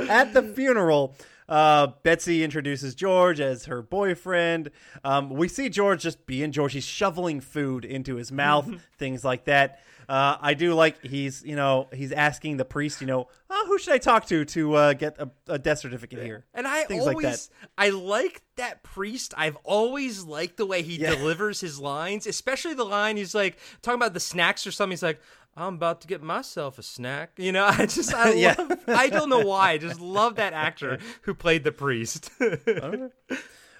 At 0.08 0.34
the 0.34 0.42
funeral, 0.42 1.14
uh, 1.52 1.88
Betsy 2.02 2.42
introduces 2.42 2.94
George 2.94 3.38
as 3.40 3.66
her 3.66 3.82
boyfriend. 3.82 4.70
Um, 5.04 5.28
we 5.30 5.48
see 5.48 5.68
George 5.68 6.02
just 6.02 6.24
being 6.26 6.50
George. 6.50 6.72
He's 6.72 6.84
shoveling 6.86 7.40
food 7.40 7.84
into 7.84 8.16
his 8.16 8.32
mouth, 8.32 8.68
things 8.96 9.22
like 9.24 9.44
that. 9.44 9.80
Uh, 10.08 10.36
I 10.40 10.54
do 10.54 10.74
like 10.74 11.00
he's 11.04 11.44
you 11.44 11.54
know 11.54 11.88
he's 11.94 12.10
asking 12.10 12.56
the 12.56 12.64
priest 12.64 13.00
you 13.00 13.06
know 13.06 13.28
oh, 13.48 13.64
who 13.68 13.78
should 13.78 13.94
I 13.94 13.98
talk 13.98 14.26
to 14.26 14.44
to 14.46 14.74
uh, 14.74 14.92
get 14.94 15.16
a, 15.18 15.30
a 15.46 15.58
death 15.60 15.78
certificate 15.78 16.22
here 16.24 16.44
And 16.54 16.66
I 16.66 16.82
things 16.84 17.02
always, 17.06 17.24
like 17.24 17.34
that. 17.36 17.48
I 17.78 17.90
like 17.90 18.42
that 18.56 18.82
priest. 18.82 19.32
I've 19.36 19.56
always 19.62 20.24
liked 20.24 20.56
the 20.56 20.66
way 20.66 20.82
he 20.82 20.96
Yeah. 20.96 21.10
delivers 21.14 21.60
his 21.60 21.78
lines, 21.78 22.26
especially 22.26 22.74
the 22.74 22.84
line 22.84 23.16
he's 23.16 23.34
like 23.34 23.56
talking 23.80 24.00
about 24.00 24.12
the 24.12 24.20
snacks 24.20 24.66
or 24.66 24.72
something. 24.72 24.90
He's 24.92 25.04
like, 25.04 25.20
"I'm 25.56 25.74
about 25.74 26.00
to 26.02 26.06
get 26.08 26.22
myself 26.22 26.78
a 26.78 26.82
snack." 26.82 27.32
You 27.36 27.52
know, 27.52 27.64
I 27.70 27.86
just, 27.86 28.14
I 28.14 28.32
Yeah. 28.34 28.54
love. 28.58 28.78
I 28.88 29.08
don't 29.08 29.28
know 29.28 29.40
why. 29.46 29.72
I 29.72 29.78
just 29.78 30.00
love 30.00 30.36
that 30.36 30.52
actor 30.52 30.98
who 31.22 31.34
played 31.34 31.64
the 31.64 31.72
priest. 31.72 32.30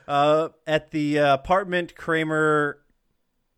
Uh, 0.09 0.49
at 0.67 0.91
the 0.91 1.19
uh, 1.19 1.35
apartment, 1.35 1.95
Kramer 1.95 2.79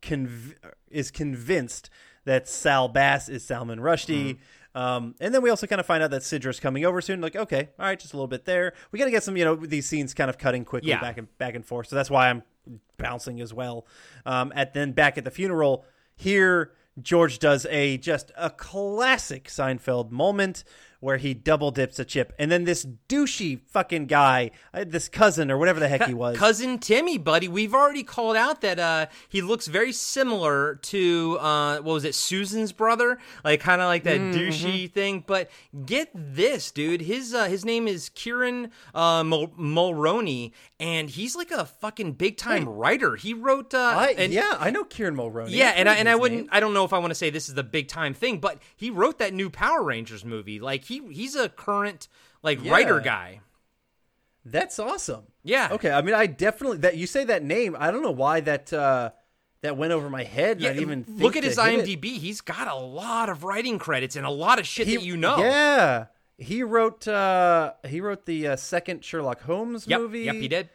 conv- 0.02 0.54
is 0.90 1.10
convinced 1.10 1.88
that 2.24 2.48
Sal 2.48 2.88
Bass 2.88 3.28
is 3.28 3.44
Salman 3.44 3.78
Rushdie. 3.80 4.38
Um, 4.74 5.14
and 5.20 5.32
then 5.32 5.40
we 5.40 5.50
also 5.50 5.66
kind 5.66 5.80
of 5.80 5.86
find 5.86 6.02
out 6.02 6.10
that 6.10 6.22
Sidra's 6.22 6.58
coming 6.60 6.84
over 6.84 7.00
soon. 7.00 7.20
Like, 7.20 7.36
okay, 7.36 7.68
all 7.78 7.86
right, 7.86 7.98
just 7.98 8.12
a 8.12 8.16
little 8.16 8.28
bit 8.28 8.44
there. 8.44 8.74
We 8.90 8.98
got 8.98 9.04
to 9.06 9.10
get 9.10 9.22
some, 9.22 9.36
you 9.36 9.44
know, 9.44 9.54
these 9.56 9.86
scenes 9.86 10.12
kind 10.14 10.28
of 10.28 10.36
cutting 10.36 10.64
quickly 10.64 10.90
Yeah. 10.90 11.00
back 11.00 11.16
and 11.16 11.38
back 11.38 11.54
and 11.54 11.64
forth. 11.64 11.88
So 11.88 11.96
that's 11.96 12.10
why 12.10 12.28
I'm 12.28 12.42
bouncing 12.98 13.40
as 13.40 13.54
well. 13.54 13.86
Um, 14.26 14.52
at 14.54 14.74
then 14.74 14.92
back 14.92 15.16
at 15.16 15.24
the 15.24 15.30
funeral, 15.30 15.84
here 16.16 16.72
George 17.00 17.38
does 17.38 17.66
a 17.70 17.98
just 17.98 18.30
a 18.36 18.50
classic 18.50 19.48
Seinfeld 19.48 20.10
moment 20.10 20.64
where 21.04 21.18
he 21.18 21.34
double 21.34 21.70
dips 21.70 21.98
a 21.98 22.04
chip, 22.04 22.32
and 22.38 22.50
then 22.50 22.64
this 22.64 22.86
douchey 23.10 23.60
fucking 23.68 24.06
guy, 24.06 24.50
uh, 24.72 24.84
this 24.86 25.06
cousin 25.08 25.50
or 25.50 25.58
whatever 25.58 25.78
the 25.78 25.86
heck 25.88 26.04
he 26.04 26.14
was, 26.14 26.36
Cousin 26.38 26.78
Timmy, 26.78 27.18
buddy. 27.18 27.46
We've 27.46 27.74
already 27.74 28.02
called 28.02 28.36
out 28.36 28.62
that 28.62 28.78
uh, 28.78 29.06
he 29.28 29.42
looks 29.42 29.66
very 29.66 29.92
similar 29.92 30.76
to 30.76 31.38
uh, 31.40 31.76
what 31.82 31.92
was 31.92 32.04
it, 32.04 32.14
Susan's 32.14 32.72
brother, 32.72 33.18
like 33.44 33.60
kind 33.60 33.82
of 33.82 33.86
like 33.86 34.04
that 34.04 34.14
Mm-hmm. 34.18 34.38
douchey 34.40 34.90
thing. 34.90 35.24
But 35.26 35.50
get 35.84 36.08
this, 36.14 36.70
dude. 36.70 37.02
His 37.02 37.34
uh, 37.34 37.46
his 37.46 37.64
name 37.66 37.86
is 37.86 38.08
Kieran 38.08 38.70
uh, 38.94 39.22
Mul- 39.24 39.48
Mulroney, 39.58 40.52
and 40.80 41.10
he's 41.10 41.36
like 41.36 41.50
a 41.50 41.66
fucking 41.66 42.12
big 42.12 42.36
time 42.38 42.66
writer. 42.68 43.16
He 43.16 43.34
wrote, 43.34 43.74
uh, 43.74 43.78
I, 43.78 44.14
and, 44.16 44.32
yeah, 44.32 44.56
I 44.58 44.70
know 44.70 44.84
Kieran 44.84 45.16
Mulroney. 45.16 45.50
Yeah, 45.50 45.72
and 45.76 45.88
I 45.88 45.94
and 45.96 46.08
I 46.08 46.14
wouldn't. 46.16 46.42
name. 46.42 46.48
I 46.50 46.60
don't 46.60 46.72
know 46.74 46.84
if 46.84 46.92
I 46.94 46.98
want 46.98 47.10
to 47.10 47.14
say 47.14 47.28
this 47.30 47.48
is 47.48 47.54
the 47.54 47.62
big 47.64 47.88
time 47.88 48.14
thing, 48.14 48.38
but 48.38 48.58
he 48.76 48.88
wrote 48.88 49.18
that 49.18 49.34
new 49.34 49.50
Power 49.50 49.82
Rangers 49.82 50.24
movie. 50.24 50.60
Like 50.60 50.84
he 50.84 50.93
he's 51.00 51.34
a 51.36 51.48
current 51.48 52.08
like 52.42 52.62
Yeah. 52.62 52.72
writer 52.72 53.00
guy. 53.00 53.40
That's 54.44 54.78
awesome. 54.78 55.24
Yeah. 55.42 55.68
Okay. 55.72 55.90
I 55.90 56.02
mean, 56.02 56.14
I 56.14 56.26
definitely 56.26 56.78
that 56.78 56.96
you 56.96 57.06
say 57.06 57.24
that 57.24 57.42
name. 57.42 57.76
I 57.78 57.90
don't 57.90 58.02
know 58.02 58.10
why 58.10 58.40
that 58.40 58.72
uh 58.72 59.10
that 59.62 59.76
went 59.78 59.92
over 59.92 60.10
my 60.10 60.24
head. 60.24 60.60
Yeah, 60.60 60.72
not 60.72 60.80
even 60.82 61.04
look 61.08 61.36
at 61.36 61.44
his. 61.44 61.56
IMDb. 61.56 62.18
He's 62.18 62.42
got 62.42 62.68
a 62.68 62.74
lot 62.74 63.30
of 63.30 63.44
writing 63.44 63.78
credits 63.78 64.16
and 64.16 64.26
a 64.26 64.30
lot 64.30 64.58
of 64.58 64.66
shit 64.66 64.86
He- 64.86 64.96
that 64.96 65.04
you 65.04 65.16
know. 65.16 65.38
Yeah. 65.38 66.06
He 66.36 66.62
wrote 66.62 67.08
uh 67.08 67.72
he 67.86 68.00
wrote 68.00 68.26
the 68.26 68.48
uh, 68.48 68.56
second 68.56 69.04
Sherlock 69.04 69.40
Holmes 69.42 69.86
Yep. 69.86 70.00
movie. 70.00 70.20
Yep. 70.24 70.34
He 70.34 70.48
did. 70.48 70.68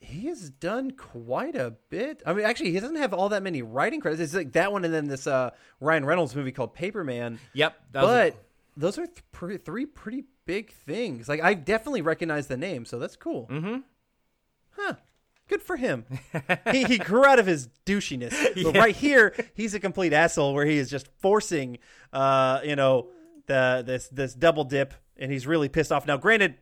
He 0.00 0.28
has 0.28 0.48
done 0.48 0.92
quite 0.92 1.56
a 1.56 1.74
bit. 1.90 2.22
I 2.24 2.32
mean, 2.32 2.46
actually, 2.46 2.70
he 2.70 2.78
doesn't 2.80 2.96
have 2.96 3.12
all 3.12 3.28
that 3.30 3.42
many 3.42 3.60
writing 3.62 4.00
credits. 4.00 4.22
It's 4.22 4.32
like 4.34 4.52
that 4.52 4.72
one, 4.72 4.84
and 4.84 4.94
then 4.94 5.08
this 5.08 5.26
uh, 5.26 5.50
Ryan 5.80 6.04
Reynolds 6.06 6.34
movie 6.36 6.52
called 6.52 6.74
Paperman. 6.74 7.38
Yep. 7.52 7.76
That 7.92 8.02
was 8.04 8.10
But 8.32 8.44
those 8.78 8.98
are 8.98 9.06
th- 9.06 9.22
pre- 9.32 9.58
three 9.58 9.84
pretty 9.84 10.24
big 10.46 10.72
things. 10.72 11.28
Like 11.28 11.42
I 11.42 11.54
definitely 11.54 12.02
recognize 12.02 12.46
the 12.46 12.56
name, 12.56 12.84
so 12.84 12.98
that's 12.98 13.16
cool. 13.16 13.48
Mm-hmm. 13.50 13.78
Huh. 14.70 14.94
Good 15.48 15.62
for 15.62 15.76
him. 15.76 16.04
he, 16.72 16.84
he 16.84 16.98
grew 16.98 17.24
out 17.24 17.38
of 17.38 17.46
his 17.46 17.68
douchiness. 17.86 18.34
But 18.64 18.76
right 18.76 18.94
here, 18.94 19.34
he's 19.54 19.74
a 19.74 19.80
complete 19.80 20.12
asshole 20.12 20.54
where 20.54 20.66
he 20.66 20.76
is 20.76 20.90
just 20.90 21.08
forcing, 21.18 21.78
uh, 22.12 22.60
you 22.64 22.76
know, 22.76 23.08
the 23.46 23.82
this 23.84 24.08
this 24.08 24.34
double 24.34 24.64
dip, 24.64 24.94
and 25.16 25.32
he's 25.32 25.46
really 25.46 25.68
pissed 25.68 25.90
off. 25.90 26.06
Now, 26.06 26.18
granted, 26.18 26.56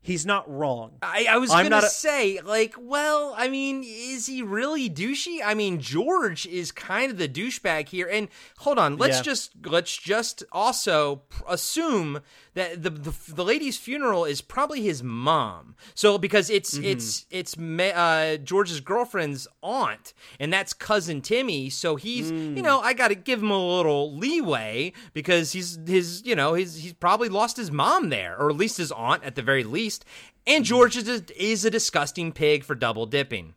he's 0.00 0.24
not 0.24 0.50
wrong. 0.50 0.92
I, 1.02 1.26
I 1.28 1.36
was 1.38 1.50
I'm 1.50 1.68
gonna 1.68 1.84
a- 1.84 1.88
say, 1.88 2.40
like, 2.40 2.74
well, 2.78 3.34
I 3.36 3.48
mean, 3.48 3.82
is 3.84 4.26
he 4.26 4.42
really 4.42 4.88
douchey? 4.88 5.38
I 5.44 5.54
mean, 5.54 5.80
George 5.80 6.46
is 6.46 6.72
kind 6.72 7.10
of 7.10 7.18
the 7.18 7.28
douchebag 7.28 7.88
here. 7.88 8.08
And 8.10 8.28
hold 8.58 8.78
on, 8.78 8.96
let's 8.96 9.18
Yeah. 9.18 9.22
just 9.22 9.52
let's 9.66 9.96
just 9.96 10.42
also 10.52 11.22
assume 11.48 12.20
that 12.58 12.82
the, 12.82 12.90
the 12.90 13.14
the 13.34 13.44
lady's 13.44 13.76
funeral 13.78 14.24
is 14.24 14.40
probably 14.42 14.82
his 14.82 15.02
mom. 15.02 15.74
So 15.94 16.18
because 16.18 16.50
it's 16.50 16.74
Mm-hmm. 16.74 16.84
it's 16.84 17.26
it's 17.30 17.56
uh, 17.58 18.36
George's 18.44 18.80
girlfriend's 18.80 19.48
aunt, 19.62 20.12
and 20.38 20.52
that's 20.52 20.72
cousin 20.74 21.20
Timmy. 21.22 21.70
So 21.70 21.96
he's 21.96 22.30
Mm. 22.30 22.56
you 22.56 22.62
know 22.62 22.80
I 22.80 22.92
got 22.92 23.08
to 23.08 23.14
give 23.14 23.42
him 23.42 23.50
a 23.50 23.76
little 23.76 24.14
leeway 24.16 24.92
because 25.14 25.52
he's 25.52 25.78
his 25.86 26.22
you 26.26 26.34
know 26.36 26.54
he's 26.54 26.74
he's 26.76 26.92
probably 26.92 27.28
lost 27.28 27.56
his 27.56 27.70
mom 27.70 28.10
there, 28.10 28.36
or 28.38 28.50
at 28.50 28.56
least 28.56 28.76
his 28.76 28.92
aunt 28.92 29.24
at 29.24 29.34
the 29.34 29.42
very 29.42 29.64
least. 29.64 30.04
And 30.46 30.64
George 30.64 30.96
is 30.96 31.08
a, 31.08 31.22
is 31.42 31.64
a 31.64 31.70
disgusting 31.70 32.32
pig 32.32 32.64
for 32.64 32.74
double 32.74 33.04
dipping. 33.06 33.54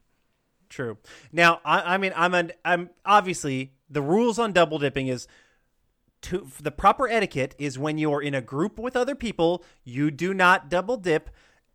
True. 0.70 0.98
Now, 1.32 1.60
I, 1.66 1.96
I 1.96 1.98
mean, 1.98 2.14
I'm 2.16 2.34
an, 2.34 2.52
I'm 2.64 2.90
obviously 3.06 3.74
the 3.90 4.02
rules 4.02 4.40
on 4.40 4.54
double 4.54 4.78
dipping 4.80 5.08
is 5.08 5.28
to 6.24 6.48
the 6.62 6.72
proper 6.72 7.08
etiquette 7.08 7.56
is 7.58 7.80
when 7.80 7.98
you're 7.98 8.22
in 8.22 8.34
a 8.34 8.42
group 8.42 8.78
with 8.78 8.96
other 8.96 9.16
people, 9.16 9.64
you 9.84 10.12
do 10.12 10.34
not 10.34 10.70
double 10.70 10.98
dip. 10.98 11.30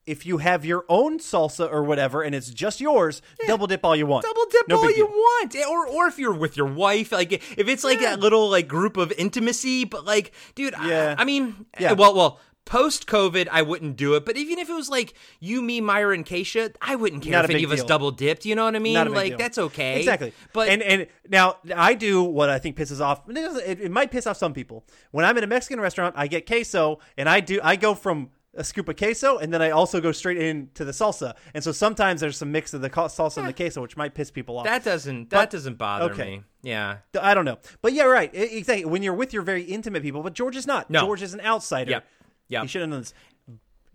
If 0.06 0.24
you 0.24 0.38
have 0.38 0.64
your 0.64 0.85
own 0.88 1.18
salsa 1.18 1.68
or 1.68 1.82
whatever 1.82 2.22
and 2.22 2.32
it's 2.32 2.50
just 2.50 2.80
yours, 2.80 3.22
double 3.48 3.66
dip 3.66 3.85
all 3.85 3.96
you 3.96 4.06
want. 4.06 4.24
Double 4.24 4.44
dip 4.48 4.68
No 4.68 4.76
all 4.76 4.90
you 4.90 5.04
want, 5.06 5.56
eh, 5.56 5.64
or 5.68 5.85
or 5.88 6.06
if 6.06 6.16
you're 6.16 6.32
with 6.32 6.56
your 6.56 6.68
wife, 6.72 7.11
like 7.11 7.32
if 7.32 7.66
it's 7.66 7.82
like 7.82 7.98
that 7.98 8.20
little 8.20 8.48
like 8.48 8.68
group 8.68 8.96
of 8.96 9.11
intimacy, 9.18 9.85
but 9.85 10.04
like, 10.04 10.30
dude, 10.54 10.74
Yeah. 10.80 11.16
I, 11.18 11.22
I 11.22 11.24
mean, 11.24 11.66
eh, 11.74 11.78
Yeah. 11.82 11.92
well, 11.94 12.14
well, 12.14 12.40
post 12.66 13.07
COVID, 13.07 13.48
I 13.50 13.62
wouldn't 13.62 13.96
do 13.96 14.14
it, 14.14 14.26
but 14.26 14.37
even 14.37 14.59
if 14.59 14.68
it 14.68 14.74
was 14.74 14.90
like 14.90 15.14
you, 15.40 15.62
me, 15.62 15.81
Myra, 15.81 16.12
and 16.12 16.26
Keisha, 16.26 16.74
I 16.83 16.96
wouldn't 16.96 17.22
care 17.22 17.33
Not 17.33 17.44
if 17.46 17.50
any 17.52 17.64
of 17.64 17.72
us 17.72 17.79
deal. 17.79 17.87
double 17.87 18.11
dipped. 18.11 18.44
You 18.44 18.55
know 18.55 18.64
what 18.64 18.76
I 18.76 18.81
mean? 18.81 18.94
Not 18.94 19.07
a 19.07 19.11
big 19.11 19.16
like 19.16 19.29
deal. 19.31 19.38
that's 19.38 19.57
okay, 19.57 20.00
Exactly. 20.00 20.35
But 20.52 20.68
and 20.68 20.83
and 20.83 21.07
now 21.31 21.57
I 21.74 21.94
do 21.94 22.22
what 22.22 22.50
I 22.50 22.59
think 22.59 22.76
pisses 22.76 23.00
off. 23.00 23.22
It, 23.29 23.81
it 23.81 23.90
might 23.90 24.11
piss 24.11 24.26
off 24.26 24.37
some 24.37 24.52
people. 24.52 24.85
When 25.12 25.24
I'm 25.24 25.38
in 25.38 25.44
a 25.44 25.46
Mexican 25.46 25.81
restaurant, 25.81 26.14
I 26.18 26.26
get 26.26 26.46
queso, 26.46 26.98
and 27.16 27.29
I 27.29 27.40
do 27.40 27.61
I 27.62 27.76
go 27.76 27.94
from 27.94 28.31
a 28.57 28.64
scoop 28.64 28.88
of 28.88 28.96
queso, 28.96 29.38
and 29.38 29.52
then 29.52 29.62
I 29.62 29.70
also 29.70 30.00
go 30.00 30.12
straight 30.12 30.38
into 30.38 30.85
the 30.85 30.92
salsa. 30.92 31.35
And 31.55 31.62
so 31.62 31.72
sometimes 31.72 32.20
there's 32.20 32.38
some 32.38 32.50
mix 32.52 32.74
of 32.74 32.81
the 32.81 32.90
salsa 32.90 33.37
and 33.38 33.46
the 33.46 33.50
eh. 33.50 33.52
queso, 33.52 33.83
which 33.83 33.96
might 33.96 34.14
piss 34.14 34.31
people 34.31 34.59
off. 34.59 34.64
that 34.64 34.83
doesn't 34.83 35.31
that 35.31 35.37
But- 35.37 35.50
doesn't 35.50 35.79
bother 35.79 36.12
okay. 36.12 36.37
me. 36.38 36.42
Yeah. 36.62 36.96
I 37.20 37.35
don't 37.35 37.44
know, 37.44 37.59
but 37.81 37.92
yeah, 37.92 38.05
right. 38.05 38.31
Exactly. 38.35 38.85
When 38.87 39.02
you're 39.02 39.14
with 39.14 39.33
your 39.33 39.42
very 39.42 39.62
intimate 39.62 40.02
people, 40.02 40.22
but 40.22 40.33
George 40.33 40.57
is 40.57 40.66
not. 40.66 40.90
No. 40.90 41.00
George 41.02 41.22
is 41.22 41.33
an 41.33 41.40
outsider. 41.40 41.92
Yep. 41.92 42.07
Yep. 42.48 42.62
He 42.62 42.68
should 42.68 42.80
have 42.82 42.90
known 42.90 43.00
this. 43.00 43.14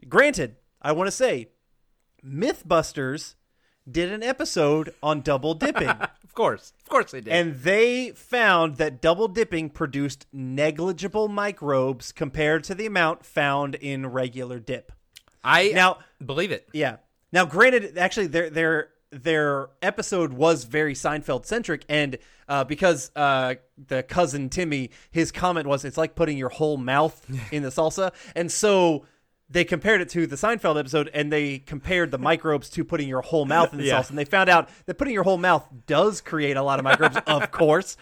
Granted, 0.10 0.56
I 0.82 0.92
want 0.92 1.08
to 1.08 1.12
say, 1.12 1.50
MythBusters 2.26 3.36
did 3.90 4.12
an 4.12 4.24
episode 4.24 4.94
on 5.02 5.22
double 5.22 5.54
dipping. 5.54 5.92
Of 6.24 6.36
course, 6.36 6.72
of 6.82 6.88
course 6.90 7.12
they 7.12 7.20
did. 7.20 7.34
And 7.34 7.56
they 7.56 8.12
found 8.12 8.78
that 8.78 9.02
double 9.02 9.28
dipping 9.28 9.70
produced 9.70 10.28
negligible 10.32 11.28
microbes 11.28 12.14
compared 12.14 12.64
to 12.64 12.74
the 12.74 12.86
amount 12.86 13.26
found 13.26 13.76
in 13.76 14.08
regular 14.08 14.58
dip. 14.58 14.94
I 15.44 15.72
now- 15.76 15.98
believe 16.26 16.52
it. 16.52 16.70
Yeah. 16.72 16.98
Now, 17.34 17.44
granted, 17.44 17.98
actually, 17.98 18.28
their 18.28 18.50
their 18.50 18.92
their 19.12 19.68
episode 19.82 20.34
was 20.34 20.64
very 20.64 20.94
Seinfeld 20.94 21.46
centric, 21.46 21.84
and 21.90 22.18
uh, 22.48 22.64
because 22.64 23.12
uh, 23.16 23.56
the 23.88 24.04
cousin 24.04 24.50
Timmy, 24.50 24.90
his 25.12 25.32
comment 25.32 25.68
was, 25.68 25.86
"It's 25.86 25.98
like 25.98 26.16
putting 26.16 26.38
your 26.38 26.50
whole 26.50 26.78
mouth 26.78 27.26
in 27.52 27.64
the 27.64 27.70
salsa," 27.70 28.12
and 28.36 28.52
so 28.52 29.06
they 29.50 29.66
compared 29.66 30.00
it 30.00 30.08
to 30.10 30.26
the 30.28 30.38
Seinfeld 30.38 30.80
episode, 30.80 31.10
and 31.14 31.32
they 31.32 31.60
compared 31.60 32.10
the 32.12 32.18
microbes 32.18 32.70
to 32.70 32.86
putting 32.86 33.10
your 33.10 33.22
whole 33.22 33.46
mouth 33.46 33.74
in 33.74 33.80
the 33.80 33.86
Yeah. 33.88 34.00
salsa, 34.02 34.10
and 34.12 34.18
they 34.18 34.24
found 34.26 34.50
out 34.50 34.70
that 34.86 34.98
putting 34.98 35.14
your 35.14 35.24
whole 35.24 35.38
mouth 35.38 35.68
does 35.88 36.22
create 36.22 36.56
a 36.56 36.64
lot 36.64 36.80
of 36.80 36.84
microbes, 36.86 37.18
of 37.28 37.52
course, 37.52 37.98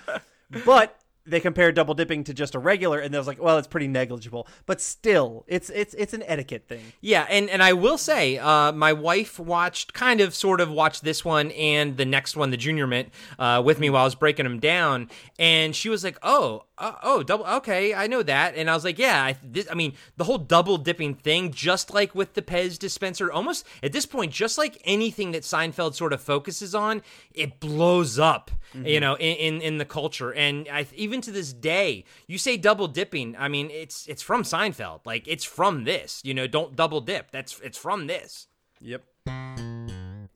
but. 0.66 0.96
They 1.30 1.40
compare 1.40 1.72
double 1.72 1.94
dipping 1.94 2.24
to 2.26 2.34
just 2.34 2.56
a 2.56 2.60
regular, 2.60 3.00
and 3.00 3.14
they 3.14 3.18
was 3.18 3.28
like, 3.28 3.42
"Well, 3.42 3.58
it's 3.58 3.68
pretty 3.68 3.88
negligible." 3.88 4.48
But 4.66 4.82
still, 4.82 5.46
it's 5.48 5.70
it's 5.70 5.94
it's 5.94 6.14
an 6.14 6.24
etiquette 6.24 6.68
thing. 6.68 6.82
Yeah, 7.02 7.26
and 7.30 7.50
and 7.50 7.62
I 7.62 7.74
will 7.74 7.98
say, 7.98 8.38
uh, 8.38 8.72
my 8.72 8.94
wife 8.94 9.40
watched, 9.40 9.94
kind 9.94 10.22
of, 10.22 10.34
sort 10.34 10.62
of 10.62 10.70
watched 10.70 11.04
this 11.04 11.24
one 11.24 11.52
and 11.52 11.98
the 11.98 12.06
next 12.06 12.36
one, 12.36 12.52
the 12.52 12.58
Junior 12.58 12.88
Mint, 12.88 13.10
uh, 13.38 13.62
with 13.64 13.80
me 13.80 13.90
while 13.90 14.02
I 14.02 14.06
was 14.06 14.16
breaking 14.16 14.46
them 14.46 14.60
down, 14.60 15.10
and 15.38 15.76
she 15.76 15.90
was 15.90 16.04
like, 16.04 16.18
"Oh, 16.24 16.64
uh, 16.78 16.94
oh, 17.04 17.24
double, 17.24 17.46
okay, 17.46 17.94
I 17.94 18.08
know 18.08 18.24
that," 18.24 18.56
and 18.56 18.70
I 18.70 18.74
was 18.74 18.84
like, 18.84 18.98
"Yeah, 18.98 19.24
I, 19.24 19.38
this, 19.44 19.68
I 19.70 19.76
mean, 19.76 19.94
the 20.18 20.24
whole 20.24 20.38
double 20.38 20.78
dipping 20.78 21.16
thing, 21.16 21.52
just 21.52 21.94
like 21.94 22.16
with 22.16 22.34
the 22.34 22.42
Pez 22.42 22.80
dispenser, 22.80 23.32
almost 23.32 23.66
at 23.84 23.92
this 23.92 24.06
point, 24.06 24.32
just 24.32 24.58
like 24.58 24.82
anything 24.86 25.32
that 25.32 25.44
Seinfeld 25.44 25.96
sort 25.96 26.14
of 26.14 26.22
focuses 26.22 26.74
on, 26.74 27.02
it 27.34 27.60
blows 27.60 28.18
up, 28.20 28.52
you 28.74 29.00
know, 29.00 29.16
in, 29.16 29.36
in 29.36 29.62
in 29.62 29.78
the 29.78 29.86
culture, 29.86 30.34
and 30.34 30.68
I 30.72 30.86
even 30.96 31.19
to 31.22 31.32
this 31.32 31.54
day, 31.54 32.06
you 32.28 32.38
say 32.38 32.58
double 32.58 32.88
dipping, 32.88 33.36
I 33.38 33.48
mean, 33.48 33.70
it's 33.72 34.08
it's 34.08 34.22
from 34.22 34.44
Seinfeld, 34.44 35.02
like 35.06 35.28
it's 35.28 35.44
from 35.44 35.84
this, 35.84 36.22
you 36.24 36.34
know, 36.34 36.48
don't 36.48 36.76
double 36.76 37.02
dip, 37.02 37.32
that's 37.32 37.60
it's 37.60 37.78
from 37.78 38.08
this. 38.08 38.48
Yep. 38.82 39.04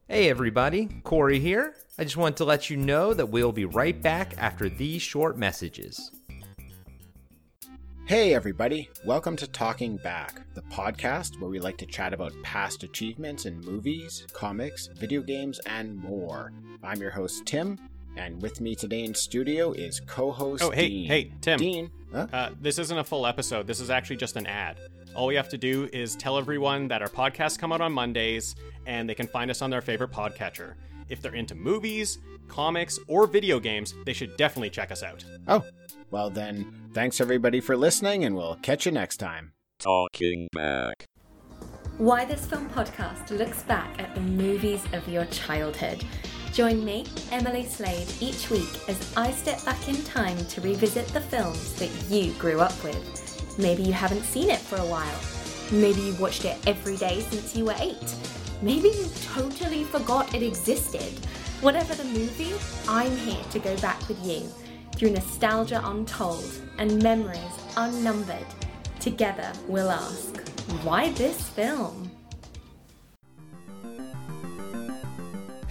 Hey 0.08 0.30
everybody, 0.30 0.89
Corey 1.04 1.39
here. 1.39 1.76
I 1.98 2.04
just 2.04 2.17
want 2.17 2.38
to 2.38 2.46
let 2.46 2.69
you 2.69 2.78
know 2.78 3.13
that 3.13 3.30
we'll 3.30 3.52
be 3.52 3.65
right 3.65 4.00
back 4.02 4.36
after 4.38 4.69
these 4.69 5.02
short 5.02 5.38
messages. 5.38 6.12
Hey, 8.06 8.34
everybody. 8.34 8.89
Welcome 9.06 9.38
to 9.38 9.48
Talking 9.48 9.96
Back, 9.96 10.41
the 10.56 10.62
podcast 10.63 11.39
where 11.39 11.50
we 11.50 11.62
like 11.62 11.78
to 11.78 11.86
chat 11.86 12.13
about 12.13 12.34
past 12.43 12.84
achievements 12.84 13.46
in 13.46 13.62
movies, 13.62 14.28
comics, 14.34 14.88
video 14.88 15.22
games, 15.22 15.60
and 15.65 15.96
more. 15.96 16.52
I'm 16.84 17.00
your 17.00 17.12
host, 17.12 17.46
Tim, 17.46 17.80
and 18.17 18.41
with 18.41 18.62
me 18.62 18.76
today 18.76 19.04
in 19.04 19.13
studio 19.15 19.71
is 19.71 19.99
co 20.02 20.32
host 20.32 20.63
Oh, 20.63 20.69
hey, 20.71 20.89
Dean. 20.89 21.08
hey, 21.08 21.32
Tim. 21.41 21.60
Dean. 21.60 21.91
Huh? 22.12 22.28
Uh, 22.32 22.49
this 22.62 22.78
isn't 22.80 22.97
a 22.97 23.04
full 23.04 23.26
episode. 23.26 23.65
This 23.67 23.80
is 23.80 23.89
actually 23.89 24.17
just 24.17 24.36
an 24.36 24.45
ad. 24.47 24.78
All 25.15 25.28
we 25.28 25.36
have 25.36 25.49
to 25.49 25.58
do 25.58 25.89
is 25.93 26.15
tell 26.15 26.38
everyone 26.38 26.88
that 26.88 27.02
our 27.02 27.08
podcasts 27.08 27.58
come 27.58 27.71
out 27.71 27.82
on 27.82 27.91
Mondays 27.91 28.56
and 28.86 29.08
they 29.10 29.15
can 29.15 29.28
find 29.28 29.49
us 29.52 29.62
on 29.62 29.69
their 29.69 29.82
favorite 29.82 30.12
podcatcher. 30.12 30.73
If 31.10 31.21
they're 31.21 31.36
into 31.36 31.54
movies, 31.56 32.17
comics, 32.47 32.97
or 33.08 33.28
video 33.28 33.60
games, 33.60 33.93
they 34.06 34.13
should 34.13 34.36
definitely 34.38 34.69
check 34.71 34.91
us 34.91 35.03
out. 35.03 35.24
Oh, 35.47 35.64
well 36.11 36.30
then, 36.30 36.89
thanks 36.93 37.20
everybody 37.22 37.59
for 37.61 37.76
listening, 37.78 38.26
and 38.26 38.36
we'll 38.36 38.55
catch 38.61 38.86
you 38.86 38.91
next 38.91 39.18
time. 39.18 39.53
Talking 39.80 40.47
back. 40.53 41.05
Why 41.97 42.26
This 42.26 42.45
Film 42.45 42.70
podcast 42.70 43.30
looks 43.38 43.61
back 43.64 43.99
at 44.01 44.16
the 44.16 44.22
movies 44.22 44.84
of 44.93 45.07
your 45.07 45.26
childhood. 45.26 46.03
Join 46.54 46.86
me, 46.86 47.04
Emily 47.32 47.66
Slade, 47.66 48.08
each 48.20 48.51
week 48.51 48.70
as 48.88 49.12
I 49.18 49.32
step 49.32 49.66
back 49.66 49.88
in 49.89 49.95
time 50.04 50.38
to 50.38 50.62
revisit 50.62 51.08
the 51.08 51.20
films 51.20 51.74
that 51.80 51.89
you 52.12 52.32
grew 52.34 52.62
up 52.62 52.84
with. 52.84 53.58
Maybe 53.58 53.82
you 53.82 53.91
haven't 53.91 54.22
seen 54.22 54.51
it 54.51 54.60
for 54.60 54.76
a 54.76 54.86
while. 54.86 55.20
Maybe 55.72 56.01
you 56.01 56.14
watched 56.22 56.45
it 56.45 56.56
every 56.68 56.95
day 56.97 57.22
since 57.22 57.56
you 57.56 57.66
were 57.66 57.76
eight. 57.80 58.16
Maybe 58.62 58.89
you 58.89 59.10
totally 59.34 59.84
forgot 59.84 60.32
it 60.36 60.43
existed. 60.43 61.12
Whatever 61.62 61.95
the 61.95 62.04
movie, 62.04 62.54
I'm 62.88 63.18
here 63.18 63.43
to 63.49 63.58
go 63.58 63.76
back 63.78 64.08
with 64.08 64.24
you 64.24 64.47
through 64.95 65.10
nostalgia 65.10 65.82
untold 65.84 66.51
and 66.78 67.01
memories 67.01 67.39
unnumbered. 67.78 68.45
Together, 68.99 69.51
we'll 69.68 69.89
ask, 69.89 70.39
why 70.84 71.10
this 71.14 71.49
film? 71.49 72.12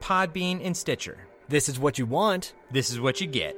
Podbean, 0.00 0.60
and 0.64 0.76
Stitcher. 0.76 1.18
This 1.48 1.68
is 1.68 1.78
what 1.78 1.98
you 1.98 2.06
want. 2.06 2.54
This 2.70 2.90
is 2.90 3.00
what 3.00 3.20
you 3.20 3.26
get. 3.26 3.56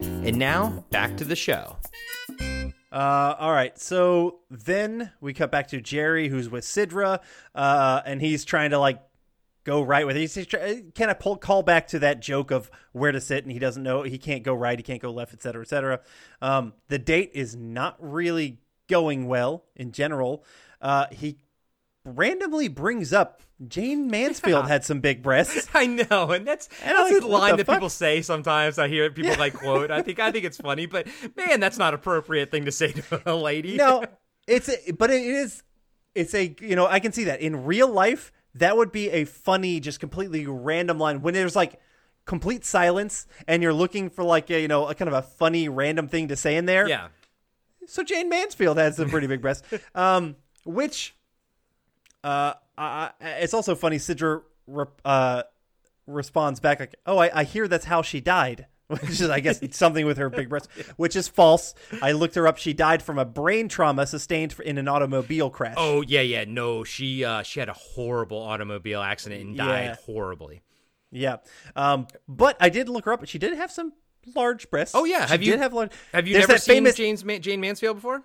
And 0.00 0.38
now, 0.38 0.84
back 0.90 1.16
to 1.18 1.24
the 1.24 1.36
show. 1.36 1.76
Uh, 2.92 3.34
all 3.38 3.52
right. 3.52 3.78
So 3.78 4.40
then 4.50 5.12
we 5.20 5.34
cut 5.34 5.52
back 5.52 5.68
to 5.68 5.80
Jerry, 5.80 6.28
who's 6.28 6.48
with 6.48 6.64
Sidra, 6.64 7.20
uh, 7.54 8.00
and 8.04 8.20
he's 8.20 8.44
trying 8.44 8.70
to 8.70 8.78
like 8.78 9.00
go 9.66 9.82
right 9.82 10.06
with 10.06 10.16
it. 10.16 10.20
He's, 10.20 10.46
kind 10.94 11.10
of 11.10 11.18
pull 11.18 11.36
call 11.36 11.62
back 11.62 11.88
to 11.88 11.98
that 11.98 12.20
joke 12.20 12.50
of 12.50 12.70
where 12.92 13.12
to 13.12 13.20
sit, 13.20 13.42
and 13.44 13.52
he 13.52 13.58
doesn't 13.58 13.82
know 13.82 14.02
he 14.04 14.16
can't 14.16 14.42
go 14.42 14.54
right, 14.54 14.78
he 14.78 14.82
can't 14.82 15.02
go 15.02 15.10
left, 15.10 15.34
etc., 15.34 15.60
etc. 15.62 16.00
Um, 16.40 16.72
the 16.88 16.98
date 16.98 17.32
is 17.34 17.54
not 17.54 17.96
really 17.98 18.58
going 18.88 19.26
well 19.26 19.64
in 19.74 19.92
general. 19.92 20.44
Uh, 20.80 21.06
he 21.10 21.36
randomly 22.04 22.68
brings 22.68 23.12
up 23.12 23.42
Jayne 23.66 24.08
Mansfield 24.08 24.64
Yeah. 24.64 24.68
had 24.68 24.84
some 24.84 25.00
big 25.00 25.22
breasts. 25.22 25.68
I 25.74 25.86
know, 25.86 26.30
and 26.30 26.46
that's 26.46 26.68
And 26.84 26.96
that's 26.96 27.12
like, 27.14 27.22
a 27.22 27.26
line 27.26 27.56
that 27.56 27.66
fuck? 27.66 27.76
people 27.76 27.88
say 27.90 28.22
sometimes. 28.22 28.78
I 28.78 28.86
hear 28.88 29.10
people 29.10 29.36
like 29.36 29.54
quote. 29.54 29.90
I 29.90 30.02
think 30.02 30.20
I 30.20 30.30
think 30.30 30.44
it's 30.44 30.58
funny, 30.58 30.86
but 30.86 31.06
man, 31.36 31.58
that's 31.60 31.78
not 31.78 31.92
appropriate 31.94 32.50
thing 32.50 32.66
to 32.66 32.72
say 32.72 32.92
to 32.92 33.22
a 33.26 33.34
lady. 33.34 33.76
no, 33.76 34.04
it's 34.46 34.68
a, 34.68 34.92
but 34.92 35.10
it 35.10 35.22
is 35.22 35.62
it's 36.14 36.34
a 36.34 36.54
you 36.60 36.76
know 36.76 36.86
I 36.86 37.00
can 37.00 37.12
see 37.12 37.24
that 37.24 37.40
in 37.40 37.64
real 37.64 37.88
life 37.88 38.30
that 38.58 38.76
would 38.76 38.92
be 38.92 39.10
a 39.10 39.24
funny 39.24 39.80
just 39.80 40.00
completely 40.00 40.46
random 40.46 40.98
line 40.98 41.22
when 41.22 41.34
there's 41.34 41.56
like 41.56 41.80
complete 42.24 42.64
silence 42.64 43.26
and 43.46 43.62
you're 43.62 43.72
looking 43.72 44.10
for 44.10 44.24
like 44.24 44.50
a, 44.50 44.60
you 44.60 44.68
know 44.68 44.88
a 44.88 44.94
kind 44.94 45.08
of 45.08 45.14
a 45.14 45.22
funny 45.22 45.68
random 45.68 46.08
thing 46.08 46.28
to 46.28 46.36
say 46.36 46.56
in 46.56 46.66
there. 46.66 46.88
yeah, 46.88 47.08
So 47.86 48.02
Jayne 48.02 48.28
Mansfield 48.28 48.78
has 48.78 48.96
some 48.96 49.08
pretty 49.08 49.26
big 49.26 49.40
breasts, 49.40 49.66
um, 49.94 50.36
which 50.64 51.14
uh, 52.24 52.54
I, 52.76 53.10
it's 53.20 53.54
also 53.54 53.74
funny. 53.74 53.98
Sidra 53.98 54.42
uh, 55.04 55.42
responds 56.06 56.60
back 56.60 56.80
like, 56.80 56.96
"Oh, 57.06 57.18
I, 57.18 57.40
I 57.40 57.44
hear 57.44 57.68
that's 57.68 57.84
how 57.84 58.02
she 58.02 58.20
died." 58.20 58.66
Which 59.00 59.20
is, 59.20 59.28
I 59.28 59.40
guess, 59.40 59.60
something 59.76 60.06
with 60.06 60.16
her 60.18 60.30
big 60.30 60.48
breasts, 60.48 60.68
which 60.96 61.16
is 61.16 61.26
false. 61.26 61.74
I 62.00 62.12
looked 62.12 62.36
her 62.36 62.46
up. 62.46 62.56
She 62.56 62.72
died 62.72 63.02
from 63.02 63.18
a 63.18 63.24
brain 63.24 63.68
trauma 63.68 64.06
sustained 64.06 64.54
in 64.64 64.78
an 64.78 64.86
automobile 64.86 65.50
crash. 65.50 65.74
Oh 65.76 66.02
yeah, 66.02 66.20
yeah. 66.20 66.44
No, 66.46 66.84
she 66.84 67.24
uh, 67.24 67.42
she 67.42 67.58
had 67.58 67.68
a 67.68 67.72
horrible 67.72 68.38
automobile 68.38 69.00
accident 69.02 69.42
and 69.42 69.56
died 69.56 69.84
Yeah. 69.86 69.96
horribly. 70.06 70.62
Yeah. 71.10 71.38
Um, 71.74 72.06
but 72.28 72.56
I 72.60 72.68
did 72.68 72.88
look 72.88 73.06
her 73.06 73.12
up. 73.12 73.26
She 73.26 73.38
did 73.40 73.54
have 73.56 73.72
some 73.72 73.92
large 74.36 74.70
breasts. 74.70 74.94
Oh 74.94 75.04
yeah, 75.04 75.26
She 75.26 75.30
have 75.32 75.42
you 75.42 75.50
did 75.52 75.60
have 75.60 75.72
large? 75.72 75.90
have 76.12 76.28
you 76.28 76.34
There's 76.34 76.46
never 76.46 76.58
seen 76.60 76.76
famous? 76.76 76.94
Jayne's 76.96 77.24
Ma- 77.24 77.38
Jayne 77.38 77.60
Mansfield 77.60 77.96
before? 77.96 78.22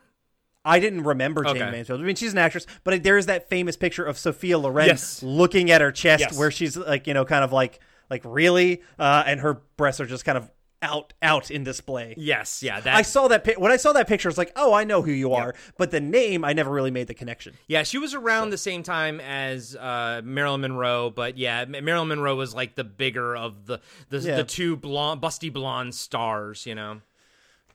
I 0.63 0.79
didn't 0.79 1.03
remember 1.05 1.43
Jayne 1.43 1.57
Okay. 1.63 1.71
Mansfield. 1.71 2.01
I 2.01 2.03
mean, 2.03 2.15
she's 2.15 2.33
an 2.33 2.37
actress, 2.37 2.67
but 2.83 3.01
there 3.01 3.17
is 3.17 3.25
that 3.25 3.49
famous 3.49 3.75
picture 3.75 4.03
of 4.05 4.15
Sophia 4.15 4.59
Loren 4.59 4.85
Yes. 4.85 5.23
looking 5.23 5.71
at 5.71 5.81
her 5.81 5.91
chest, 5.91 6.21
Yes. 6.21 6.37
where 6.37 6.51
she's 6.51 6.77
like, 6.77 7.07
you 7.07 7.15
know, 7.15 7.25
kind 7.25 7.43
of 7.43 7.51
like, 7.51 7.79
like 8.11 8.21
really, 8.23 8.83
uh, 8.99 9.23
and 9.25 9.39
her 9.39 9.55
breasts 9.77 9.99
are 9.99 10.05
just 10.05 10.23
kind 10.25 10.37
of 10.37 10.51
out, 10.83 11.13
out 11.21 11.51
in 11.51 11.63
display. 11.63 12.15
Yes, 12.17 12.61
yeah. 12.63 12.79
That 12.79 12.95
I 12.95 13.03
saw 13.03 13.27
that 13.29 13.43
pi- 13.43 13.53
when 13.57 13.71
I 13.71 13.77
saw 13.77 13.93
that 13.93 14.07
picture. 14.07 14.27
I 14.27 14.31
was 14.31 14.37
like, 14.39 14.51
oh, 14.55 14.73
I 14.73 14.83
know 14.83 15.01
who 15.03 15.11
you 15.11 15.33
are, 15.33 15.53
but 15.77 15.91
the 15.91 15.99
name 15.99 16.43
I 16.43 16.53
never 16.53 16.71
really 16.71 16.89
made 16.91 17.05
the 17.07 17.13
connection. 17.13 17.53
Yeah, 17.67 17.83
she 17.83 17.97
was 17.99 18.13
around 18.15 18.49
the 18.49 18.57
same 18.57 18.81
time 18.83 19.19
as 19.21 19.75
uh, 19.75 20.21
Marilyn 20.23 20.61
Monroe, 20.61 21.09
but 21.11 21.37
yeah, 21.37 21.65
Marilyn 21.65 22.07
Monroe 22.07 22.35
was 22.35 22.53
like 22.55 22.75
the 22.75 22.83
bigger 22.83 23.35
of 23.35 23.65
the 23.67 23.79
the, 24.09 24.19
Yeah. 24.19 24.35
the 24.37 24.43
two 24.43 24.75
blonde, 24.75 25.21
busty 25.21 25.53
blonde 25.53 25.93
stars. 25.95 26.65
You 26.65 26.75
know. 26.75 27.01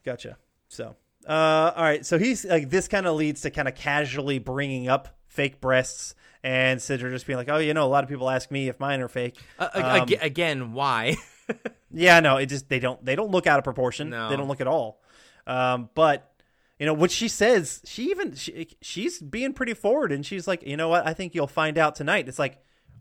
Gotcha. 0.04 0.36
So, 0.68 0.96
uh, 1.28 1.72
all 1.76 1.82
right. 1.82 2.04
So 2.04 2.18
he's 2.18 2.44
like, 2.44 2.70
this 2.70 2.88
kind 2.88 3.06
of 3.06 3.16
leads 3.16 3.40
to 3.42 3.50
kind 3.50 3.68
of 3.68 3.74
casually 3.74 4.38
bringing 4.38 4.88
up 4.88 5.15
fake 5.28 5.60
breasts, 5.60 6.14
and 6.42 6.80
Sidra 6.80 7.10
just 7.10 7.26
being 7.26 7.36
like, 7.36 7.48
"Oh, 7.48 7.58
you 7.58 7.74
know, 7.74 7.84
a 7.84 7.88
lot 7.88 8.04
of 8.04 8.10
people 8.10 8.28
ask 8.30 8.50
me 8.50 8.68
if 8.68 8.78
mine 8.80 9.00
are 9.00 9.08
fake." 9.08 9.36
Uh, 9.58 9.68
Um, 9.74 9.82
ag- 9.84 10.18
again, 10.20 10.72
why? 10.72 11.16
yeah, 11.92 12.20
no, 12.20 12.36
it 12.36 12.46
just 12.46 12.68
they 12.68 12.78
don't 12.78 13.04
they 13.04 13.16
don't 13.16 13.30
look 13.30 13.46
out 13.46 13.58
of 13.58 13.64
proportion. 13.64 14.10
No. 14.10 14.28
They 14.28 14.36
don't 14.36 14.48
look 14.48 14.60
at 14.60 14.66
all. 14.68 15.00
Um, 15.46 15.90
but 15.94 16.32
you 16.78 16.86
know 16.86 16.94
what 16.94 17.10
she 17.10 17.28
says, 17.28 17.80
she 17.84 18.10
even 18.10 18.34
she, 18.34 18.68
she's 18.82 19.20
being 19.20 19.52
pretty 19.52 19.74
forward, 19.74 20.12
and 20.12 20.24
she's 20.26 20.46
like, 20.48 20.62
"You 20.66 20.76
know 20.76 20.88
what? 20.88 21.06
I 21.06 21.14
think 21.14 21.34
you'll 21.34 21.46
find 21.46 21.78
out 21.78 21.94
tonight." 21.96 22.28
It's 22.28 22.38
like. 22.38 22.58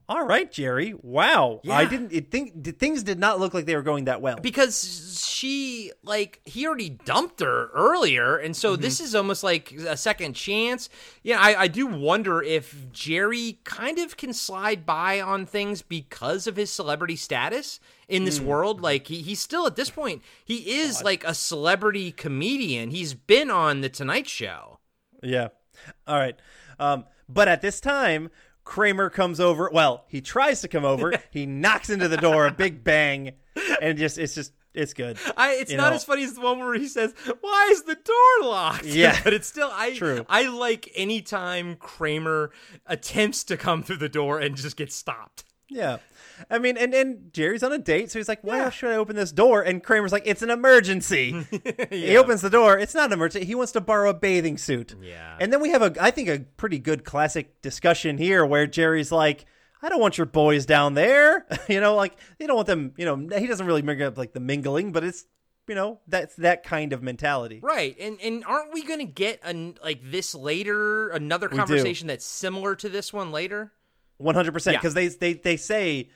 All 0.07 0.25
right, 0.25 0.51
Jerry. 0.51 0.93
Wow, 1.01 1.61
I 1.69 1.85
didn't. 1.85 2.13
It 2.13 2.29
think 2.29 2.77
things 2.77 3.01
did 3.01 3.17
not 3.17 3.39
look 3.39 3.53
like 3.53 3.65
they 3.65 3.75
were 3.75 3.81
going 3.81 4.05
that 4.05 4.21
well. 4.21 4.37
because 4.41 5.25
she 5.27 5.91
like 6.03 6.41
he 6.45 6.65
already 6.65 6.89
dumped 6.89 7.39
her 7.39 7.69
earlier 7.73 8.37
and 8.37 8.55
so 8.55 8.75
this 8.75 8.99
is 8.99 9.13
almost 9.13 9.43
like 9.43 9.71
a 9.73 9.97
second 9.97 10.33
chance 10.33 10.89
yeah 11.23 11.37
I, 11.39 11.63
I 11.63 11.67
do 11.67 11.87
wonder 11.87 12.41
if 12.41 12.91
jerry 12.91 13.59
kind 13.63 13.99
of 13.99 14.15
can 14.17 14.33
slide 14.33 14.85
by 14.85 15.19
on 15.19 15.45
things 15.45 15.81
because 15.81 16.47
of 16.47 16.55
his 16.55 16.71
celebrity 16.71 17.15
status 17.15 17.79
in 18.07 18.23
this 18.23 18.39
world 18.39 18.81
like 18.81 19.07
he, 19.07 19.21
he's 19.21 19.39
still 19.39 19.67
at 19.67 19.75
this 19.75 19.89
point 19.89 20.21
he 20.43 20.79
is 20.79 21.03
like 21.03 21.23
a 21.25 21.33
celebrity 21.33 22.11
comedian 22.11 22.91
he's 22.91 23.13
been 23.13 23.51
on 23.51 23.81
the 23.81 23.89
tonight 23.89 24.27
show 24.27 24.79
Yeah. 25.21 25.49
All 26.07 26.17
right. 26.17 26.35
Um, 26.79 27.05
but 27.27 27.47
at 27.47 27.61
this 27.61 27.79
time, 27.79 28.29
Kramer 28.65 29.09
comes 29.09 29.39
over. 29.39 29.69
Well, 29.71 30.03
he 30.09 30.19
tries 30.19 30.59
to 30.61 30.67
come 30.67 30.83
over. 30.83 31.13
he 31.31 31.45
knocks 31.45 31.89
into 31.89 32.07
the 32.09 32.17
door, 32.17 32.47
a 32.47 32.51
big 32.51 32.83
bang, 32.83 33.31
and 33.81 33.97
just 33.97 34.17
it's 34.17 34.35
just 34.35 34.51
it's 34.73 34.93
good. 34.93 35.17
I, 35.37 35.53
it's 35.53 35.71
You 35.71 35.77
not 35.77 35.91
know. 35.91 35.95
as 35.95 36.03
funny 36.03 36.23
as 36.25 36.33
the 36.33 36.41
one 36.41 36.59
where 36.59 36.73
he 36.73 36.87
says, 36.87 37.13
"Why 37.41 37.69
is 37.71 37.83
the 37.83 37.95
door 37.95 38.49
locked?" 38.49 38.83
Yeah. 38.85 39.17
but 39.23 39.33
it's 39.33 39.47
still 39.47 39.69
I. 39.71 39.93
True. 39.93 40.25
I 40.27 40.49
like 40.49 40.89
anytime 40.95 41.75
Kramer 41.77 42.51
attempts 42.85 43.43
to 43.45 43.55
come 43.55 43.83
through 43.83 43.97
the 43.97 44.09
door 44.09 44.39
and 44.39 44.55
just 44.57 44.75
gets 44.75 44.95
stopped. 44.95 45.45
Yeah. 45.69 45.97
I 46.49 46.59
mean, 46.59 46.77
and 46.77 46.93
and 46.93 47.33
Jerry's 47.33 47.63
on 47.63 47.71
a 47.71 47.77
date, 47.77 48.11
so 48.11 48.19
he's 48.19 48.27
like, 48.27 48.43
"Why 48.43 48.69
should 48.69 48.91
I 48.91 48.95
open 48.95 49.15
this 49.15 49.31
door?" 49.31 49.61
And 49.61 49.83
Kramer's 49.83 50.11
like, 50.11 50.23
"It's 50.25 50.41
an 50.41 50.49
emergency." 50.49 51.45
He 51.89 52.17
opens 52.17 52.41
the 52.41 52.49
door. 52.49 52.77
It's 52.77 52.93
not 52.93 53.07
an 53.07 53.13
emergency. 53.13 53.45
He 53.45 53.55
wants 53.55 53.71
to 53.73 53.81
borrow 53.81 54.09
a 54.09 54.13
bathing 54.13 54.57
suit. 54.57 54.95
Yeah. 55.01 55.37
And 55.39 55.51
then 55.51 55.61
we 55.61 55.69
have 55.69 55.81
a, 55.81 55.93
I 55.99 56.11
think, 56.11 56.29
a 56.29 56.39
pretty 56.57 56.79
good 56.79 57.03
classic 57.03 57.61
discussion 57.61 58.17
here 58.17 58.45
where 58.45 58.67
Jerry's 58.67 59.11
like, 59.11 59.45
"I 59.81 59.89
don't 59.89 59.99
want 59.99 60.17
your 60.17 60.25
boys 60.25 60.65
down 60.65 60.93
there." 60.93 61.45
you 61.69 61.79
know, 61.79 61.95
like 61.95 62.17
you 62.39 62.47
don't 62.47 62.55
want 62.55 62.67
them. 62.67 62.93
You 62.97 63.05
know, 63.05 63.37
he 63.37 63.47
doesn't 63.47 63.65
really 63.65 63.81
bring 63.81 64.01
up 64.01 64.17
like 64.17 64.33
the 64.33 64.39
mingling, 64.39 64.91
but 64.91 65.03
it's 65.03 65.25
you 65.67 65.75
know 65.75 65.99
that's 66.07 66.35
that 66.35 66.63
kind 66.63 66.93
of 66.93 67.01
mentality. 67.01 67.59
Right, 67.61 67.95
and 67.99 68.19
and 68.21 68.43
aren't 68.45 68.73
we 68.73 68.83
going 68.83 68.99
to 68.99 69.05
get 69.05 69.39
an 69.43 69.77
like 69.83 69.99
this 70.03 70.35
later? 70.35 71.09
Another 71.09 71.49
conversation 71.49 72.07
that's 72.07 72.25
similar 72.25 72.75
to 72.75 72.89
this 72.89 73.11
one 73.11 73.31
later. 73.31 73.71
One 74.17 74.35
hundred 74.35 74.53
percent. 74.53 74.75
Yeah. 74.75 74.79
Because 74.79 74.93
they 74.93 75.07
they 75.07 75.33
they 75.33 75.57
say 75.57 76.09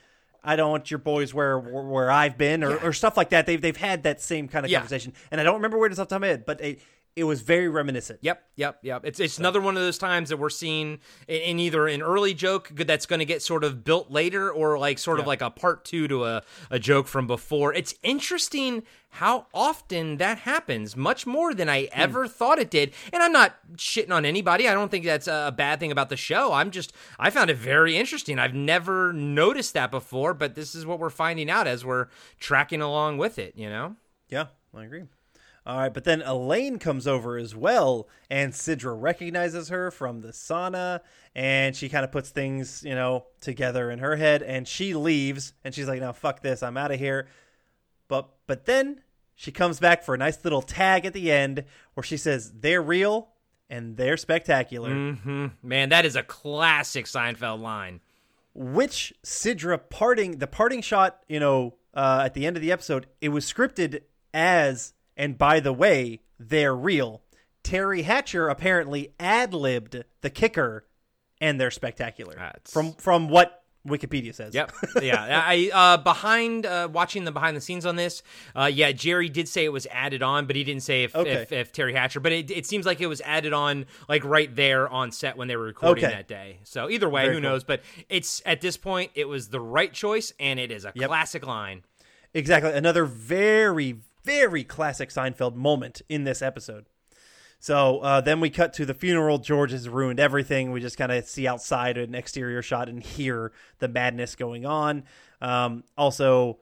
I 0.44 0.56
don't 0.56 0.72
want 0.72 0.90
your 0.92 0.98
boys 0.98 1.34
where 1.34 1.60
where 1.60 2.10
I've 2.10 2.38
been 2.38 2.64
or, 2.64 2.78
or 2.78 2.94
stuff 2.94 3.18
like 3.18 3.30
that. 3.30 3.46
They've 3.46 3.62
they've 3.62 3.76
had 3.76 4.04
that 4.04 4.22
same 4.22 4.48
kind 4.48 4.66
of 4.66 4.72
Yeah. 4.72 4.80
conversation, 4.80 5.14
and 5.32 5.40
I 5.42 5.44
don't 5.44 5.56
remember 5.56 5.78
where 5.78 5.90
it's 5.90 6.00
off 6.00 6.08
the 6.10 6.16
top 6.16 6.18
of 6.18 6.22
my 6.22 6.28
head, 6.28 6.46
but 6.46 6.62
it 7.16 7.24
was 7.24 7.42
very 7.42 7.68
reminiscent. 7.68 8.20
Yep, 8.22 8.44
yep, 8.56 8.80
yep. 8.82 9.02
It's 9.04 9.20
it's 9.20 9.38
another 9.38 9.60
one 9.60 9.76
of 9.76 9.84
those 9.84 9.98
times 9.98 10.30
that 10.30 10.38
we're 10.38 10.50
seeing 10.50 11.00
in, 11.28 11.42
in 11.42 11.60
either 11.60 11.88
an 11.88 12.02
early 12.02 12.34
joke 12.34 12.72
that's 12.74 13.06
going 13.06 13.20
to 13.20 13.26
get 13.26 13.42
sort 13.42 13.64
of 13.64 13.84
built 13.84 14.12
later, 14.12 14.52
or 14.52 14.80
like 14.80 15.00
sort 15.00 15.20
of 15.20 15.28
like 15.28 15.42
a 15.42 15.50
part 15.50 15.86
two 15.86 16.08
to 16.08 16.26
a, 16.26 16.44
a 16.70 16.80
joke 16.80 17.08
from 17.08 17.28
before. 17.28 17.74
It's 17.74 17.94
interesting 18.04 18.84
how 19.14 19.48
often 19.54 20.18
that 20.18 20.40
happens, 20.40 20.96
much 20.96 21.26
more 21.26 21.54
than 21.54 21.68
I 21.68 21.84
hmm. 21.84 21.88
ever 21.94 22.28
thought 22.28 22.60
it 22.60 22.70
did. 22.70 22.94
And 23.12 23.22
I'm 23.22 23.32
not 23.32 23.56
shitting 23.76 24.12
on 24.12 24.26
anybody. 24.26 24.68
I 24.68 24.74
don't 24.74 24.90
think 24.90 25.06
that's 25.06 25.28
a 25.28 25.54
bad 25.56 25.80
thing 25.80 25.92
about 25.92 26.10
the 26.10 26.18
show. 26.18 26.54
I'm 26.54 26.72
just 26.72 26.94
I 27.20 27.30
found 27.30 27.50
it 27.50 27.58
very 27.58 27.98
interesting. 27.98 28.40
I've 28.40 28.54
never 28.54 29.12
noticed 29.14 29.74
that 29.74 29.92
before, 29.92 30.34
but 30.34 30.56
this 30.56 30.76
is 30.76 30.86
what 30.86 31.00
we're 31.00 31.10
finding 31.10 31.50
out 31.50 31.68
as 31.68 31.84
we're 31.84 32.08
tracking 32.40 32.82
along 32.82 33.18
with 33.18 33.40
it. 33.40 33.54
You 33.56 33.70
know. 33.70 33.96
Yeah, 34.30 34.46
I 34.76 34.86
agree. 34.86 35.04
All 35.66 35.78
right, 35.78 35.94
but 35.94 36.04
then 36.04 36.22
Elaine 36.24 36.80
comes 36.80 37.06
over 37.06 37.38
as 37.38 37.56
well, 37.56 38.08
and 38.30 38.54
Sidra 38.54 39.00
recognizes 39.00 39.70
her 39.70 39.92
from 39.92 40.22
the 40.22 40.30
sauna, 40.30 41.02
and 41.36 41.76
she 41.76 41.90
kind 41.90 42.04
of 42.04 42.12
puts 42.12 42.30
things, 42.32 42.82
you 42.84 42.96
know, 42.96 43.26
together 43.42 43.92
in 43.92 44.00
her 44.00 44.16
head, 44.16 44.42
and 44.42 44.68
she 44.68 44.94
leaves, 44.96 45.54
and 45.64 45.76
she's 45.76 45.88
like, 45.88 46.00
"No, 46.02 46.12
fuck 46.14 46.42
this, 46.42 46.64
I'm 46.64 46.78
out 46.78 46.92
of 46.92 47.00
here." 47.00 47.28
But 48.08 48.30
but 48.48 48.66
then 48.66 49.02
she 49.36 49.52
comes 49.52 49.80
back 49.80 50.04
for 50.04 50.16
a 50.16 50.18
nice 50.18 50.44
little 50.44 50.62
tag 50.62 51.06
at 51.06 51.14
the 51.14 51.32
end 51.32 51.66
where 51.94 52.04
she 52.04 52.18
says, 52.18 52.52
"They're 52.60 52.82
real 52.82 53.30
and 53.70 53.96
they're 53.98 54.18
spectacular." 54.18 54.90
hmm 54.90 55.48
Man, 55.62 55.90
that 55.90 56.06
is 56.06 56.16
a 56.16 56.24
classic 56.24 57.06
Seinfeld 57.06 57.60
line. 57.62 58.00
which 58.56 59.14
Sidra 59.24 59.80
parting 59.90 60.40
the 60.40 60.48
parting 60.48 60.82
shot, 60.82 61.22
you 61.28 61.40
know, 61.40 61.76
uh, 61.94 62.24
at 62.26 62.34
the 62.34 62.46
end 62.48 62.56
of 62.58 62.62
the 62.62 62.72
episode, 62.72 63.06
it 63.22 63.30
was 63.30 63.46
scripted 63.46 64.02
as 64.34 64.94
and 65.20 65.38
by 65.38 65.60
the 65.60 65.74
way, 65.74 66.22
they're 66.40 66.76
real. 66.76 67.22
Teri 67.64 68.04
Hatcher 68.04 68.48
apparently 68.48 69.14
ad 69.20 69.54
libbed 69.54 70.04
the 70.22 70.30
kicker, 70.32 70.86
and 71.40 71.60
they're 71.62 71.70
spectacular. 71.70 72.54
From 72.64 72.94
from 72.94 73.28
what 73.28 73.64
Wikipedia 73.88 74.34
says. 74.34 74.54
Yep. 74.54 74.72
yeah. 75.02 75.44
I 75.46 75.70
uh, 75.74 75.98
behind 75.98 76.66
uh, 76.66 76.88
watching 76.92 77.24
the 77.26 77.32
behind 77.32 77.56
the 77.56 77.62
scenes 77.62 77.86
on 77.86 77.96
this. 77.96 78.24
Uh, 78.56 78.66
yeah, 78.72 78.92
Jerry 78.92 79.30
did 79.30 79.48
say 79.48 79.66
it 79.66 79.72
was 79.74 79.88
added 79.92 80.24
on, 80.24 80.48
but 80.48 80.56
he 80.56 80.64
didn't 80.64 80.84
say 80.84 81.04
if 81.04 81.16
Okay. 81.16 81.32
if, 81.32 81.52
if 81.52 81.74
Teri 81.74 81.94
Hatcher. 81.94 82.20
But 82.20 82.32
it, 82.32 82.52
it 82.52 82.66
seems 82.66 82.86
like 82.86 83.02
it 83.02 83.08
was 83.08 83.22
added 83.22 83.54
on 83.54 83.86
like 84.08 84.24
right 84.24 84.54
there 84.56 84.88
on 84.88 85.12
set 85.12 85.38
when 85.38 85.48
they 85.48 85.56
were 85.56 85.66
recording 85.66 86.06
Okay. 86.06 86.14
that 86.14 86.28
day. 86.28 86.60
So 86.64 86.90
either 86.90 87.10
way, 87.10 87.24
Very 87.24 87.36
who 87.36 87.42
cool. 87.42 87.52
knows? 87.52 87.64
But 87.64 87.82
it's 88.10 88.42
at 88.46 88.62
this 88.62 88.78
point, 88.78 89.12
it 89.16 89.28
was 89.28 89.50
the 89.50 89.60
right 89.62 89.92
choice, 89.94 90.34
and 90.40 90.60
it 90.60 90.72
is 90.72 90.86
a 90.86 90.92
classic 90.92 91.46
line. 91.46 91.84
Exactly. 92.34 92.72
Another 92.74 93.06
very, 93.06 93.98
very 94.24 94.64
classic 94.64 95.10
Seinfeld 95.10 95.56
moment 95.56 96.02
in 96.10 96.24
this 96.24 96.42
episode. 96.42 96.86
So 97.60 98.00
uh, 98.00 98.22
then 98.22 98.40
we 98.40 98.50
cut 98.50 98.74
to 98.74 98.86
the 98.86 98.94
funeral. 98.94 99.38
George 99.38 99.72
has 99.72 99.90
ruined 99.90 100.20
everything. 100.20 100.72
We 100.72 100.80
just 100.80 100.98
kind 100.98 101.12
of 101.12 101.26
see 101.26 101.48
outside 101.48 101.98
an 101.98 102.16
exterior 102.16 102.62
shot 102.62 102.88
and 102.88 103.04
hear 103.04 103.52
the 103.80 103.90
madness 103.90 104.36
going 104.36 104.66
on. 104.66 105.04
Um, 105.42 105.84
also, 105.98 106.60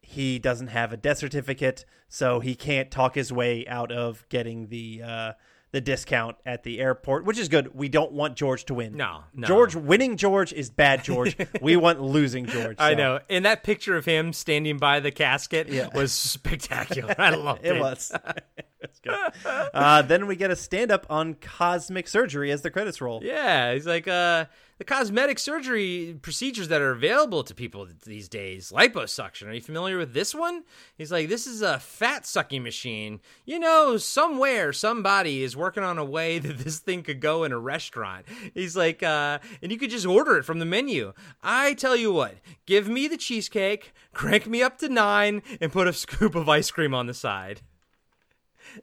he 0.00 0.38
doesn't 0.38 0.68
have 0.68 0.92
a 0.92 0.96
death 0.96 1.18
certificate, 1.18 1.84
so 2.08 2.38
he 2.40 2.54
can't 2.54 2.90
talk 2.90 3.16
his 3.16 3.32
way 3.32 3.66
out 3.66 3.90
of 3.90 4.24
getting 4.28 4.68
the 4.68 5.02
uh, 5.04 5.32
the 5.72 5.80
discount 5.80 6.36
at 6.44 6.64
the 6.64 6.80
airport, 6.80 7.24
which 7.24 7.38
is 7.38 7.48
good. 7.48 7.74
We 7.74 7.88
don't 7.88 8.10
want 8.12 8.36
George 8.36 8.64
to 8.66 8.74
win. 8.74 8.96
No, 8.96 9.20
no. 9.34 9.46
George 9.46 9.76
winning 9.76 10.16
George 10.16 10.52
is 10.52 10.68
bad. 10.68 11.04
George. 11.04 11.36
we 11.60 11.76
want 11.76 12.00
losing 12.00 12.46
George. 12.46 12.76
I 12.80 12.94
know. 12.94 13.20
And 13.30 13.44
that 13.44 13.62
picture 13.62 13.96
of 13.96 14.04
him 14.04 14.32
standing 14.32 14.78
by 14.78 14.98
the 15.00 15.10
casket 15.12 15.68
Yeah. 15.68 15.88
was 15.94 16.12
spectacular. 16.12 17.14
I 17.18 17.30
loved 17.30 17.60
it. 17.64 17.76
it 17.76 17.80
was. 17.80 18.10
Good. 19.02 19.14
Uh, 19.44 20.02
then 20.02 20.26
we 20.26 20.36
get 20.36 20.50
a 20.50 20.56
stand 20.56 20.90
up 20.90 21.06
on 21.08 21.34
cosmetic 21.34 22.08
surgery 22.08 22.50
as 22.50 22.62
the 22.62 22.70
credits 22.70 23.00
roll. 23.00 23.20
Yeah, 23.22 23.72
he's 23.74 23.86
like 23.86 24.08
uh 24.08 24.46
the 24.80 24.84
cosmetic 24.84 25.38
surgery 25.38 26.16
procedures 26.22 26.68
that 26.68 26.80
are 26.80 26.92
available 26.92 27.44
to 27.44 27.54
people 27.54 27.86
these 28.06 28.30
days. 28.30 28.72
Liposuction. 28.72 29.46
Are 29.46 29.52
you 29.52 29.60
familiar 29.60 29.98
with 29.98 30.14
this 30.14 30.34
one? 30.34 30.64
He's 30.96 31.12
like, 31.12 31.28
this 31.28 31.46
is 31.46 31.60
a 31.60 31.78
fat 31.78 32.24
sucking 32.24 32.62
machine. 32.62 33.20
You 33.44 33.58
know, 33.58 33.98
somewhere 33.98 34.72
somebody 34.72 35.42
is 35.42 35.54
working 35.54 35.82
on 35.82 35.98
a 35.98 36.04
way 36.04 36.38
that 36.38 36.60
this 36.60 36.78
thing 36.78 37.02
could 37.02 37.20
go 37.20 37.44
in 37.44 37.52
a 37.52 37.58
restaurant. 37.58 38.24
He's 38.54 38.74
like, 38.74 39.02
uh, 39.02 39.40
and 39.60 39.70
you 39.70 39.76
could 39.76 39.90
just 39.90 40.06
order 40.06 40.38
it 40.38 40.46
from 40.46 40.60
the 40.60 40.64
menu. 40.64 41.12
I 41.42 41.74
tell 41.74 41.94
you 41.94 42.10
what, 42.10 42.36
give 42.64 42.88
me 42.88 43.06
the 43.06 43.18
cheesecake, 43.18 43.92
crank 44.14 44.46
me 44.46 44.62
up 44.62 44.78
to 44.78 44.88
nine, 44.88 45.42
and 45.60 45.70
put 45.70 45.88
a 45.88 45.92
scoop 45.92 46.34
of 46.34 46.48
ice 46.48 46.70
cream 46.70 46.94
on 46.94 47.06
the 47.06 47.12
side. 47.12 47.60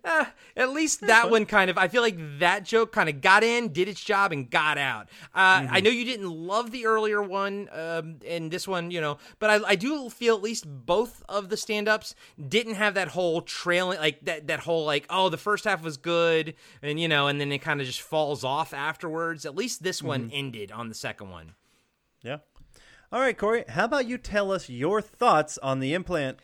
Uh, 0.04 0.26
at 0.56 0.70
least 0.70 1.02
that 1.02 1.30
one 1.30 1.46
kind 1.46 1.70
of, 1.70 1.78
I 1.78 1.88
feel 1.88 2.02
like 2.02 2.18
that 2.40 2.66
joke 2.66 2.92
kind 2.92 3.10
of 3.10 3.22
got 3.22 3.44
in, 3.44 3.72
did 3.74 3.88
its 3.88 4.04
job, 4.04 4.32
and 4.32 4.50
got 4.50 4.78
out. 4.78 5.08
Uh, 5.36 5.68
I 5.70 5.80
know 5.82 5.90
you 5.90 6.06
didn't 6.06 6.30
love 6.30 6.72
the 6.72 6.86
earlier 6.86 7.22
one, 7.22 7.70
um, 7.72 8.18
and 8.28 8.52
this 8.52 8.68
one, 8.68 8.92
you 8.92 9.02
know, 9.02 9.18
but 9.40 9.50
I, 9.50 9.70
I 9.70 9.76
do 9.76 10.10
feel 10.10 10.36
at 10.36 10.42
least 10.42 10.66
both 10.68 11.24
of 11.30 11.50
the 11.50 11.58
stand 11.58 11.88
ups 11.88 12.16
didn't 12.48 12.76
have 12.76 12.96
that 12.96 13.10
whole 13.10 13.42
trailing, 13.42 14.00
like 14.00 14.26
that, 14.26 14.48
that 14.48 14.62
whole, 14.62 14.86
like, 14.86 15.06
oh, 15.10 15.30
the 15.30 15.38
first 15.38 15.66
half 15.66 15.84
was 15.84 15.98
good, 15.98 16.56
and, 16.82 17.00
you 17.00 17.08
know, 17.08 17.28
and 17.28 17.40
then 17.40 17.52
it 17.52 17.60
kind 17.60 17.82
of 17.82 17.88
just 17.88 18.02
falls 18.02 18.44
off 18.44 18.74
afterwards. 18.74 19.46
At 19.46 19.56
least 19.56 19.84
this 19.84 20.04
one 20.04 20.30
ended 20.34 20.72
on 20.72 20.90
the 20.90 20.96
second 20.96 21.30
one. 21.30 21.54
Yeah. 22.22 22.38
All 23.10 23.22
right, 23.22 23.38
Corey, 23.38 23.64
how 23.70 23.86
about 23.86 24.06
you 24.06 24.18
tell 24.18 24.52
us 24.52 24.70
your 24.70 25.02
thoughts 25.02 25.58
on 25.60 25.80
the 25.80 25.94
implant? 25.94 26.40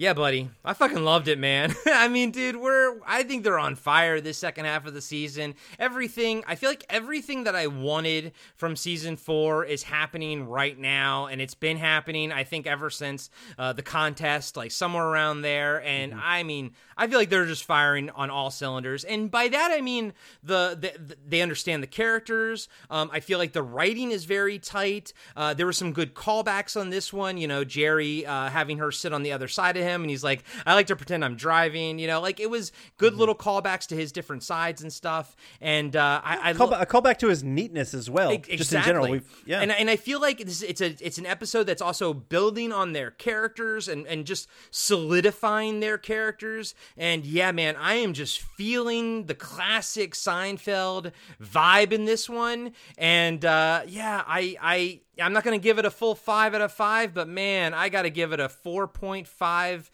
Yeah, 0.00 0.14
buddy. 0.14 0.48
I 0.64 0.72
fucking 0.72 1.04
loved 1.04 1.28
it, 1.28 1.38
man. 1.38 1.74
I 1.86 2.08
mean, 2.08 2.30
dude, 2.30 2.56
we're 2.56 2.96
I 3.06 3.22
think 3.22 3.44
they're 3.44 3.58
on 3.58 3.74
fire 3.74 4.18
this 4.18 4.38
second 4.38 4.64
half 4.64 4.86
of 4.86 4.94
the 4.94 5.02
season. 5.02 5.56
Everything, 5.78 6.42
I 6.46 6.54
feel 6.54 6.70
like 6.70 6.86
everything 6.88 7.44
that 7.44 7.54
I 7.54 7.66
wanted 7.66 8.32
from 8.56 8.76
season 8.76 9.18
4 9.18 9.66
is 9.66 9.82
happening 9.82 10.44
right 10.44 10.78
now 10.78 11.26
and 11.26 11.38
it's 11.38 11.52
been 11.52 11.76
happening 11.76 12.32
I 12.32 12.44
think 12.44 12.66
ever 12.66 12.88
since 12.88 13.28
uh, 13.58 13.74
the 13.74 13.82
contest, 13.82 14.56
like 14.56 14.70
somewhere 14.70 15.04
around 15.04 15.42
there 15.42 15.82
and 15.84 16.14
I 16.14 16.44
mean, 16.44 16.72
I 16.96 17.06
feel 17.06 17.18
like 17.18 17.28
they're 17.28 17.44
just 17.44 17.64
firing 17.64 18.08
on 18.08 18.30
all 18.30 18.50
cylinders. 18.50 19.04
And 19.04 19.30
by 19.30 19.48
that 19.48 19.70
I 19.70 19.82
mean 19.82 20.14
the, 20.42 20.78
the 20.80 21.16
they 21.28 21.42
understand 21.42 21.82
the 21.82 21.86
characters. 21.86 22.68
Um, 22.88 23.10
I 23.12 23.20
feel 23.20 23.36
like 23.36 23.52
the 23.52 23.62
writing 23.62 24.12
is 24.12 24.24
very 24.24 24.58
tight. 24.58 25.12
Uh, 25.36 25.52
there 25.52 25.66
were 25.66 25.74
some 25.74 25.92
good 25.92 26.14
callbacks 26.14 26.80
on 26.80 26.88
this 26.88 27.12
one, 27.12 27.36
you 27.36 27.46
know, 27.46 27.64
Jerry 27.64 28.24
uh, 28.24 28.48
having 28.48 28.78
her 28.78 28.90
sit 28.90 29.12
on 29.12 29.22
the 29.22 29.32
other 29.32 29.46
side 29.46 29.76
of 29.76 29.82
him 29.82 29.89
and 30.00 30.10
he's 30.10 30.22
like, 30.24 30.44
I 30.66 30.74
like 30.74 30.86
to 30.88 30.96
pretend 30.96 31.24
I'm 31.24 31.36
driving, 31.36 31.98
you 31.98 32.06
know, 32.06 32.20
like 32.20 32.40
it 32.40 32.50
was 32.50 32.72
good 32.96 33.14
little 33.14 33.34
callbacks 33.34 33.86
to 33.88 33.96
his 33.96 34.12
different 34.12 34.42
sides 34.42 34.82
and 34.82 34.92
stuff. 34.92 35.36
And 35.60 35.96
uh, 35.96 36.20
I, 36.22 36.50
I 36.50 36.52
Call, 36.52 36.68
lo- 36.68 36.78
a 36.80 36.86
callback 36.86 37.18
to 37.18 37.28
his 37.28 37.42
neatness 37.42 37.94
as 37.94 38.08
well. 38.08 38.30
Ex- 38.30 38.48
Just 38.48 38.72
in 38.72 38.82
general, 38.82 39.08
we've 39.10 39.42
yeah. 39.46 39.60
and 39.60 39.70
and 39.72 39.90
I 39.90 39.96
feel 39.96 40.20
like 40.20 40.38
this, 40.38 40.62
it's 40.62 40.80
a 40.80 40.94
it's 41.00 41.18
an 41.18 41.26
episode 41.26 41.64
that's 41.64 41.82
also 41.82 42.12
building 42.14 42.72
on 42.72 42.92
their 42.92 43.10
characters 43.10 43.88
and 43.88 44.06
and 44.06 44.26
just 44.26 44.48
solidifying 44.70 45.80
their 45.80 45.98
characters. 45.98 46.74
And 46.96 47.24
yeah, 47.24 47.52
man, 47.52 47.76
I 47.76 47.94
am 47.94 48.12
just 48.12 48.40
feeling 48.40 49.26
the 49.26 49.34
classic 49.34 50.14
Seinfeld 50.14 51.12
vibe 51.42 51.92
in 51.92 52.04
this 52.04 52.28
one. 52.28 52.72
And 52.98 53.44
uh, 53.44 53.82
yeah, 53.86 54.22
I 54.26 54.56
I 54.60 55.00
I'm 55.20 55.32
not 55.32 55.44
gonna 55.44 55.58
give 55.58 55.78
it 55.78 55.84
a 55.84 55.90
full 55.90 56.14
five 56.14 56.54
out 56.54 56.60
of 56.60 56.72
five, 56.72 57.14
but 57.14 57.28
man, 57.28 57.74
I 57.74 57.88
got 57.88 58.02
to 58.02 58.10
give 58.10 58.32
it 58.32 58.40
a 58.40 58.48
four 58.48 58.86
point 58.88 59.26
five. 59.26 59.90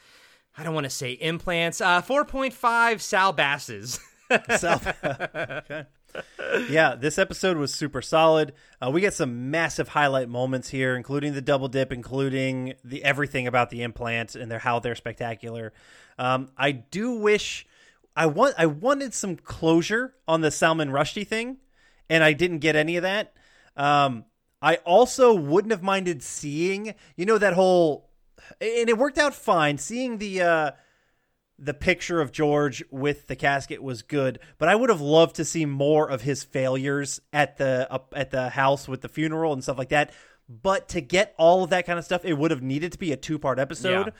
I 0.57 0.63
don't 0.63 0.75
want 0.75 0.85
to 0.85 0.91
say 0.91 1.13
implants. 1.13 1.81
Uh, 1.81 2.01
four 2.01 2.25
point 2.25 2.53
five 2.53 3.03
Sal 3.03 3.33
Basses. 3.33 4.01
Sal- 4.57 4.81
okay. 5.05 5.87
yeah, 6.69 6.95
this 6.95 7.19
episode 7.19 7.57
was 7.57 7.73
super 7.75 8.01
solid. 8.03 8.55
Uh, 8.81 8.91
we 8.91 9.01
get 9.01 9.15
some 9.15 9.51
massive 9.51 9.89
highlight 9.89 10.29
moments 10.29 10.69
here, 10.69 10.97
including 10.97 11.35
the 11.35 11.43
double 11.43 11.69
dip, 11.69 11.93
including 11.93 12.75
the 12.85 13.05
everything 13.05 13.47
about 13.47 13.71
the 13.71 13.83
implants 13.83 14.35
and 14.35 14.51
their 14.51 14.59
how 14.59 14.79
they're 14.79 14.95
spectacular. 14.95 15.73
Um, 16.19 16.49
I 16.57 16.73
do 16.73 17.13
wish 17.13 17.67
I 18.17 18.27
want 18.27 18.55
I 18.57 18.67
wanted 18.67 19.13
some 19.13 19.37
closure 19.37 20.15
on 20.27 20.41
the 20.41 20.51
Salman 20.51 20.91
Rushdie 20.91 21.27
thing, 21.27 21.59
and 22.09 22.25
I 22.25 22.33
didn't 22.33 22.61
get 22.61 22.77
any 22.77 22.97
of 22.97 23.03
that. 23.03 23.35
Um, 23.77 24.25
I 24.63 24.77
also 24.77 25.35
wouldn't 25.35 25.73
have 25.73 25.83
minded 25.83 26.23
seeing, 26.23 26.95
you 27.17 27.27
know, 27.27 27.39
that 27.39 27.53
whole, 27.53 28.11
and 28.61 28.89
it 28.89 28.99
worked 28.99 29.19
out 29.19 29.35
fine. 29.35 29.79
Seeing 29.79 30.19
the 30.19 30.43
uh, 30.43 30.71
the 31.59 31.75
picture 31.75 32.21
of 32.21 32.33
George 32.33 32.85
with 32.91 33.27
the 33.27 33.37
casket 33.37 33.83
was 33.83 34.03
good, 34.03 34.39
but 34.59 34.69
I 34.69 34.75
would 34.75 34.91
have 34.91 35.01
loved 35.01 35.37
to 35.37 35.45
see 35.45 35.65
more 35.65 36.09
of 36.09 36.23
his 36.23 36.45
failures 36.45 37.21
at 37.33 37.59
the 37.59 37.87
up 37.91 38.13
at 38.17 38.31
the 38.31 38.51
house 38.51 38.89
with 38.89 39.03
the 39.03 39.09
funeral 39.09 39.53
and 39.53 39.63
stuff 39.63 39.79
like 39.79 39.91
that. 39.91 40.13
But 40.49 40.89
to 40.91 41.01
get 41.01 41.35
all 41.39 41.65
of 41.65 41.71
that 41.71 41.87
kind 41.87 41.99
of 41.99 42.05
stuff, 42.05 42.25
it 42.25 42.35
would 42.35 42.51
have 42.51 42.63
needed 42.63 42.93
to 42.93 42.99
be 42.99 43.13
a 43.13 43.17
two 43.17 43.39
part 43.39 43.59
episode. 43.59 44.13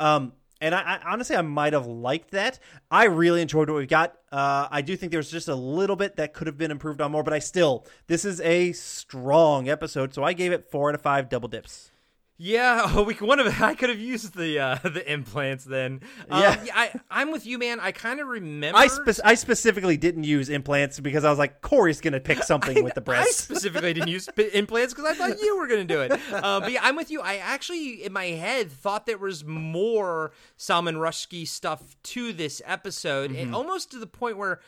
Um, 0.00 0.32
and 0.64 0.74
I, 0.74 0.80
I 0.80 1.12
honestly, 1.12 1.36
I 1.36 1.42
might 1.42 1.74
have 1.74 1.86
liked 1.86 2.30
that. 2.30 2.58
I 2.90 3.04
really 3.04 3.42
enjoyed 3.42 3.68
what 3.68 3.76
we 3.76 3.86
got. 3.86 4.16
Uh, 4.32 4.66
I 4.70 4.80
do 4.80 4.96
think 4.96 5.12
there's 5.12 5.30
just 5.30 5.48
a 5.48 5.54
little 5.54 5.94
bit 5.94 6.16
that 6.16 6.32
could 6.32 6.46
have 6.46 6.56
been 6.56 6.70
improved 6.70 7.02
on 7.02 7.12
more, 7.12 7.22
but 7.22 7.34
I 7.34 7.38
still, 7.38 7.86
this 8.06 8.24
is 8.24 8.40
a 8.40 8.72
strong 8.72 9.68
episode, 9.68 10.14
so 10.14 10.24
I 10.24 10.32
gave 10.32 10.52
it 10.52 10.70
four 10.70 10.88
out 10.88 10.94
of 10.94 11.02
five 11.02 11.28
double 11.28 11.48
dips. 11.48 11.90
Yeah, 12.36 13.00
we 13.02 13.14
one 13.14 13.38
of 13.38 13.46
I 13.62 13.74
could 13.74 13.90
have 13.90 13.98
used 14.00 14.34
the 14.36 14.58
uh, 14.58 14.78
the 14.82 15.10
implants 15.10 15.64
then. 15.64 16.00
Um, 16.28 16.42
Yeah. 16.42 16.64
I 16.74 17.00
I'm 17.10 17.30
with 17.30 17.46
you, 17.46 17.58
man. 17.58 17.78
I 17.80 17.92
kind 17.92 18.18
of 18.20 18.26
remember. 18.26 18.76
I 18.76 18.88
spe- 18.88 19.20
I 19.24 19.34
specifically 19.34 19.96
didn't 19.96 20.24
use 20.24 20.48
implants 20.48 20.98
because 20.98 21.24
I 21.24 21.30
was 21.30 21.38
like, 21.38 21.60
Corey's 21.60 22.00
gonna 22.00 22.18
pick 22.20 22.42
something 22.42 22.82
with 22.82 22.94
the 22.94 23.00
breast. 23.00 23.28
I 23.28 23.30
specifically 23.30 23.94
didn't 23.94 24.08
use 24.08 24.28
p- 24.34 24.50
implants 24.52 24.94
because 24.94 25.08
I 25.10 25.14
thought 25.14 25.40
you 25.40 25.56
were 25.56 25.68
going 25.68 25.86
to 25.86 25.94
do 25.94 26.00
it. 26.00 26.12
Uh, 26.32 26.60
but 26.60 26.72
yeah, 26.72 26.80
I'm 26.82 26.96
with 26.96 27.10
you. 27.10 27.20
I 27.20 27.36
actually, 27.36 28.04
in 28.04 28.12
my 28.12 28.26
head, 28.26 28.70
thought 28.72 29.06
there 29.06 29.18
was 29.18 29.44
more 29.44 30.32
Salman 30.56 30.96
Rushdie 30.96 31.46
stuff 31.46 31.96
to 32.02 32.32
this 32.32 32.60
episode, 32.64 33.30
Mm-hmm. 33.30 33.40
and 33.40 33.54
almost 33.54 33.90
to 33.92 33.98
the 33.98 34.06
point 34.06 34.36
where. 34.38 34.60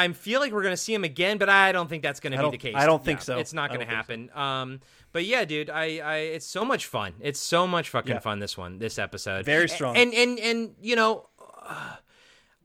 I 0.00 0.12
feel 0.12 0.40
like 0.40 0.52
we're 0.52 0.62
going 0.62 0.72
to 0.72 0.76
see 0.76 0.94
him 0.94 1.04
again, 1.04 1.38
but 1.38 1.48
I 1.48 1.72
don't 1.72 1.88
think 1.88 2.02
that's 2.02 2.20
going 2.20 2.32
to 2.36 2.42
be 2.42 2.50
the 2.50 2.58
case. 2.58 2.74
I 2.76 2.86
don't 2.86 3.04
think 3.04 3.20
No, 3.20 3.24
so. 3.24 3.38
It's 3.38 3.52
not 3.52 3.68
going 3.68 3.80
to 3.80 3.86
happen. 3.86 4.30
Um, 4.34 4.80
but 5.12 5.24
yeah, 5.24 5.44
dude, 5.44 5.70
I, 5.70 5.98
I, 5.98 6.16
it's 6.18 6.46
so 6.46 6.64
much 6.64 6.86
fun. 6.86 7.14
It's 7.20 7.40
so 7.40 7.66
much 7.66 7.90
fucking 7.90 8.14
Yeah. 8.14 8.18
fun. 8.20 8.38
This 8.38 8.56
one, 8.56 8.78
this 8.78 8.98
episode, 8.98 9.44
Very 9.44 9.68
strong. 9.68 9.96
And 9.96 10.14
and 10.14 10.38
and 10.38 10.74
you 10.80 10.96
know, 10.96 11.28
uh, 11.66 11.96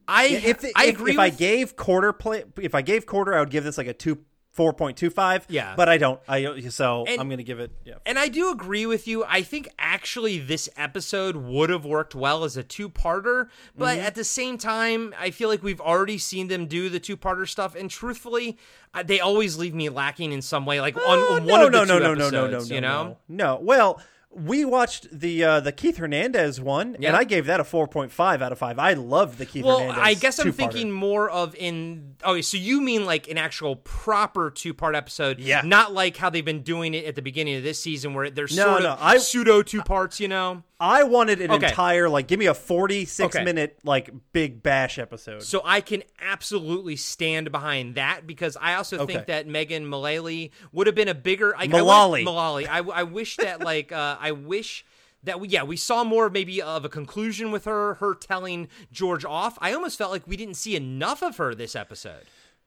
I 0.08 0.26
Yeah, 0.26 0.38
if 0.44 0.64
I 0.76 0.86
if, 0.86 0.94
agree. 0.94 1.12
if 1.12 1.18
I 1.18 1.30
gave 1.30 1.76
quarter 1.76 2.12
play, 2.12 2.44
if 2.60 2.74
I 2.74 2.82
gave 2.82 3.06
quarter, 3.06 3.34
I 3.34 3.40
would 3.40 3.50
give 3.50 3.64
this 3.64 3.76
like 3.78 3.88
a 3.88 3.94
two 3.94 4.18
four 4.56 4.72
point 4.72 4.96
two 4.96 5.10
five. 5.10 5.46
Yeah. 5.48 5.74
but 5.76 5.88
I 5.88 5.98
don't. 5.98 6.18
I 6.28 6.60
so 6.70 7.04
And- 7.06 7.20
I'm 7.20 7.28
gonna 7.28 7.42
give 7.44 7.60
it. 7.60 7.70
Yeah, 7.84 7.94
And 8.04 8.18
I 8.18 8.28
do 8.28 8.50
agree 8.50 8.86
with 8.86 9.06
you. 9.06 9.24
I 9.28 9.42
think 9.42 9.68
actually 9.78 10.38
this 10.38 10.68
episode 10.76 11.36
would 11.36 11.70
have 11.70 11.84
worked 11.84 12.14
well 12.14 12.42
as 12.42 12.56
a 12.56 12.62
two 12.64 12.88
parter, 12.88 13.48
but 13.76 13.96
Mm-hmm. 13.98 14.06
at 14.06 14.14
the 14.14 14.24
same 14.24 14.58
time, 14.58 15.14
I 15.18 15.30
feel 15.30 15.48
like 15.48 15.62
we've 15.62 15.80
already 15.80 16.18
seen 16.18 16.48
them 16.48 16.66
do 16.66 16.88
the 16.88 16.98
two 16.98 17.16
parter 17.16 17.46
stuff. 17.48 17.74
And 17.76 17.90
truthfully, 17.90 18.58
they 19.04 19.20
always 19.20 19.56
leave 19.58 19.74
me 19.74 19.88
lacking 19.90 20.32
in 20.32 20.40
some 20.42 20.64
way, 20.66 20.80
like 20.80 20.96
on, 20.96 21.02
Oh, 21.06 21.34
on 21.36 21.46
no, 21.46 21.52
one 21.52 21.62
of 21.66 21.72
no, 21.72 21.80
the 21.80 21.86
no, 21.86 21.98
two 21.98 22.00
no, 22.00 22.14
no, 22.14 22.24
episodes, 22.24 22.32
no, 22.32 22.46
no, 22.46 22.58
no, 22.58 22.74
you 22.74 22.80
know? 22.80 23.04
no, 23.28 23.56
no. 23.56 23.60
Well, 23.62 24.00
we 24.38 24.64
watched 24.64 25.08
the 25.10 25.42
uh, 25.42 25.60
the 25.60 25.72
Keith 25.72 25.96
Hernandez 25.96 26.60
one, 26.60 26.96
Yeah. 27.00 27.08
and 27.08 27.16
I 27.16 27.24
gave 27.24 27.46
that 27.46 27.58
a 27.58 27.64
four 27.64 27.88
point 27.88 28.12
five 28.12 28.42
out 28.42 28.52
of 28.52 28.58
five. 28.58 28.78
I 28.78 28.92
love 28.92 29.38
the 29.38 29.46
Keith 29.46 29.64
Hernandez. 29.64 29.86
Well, 29.86 29.94
Hernandez. 29.96 30.16
I 30.18 30.20
guess 30.20 30.38
I'm 30.38 30.46
two-parter. 30.46 30.56
thinking 30.56 30.92
more 30.92 31.30
of 31.30 31.54
in. 31.54 32.16
Okay, 32.24 32.42
so 32.42 32.56
you 32.56 32.80
mean 32.80 33.04
like 33.06 33.28
an 33.28 33.38
actual 33.38 33.76
proper 33.76 34.50
two 34.50 34.74
part 34.74 34.94
episode? 34.94 35.38
Yeah. 35.40 35.62
Not 35.64 35.92
like 35.94 36.16
how 36.16 36.28
they've 36.30 36.44
been 36.44 36.62
doing 36.62 36.92
it 36.94 37.06
at 37.06 37.14
the 37.14 37.22
beginning 37.22 37.56
of 37.56 37.62
this 37.62 37.80
season, 37.80 38.12
where 38.14 38.28
they're 38.30 38.44
No, 38.50 38.64
sort 38.64 38.82
no, 38.82 38.90
of 38.92 38.98
I- 39.00 39.16
pseudo 39.18 39.62
two 39.62 39.82
parts. 39.82 40.20
You 40.20 40.28
know. 40.28 40.62
I 40.78 41.04
wanted 41.04 41.40
an 41.40 41.50
Okay. 41.52 41.68
entire 41.68 42.08
like 42.08 42.26
give 42.28 42.38
me 42.38 42.46
a 42.46 42.54
forty 42.54 43.04
six 43.06 43.34
Okay. 43.34 43.44
minute 43.44 43.78
like 43.82 44.10
big 44.32 44.62
bash 44.62 44.98
episode. 44.98 45.42
So 45.42 45.62
I 45.64 45.80
can 45.80 46.02
absolutely 46.20 46.96
stand 46.96 47.50
behind 47.50 47.94
that 47.94 48.26
because 48.26 48.56
I 48.60 48.74
also 48.74 48.98
Okay. 48.98 49.14
think 49.14 49.26
that 49.26 49.46
Megan 49.46 49.86
Mullally 49.86 50.52
would 50.72 50.86
have 50.86 50.94
been 50.96 51.08
a 51.08 51.14
bigger 51.14 51.54
like, 51.58 51.70
Mullally. 51.70 52.20
I, 52.20 52.24
Mullally. 52.24 52.66
I, 52.68 52.78
I 52.80 53.02
wish 53.04 53.36
that 53.38 53.60
like 53.60 53.90
uh, 53.90 54.18
I 54.20 54.32
wish 54.32 54.84
that 55.24 55.40
we 55.40 55.48
yeah 55.48 55.62
we 55.62 55.76
saw 55.76 56.04
more 56.04 56.28
maybe 56.28 56.60
of 56.60 56.84
a 56.84 56.88
conclusion 56.90 57.50
with 57.50 57.64
her 57.64 57.94
her 57.94 58.14
telling 58.14 58.68
George 58.92 59.24
off. 59.24 59.56
I 59.62 59.72
almost 59.72 59.96
felt 59.96 60.10
like 60.10 60.26
we 60.26 60.36
didn't 60.36 60.54
see 60.54 60.76
enough 60.76 61.22
of 61.22 61.38
her 61.38 61.54
this 61.54 61.74
episode. 61.74 62.24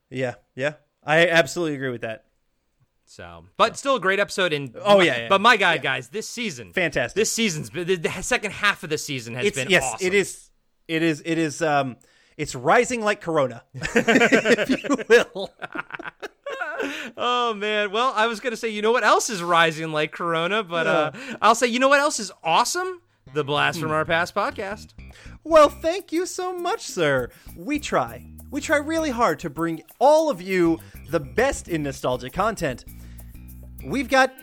yeah, 0.09 0.35
yeah, 0.55 0.73
I 1.03 1.27
absolutely 1.27 1.75
agree 1.75 1.91
with 1.91 2.01
that. 2.01 2.25
So, 3.09 3.45
but 3.57 3.75
still 3.75 3.95
a 3.95 3.99
great 3.99 4.19
episode. 4.19 4.53
And 4.53 4.75
Oh, 4.83 5.01
yeah, 5.01 5.21
yeah. 5.21 5.27
But 5.29 5.41
my 5.41 5.57
God, 5.57 5.81
guys, 5.81 6.09
this 6.09 6.29
season, 6.29 6.73
Fantastic. 6.73 7.15
This 7.15 7.31
season's 7.31 7.71
been, 7.71 7.87
the, 7.87 7.95
the 7.95 8.11
second 8.21 8.51
half 8.51 8.83
of 8.83 8.91
the 8.91 8.99
season 8.99 9.33
has 9.33 9.47
it's 9.47 9.57
been 9.57 9.67
yes, 9.67 9.83
awesome. 9.83 10.05
it 10.05 10.13
is. 10.13 10.51
It 10.87 11.01
is. 11.01 11.23
It 11.25 11.39
is. 11.39 11.59
Um, 11.63 11.97
it's 12.37 12.53
rising 12.53 13.01
like 13.01 13.19
Corona, 13.19 13.63
if 13.73 14.69
you 14.69 14.97
will. 15.09 15.51
Oh 17.17 17.53
man. 17.53 17.91
Well, 17.91 18.13
I 18.15 18.27
was 18.27 18.39
gonna 18.39 18.55
say, 18.55 18.69
you 18.69 18.81
know 18.81 18.93
what 18.93 19.03
else 19.03 19.29
is 19.29 19.43
rising 19.43 19.91
like 19.91 20.13
Corona, 20.13 20.63
but 20.63 20.87
uh, 20.87 21.11
I'll 21.41 21.53
say, 21.53 21.67
you 21.67 21.77
know 21.77 21.89
what 21.89 21.99
else 21.99 22.21
is 22.21 22.31
awesome? 22.41 23.01
The 23.33 23.43
Blast 23.43 23.81
from 23.81 23.91
Our 23.91 24.05
Past 24.05 24.33
podcast. 24.33 24.93
Well, 25.43 25.67
thank 25.67 26.13
you 26.13 26.25
so 26.25 26.57
much, 26.57 26.85
sir. 26.85 27.31
We 27.57 27.79
try. 27.79 28.25
We 28.49 28.61
try 28.61 28.77
really 28.77 29.09
hard 29.09 29.39
to 29.39 29.49
bring 29.49 29.83
all 29.99 30.29
of 30.29 30.41
you 30.41 30.79
the 31.09 31.19
best 31.19 31.67
in 31.67 31.83
nostalgic 31.83 32.31
content. 32.31 32.85
We've 33.83 34.09
got 34.09 34.33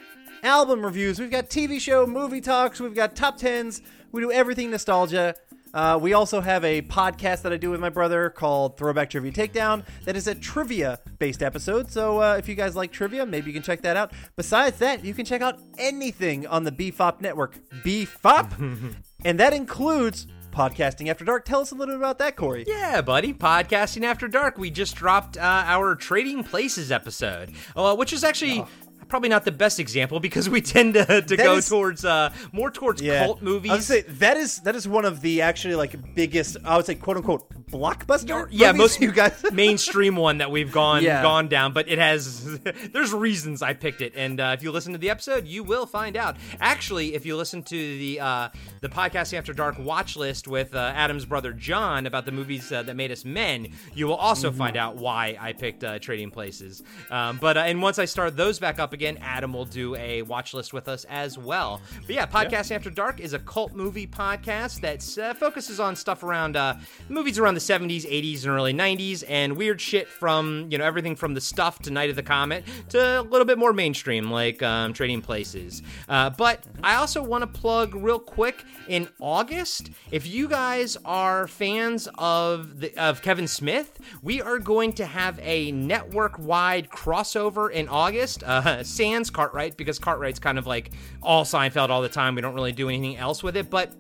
album 0.43 0.85
reviews, 0.85 1.19
we've 1.19 1.31
got 1.31 1.51
TV 1.51 1.81
show, 1.81 2.07
movie 2.07 2.41
talks, 2.41 2.81
we've 2.81 2.95
got 2.95 3.15
top 3.15 3.37
tens. 3.37 3.83
We 4.13 4.23
do 4.23 4.33
everything 4.33 4.71
nostalgia. 4.71 5.35
Uh, 5.75 5.99
we 6.01 6.15
also 6.15 6.41
have 6.41 6.65
a 6.65 6.81
podcast 6.83 7.43
that 7.43 7.53
I 7.53 7.59
do 7.59 7.71
with 7.71 7.81
my 7.81 7.91
brother 7.91 8.31
called 8.31 8.79
Throwback 8.79 9.11
Trivia 9.11 9.31
Takedown 9.33 9.85
that 10.07 10.17
is 10.17 10.27
a 10.27 10.35
trivia 10.35 10.99
based 11.19 11.43
episode. 11.43 11.91
So 11.91 12.23
uh, 12.23 12.37
if 12.39 12.49
you 12.49 12.55
guys 12.55 12.75
like 12.75 12.93
trivia, 12.93 13.27
maybe 13.27 13.49
you 13.49 13.53
can 13.53 13.63
check 13.63 13.83
that 13.83 13.95
out. 13.95 14.13
Besides 14.37 14.79
that, 14.79 15.05
you 15.05 15.13
can 15.13 15.27
check 15.27 15.43
out 15.43 15.59
anything 15.77 16.47
on 16.47 16.65
the 16.65 16.73
BFOP 16.73 17.21
network. 17.21 17.59
BFOP! 17.85 18.95
and 19.25 19.39
that 19.39 19.53
includes 19.53 20.27
Podcasting 20.51 21.11
After 21.11 21.27
Dark. 21.27 21.45
Tell 21.45 21.61
us 21.61 21.73
a 21.73 21.75
little 21.75 21.95
bit 21.95 22.01
about 22.01 22.19
that, 22.21 22.37
Corey. 22.37 22.65
Yeah, 22.67 23.03
buddy. 23.03 23.35
Podcasting 23.35 24.05
After 24.05 24.27
Dark. 24.29 24.57
We 24.57 24.71
just 24.71 24.97
dropped 24.97 25.37
uh, 25.37 25.41
our 25.67 25.95
Trading 25.95 26.43
Places 26.43 26.91
episode, 26.91 27.53
uh, 27.77 27.95
which 27.95 28.15
is 28.15 28.25
actually. 28.25 28.65
Probably 29.09 29.29
not 29.29 29.45
the 29.45 29.53
best 29.53 29.79
example 29.81 30.19
because 30.21 30.49
we 30.49 30.61
tend 30.61 30.95
to, 30.95 31.05
to 31.05 31.21
That 31.37 31.39
go 31.39 31.57
is- 31.57 31.69
towards 31.69 32.05
uh, 32.05 32.33
more 32.53 32.71
towards 32.71 33.01
cult 33.03 33.39
I 33.41 33.45
movies. 33.45 33.71
would 33.73 33.83
say 33.83 34.03
that 34.03 34.37
is 34.37 34.61
that 34.61 34.75
is 34.77 34.87
one 34.89 35.05
of 35.05 35.21
the 35.21 35.43
actually 35.43 35.75
like 35.77 36.15
biggest 36.15 36.57
I 36.65 36.77
would 36.77 36.87
say 36.87 36.95
quote 36.97 37.17
unquote 37.19 37.49
blockbuster. 37.71 38.49
yeah, 38.51 38.73
most 38.73 39.01
you 39.01 39.13
guys 39.13 39.45
mainstream 39.53 40.17
one 40.17 40.39
that 40.39 40.51
we've 40.51 40.73
gone 40.73 41.03
Yeah. 41.03 41.23
gone 41.23 41.49
down, 41.49 41.73
but 41.73 41.89
it 41.89 41.99
has. 41.99 42.59
there's 42.93 43.13
reasons 43.13 43.63
I 43.63 43.75
picked 43.75 44.01
it, 44.03 44.13
and 44.17 44.41
uh, 44.41 44.55
if 44.57 44.63
you 44.63 44.71
listen 44.73 44.93
to 44.93 44.99
the 44.99 45.11
episode, 45.11 45.47
you 45.47 45.63
will 45.65 45.87
find 45.87 46.17
out. 46.17 46.37
Actually, 46.61 47.15
if 47.15 47.27
you 47.27 47.37
listen 47.37 47.63
to 47.65 47.77
the 47.99 48.21
uh, 48.21 48.49
the 48.81 48.89
podcast 48.89 49.37
After 49.37 49.53
Dark 49.53 49.79
watch 49.79 50.17
list 50.17 50.49
with 50.49 50.75
uh, 50.75 50.93
Adam's 50.95 51.25
brother 51.25 51.53
John 51.53 52.07
about 52.07 52.25
the 52.25 52.33
movies 52.33 52.71
uh, 52.73 52.83
that 52.85 52.95
made 52.97 53.11
us 53.13 53.25
men, 53.25 53.69
you 53.95 54.07
will 54.07 54.15
also 54.17 54.49
Mm-hmm. 54.51 54.59
find 54.59 54.77
out 54.77 54.97
why 54.97 55.37
I 55.41 55.53
picked 55.53 55.83
uh, 55.83 55.99
Trading 55.99 56.31
Places. 56.31 56.83
Um, 57.11 57.39
but 57.41 57.57
uh, 57.57 57.61
and 57.61 57.83
once 57.83 57.99
I 57.99 58.05
start 58.05 58.37
those 58.37 58.59
back 58.59 58.79
up 58.79 58.93
again, 58.97 59.19
Adam 59.21 59.53
will 59.53 59.65
do 59.65 59.95
a 59.97 60.23
watch 60.23 60.55
list 60.55 60.73
with 60.73 60.89
us 60.89 61.05
as 61.05 61.37
well. 61.37 61.81
But 62.07 62.15
yeah, 62.17 62.27
podcast 62.27 62.71
After 62.71 62.91
Dark 62.91 63.21
is 63.21 63.35
a 63.35 63.39
cult 63.39 63.75
movie 63.75 64.07
podcast 64.07 64.81
that 64.81 65.19
uh, 65.23 65.35
focuses 65.35 65.79
on 65.79 65.95
stuff 65.95 66.23
around 66.23 66.57
uh, 66.57 66.77
movies 67.09 67.39
around 67.39 67.55
the 67.55 67.61
70s, 67.61 68.05
80s, 68.05 68.45
and 68.45 68.53
early 68.53 68.73
90s, 68.73 69.23
and 69.29 69.57
weird 69.57 69.81
shit 69.81 70.09
from 70.09 70.67
you 70.71 70.79
know 70.79 70.85
everything 70.85 71.15
from 71.15 71.35
the 71.35 71.41
stuff 71.41 71.79
to 71.81 71.91
Night 71.91 72.11
of 72.11 72.17
the 72.17 72.23
Comet 72.23 72.65
to 72.89 73.21
a 73.21 73.23
little 73.23 73.45
bit 73.45 73.59
more 73.59 73.73
mainstream 73.73 74.31
like 74.31 74.63
um, 74.63 74.93
Trading 74.93 75.21
Places. 75.21 75.83
Uh, 76.09 76.31
but 76.31 76.65
I 76.83 76.97
also 76.97 77.23
want 77.23 77.43
to 77.43 77.47
plug 77.47 77.95
real 77.95 78.19
quick 78.19 78.65
in 78.89 79.09
August 79.21 79.91
if 80.11 80.27
you 80.27 80.49
guys 80.49 80.97
are 81.05 81.47
fans 81.47 82.09
of 82.17 82.81
the 82.81 82.97
of 82.97 83.21
Kevin 83.21 83.47
Smith, 83.47 83.99
we 84.23 84.41
are 84.41 84.59
going 84.59 84.93
to 84.95 85.05
have 85.05 85.39
a 85.43 85.71
network-wide 85.73 86.89
crossover 86.89 87.71
in 87.71 87.89
August. 87.89 88.43
Uh, 88.43 88.83
Sans 88.87 89.29
Cartwright 89.31 89.77
because 89.77 89.99
Cartwright's 89.99 90.39
kind 90.39 90.59
of 90.59 90.67
like 90.67 90.93
all 91.23 91.45
Seinfeld 91.45 91.91
all 91.91 92.03
the 92.03 92.09
time. 92.09 92.35
We 92.35 92.43
don't 92.43 92.55
really 92.55 92.73
do 92.73 92.89
anything 92.89 93.17
else 93.17 93.43
with 93.43 93.57
it, 93.57 93.71
but 93.71 93.93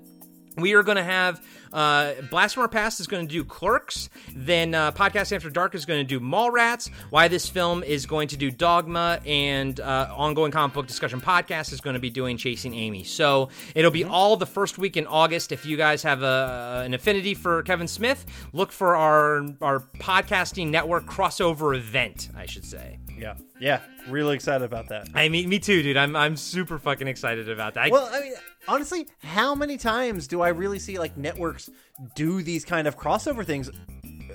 we 0.57 0.73
are 0.75 0.83
going 0.83 0.97
to 0.97 1.05
have 1.05 1.45
uh, 1.73 2.15
Blast 2.31 2.55
from 2.55 2.63
Our 2.63 2.69
Past 2.69 3.01
is 3.01 3.07
going 3.07 3.27
to 3.27 3.33
do 3.33 3.45
Clerks. 3.45 4.09
Then 4.35 4.75
uh, 4.75 4.93
Podcast 4.93 5.35
After 5.35 5.51
Dark 5.51 5.75
is 5.75 5.85
going 5.85 6.01
to 6.01 6.09
do 6.09 6.19
Mallrats. 6.21 6.91
Why 7.11 7.29
this 7.29 7.49
film 7.49 7.83
is 7.83 8.07
going 8.07 8.29
to 8.29 8.37
do 8.37 8.51
Dogma, 8.51 9.21
and 9.27 9.79
uh, 9.79 10.13
ongoing 10.17 10.53
comic 10.53 10.75
book 10.75 10.87
discussion 10.87 11.21
podcast 11.21 11.73
is 11.73 11.81
going 11.81 11.95
to 11.95 12.01
be 12.01 12.11
doing 12.11 12.37
Chasing 12.37 12.75
Amy. 12.75 13.05
So 13.05 13.51
it'll 13.75 13.91
be 13.91 14.05
all 14.05 14.37
the 14.37 14.47
first 14.47 14.79
week 14.79 14.97
in 14.97 15.07
August. 15.07 15.53
If 15.53 15.67
you 15.67 15.77
guys 15.77 16.03
have 16.03 16.23
a, 16.23 16.83
an 16.85 16.95
affinity 16.95 17.35
for 17.35 17.63
Kevin 17.63 17.89
Smith, 17.89 18.25
look 18.53 18.73
for 18.73 18.97
our 18.97 19.45
our 19.61 19.81
podcasting 19.99 20.69
network 20.71 21.05
crossover 21.07 21.77
event. 21.77 22.31
I 22.35 22.47
should 22.47 22.65
say. 22.65 22.99
Yeah, 23.19 23.35
yeah, 23.61 23.81
really 24.09 24.35
excited 24.35 24.65
about 24.65 24.89
that. 24.89 25.09
I 25.15 25.29
mean, 25.29 25.49
me 25.49 25.59
too, 25.59 25.83
dude. 25.83 25.97
I'm 25.97 26.15
I'm 26.17 26.37
super 26.37 26.79
fucking 26.79 27.09
excited 27.09 27.49
about 27.49 27.75
that. 27.75 27.87
I- 27.87 27.89
Well, 27.89 28.09
I 28.13 28.21
mean, 28.21 28.35
honestly, 28.69 29.09
how 29.23 29.55
many 29.55 29.77
times 29.79 30.27
do 30.27 30.41
I 30.43 30.49
really 30.49 30.79
see 30.79 30.99
like 30.99 31.17
networks 31.17 31.71
do 32.15 32.43
these 32.43 32.65
kind 32.65 32.87
of 32.87 32.97
crossover 32.99 33.45
things? 33.45 33.71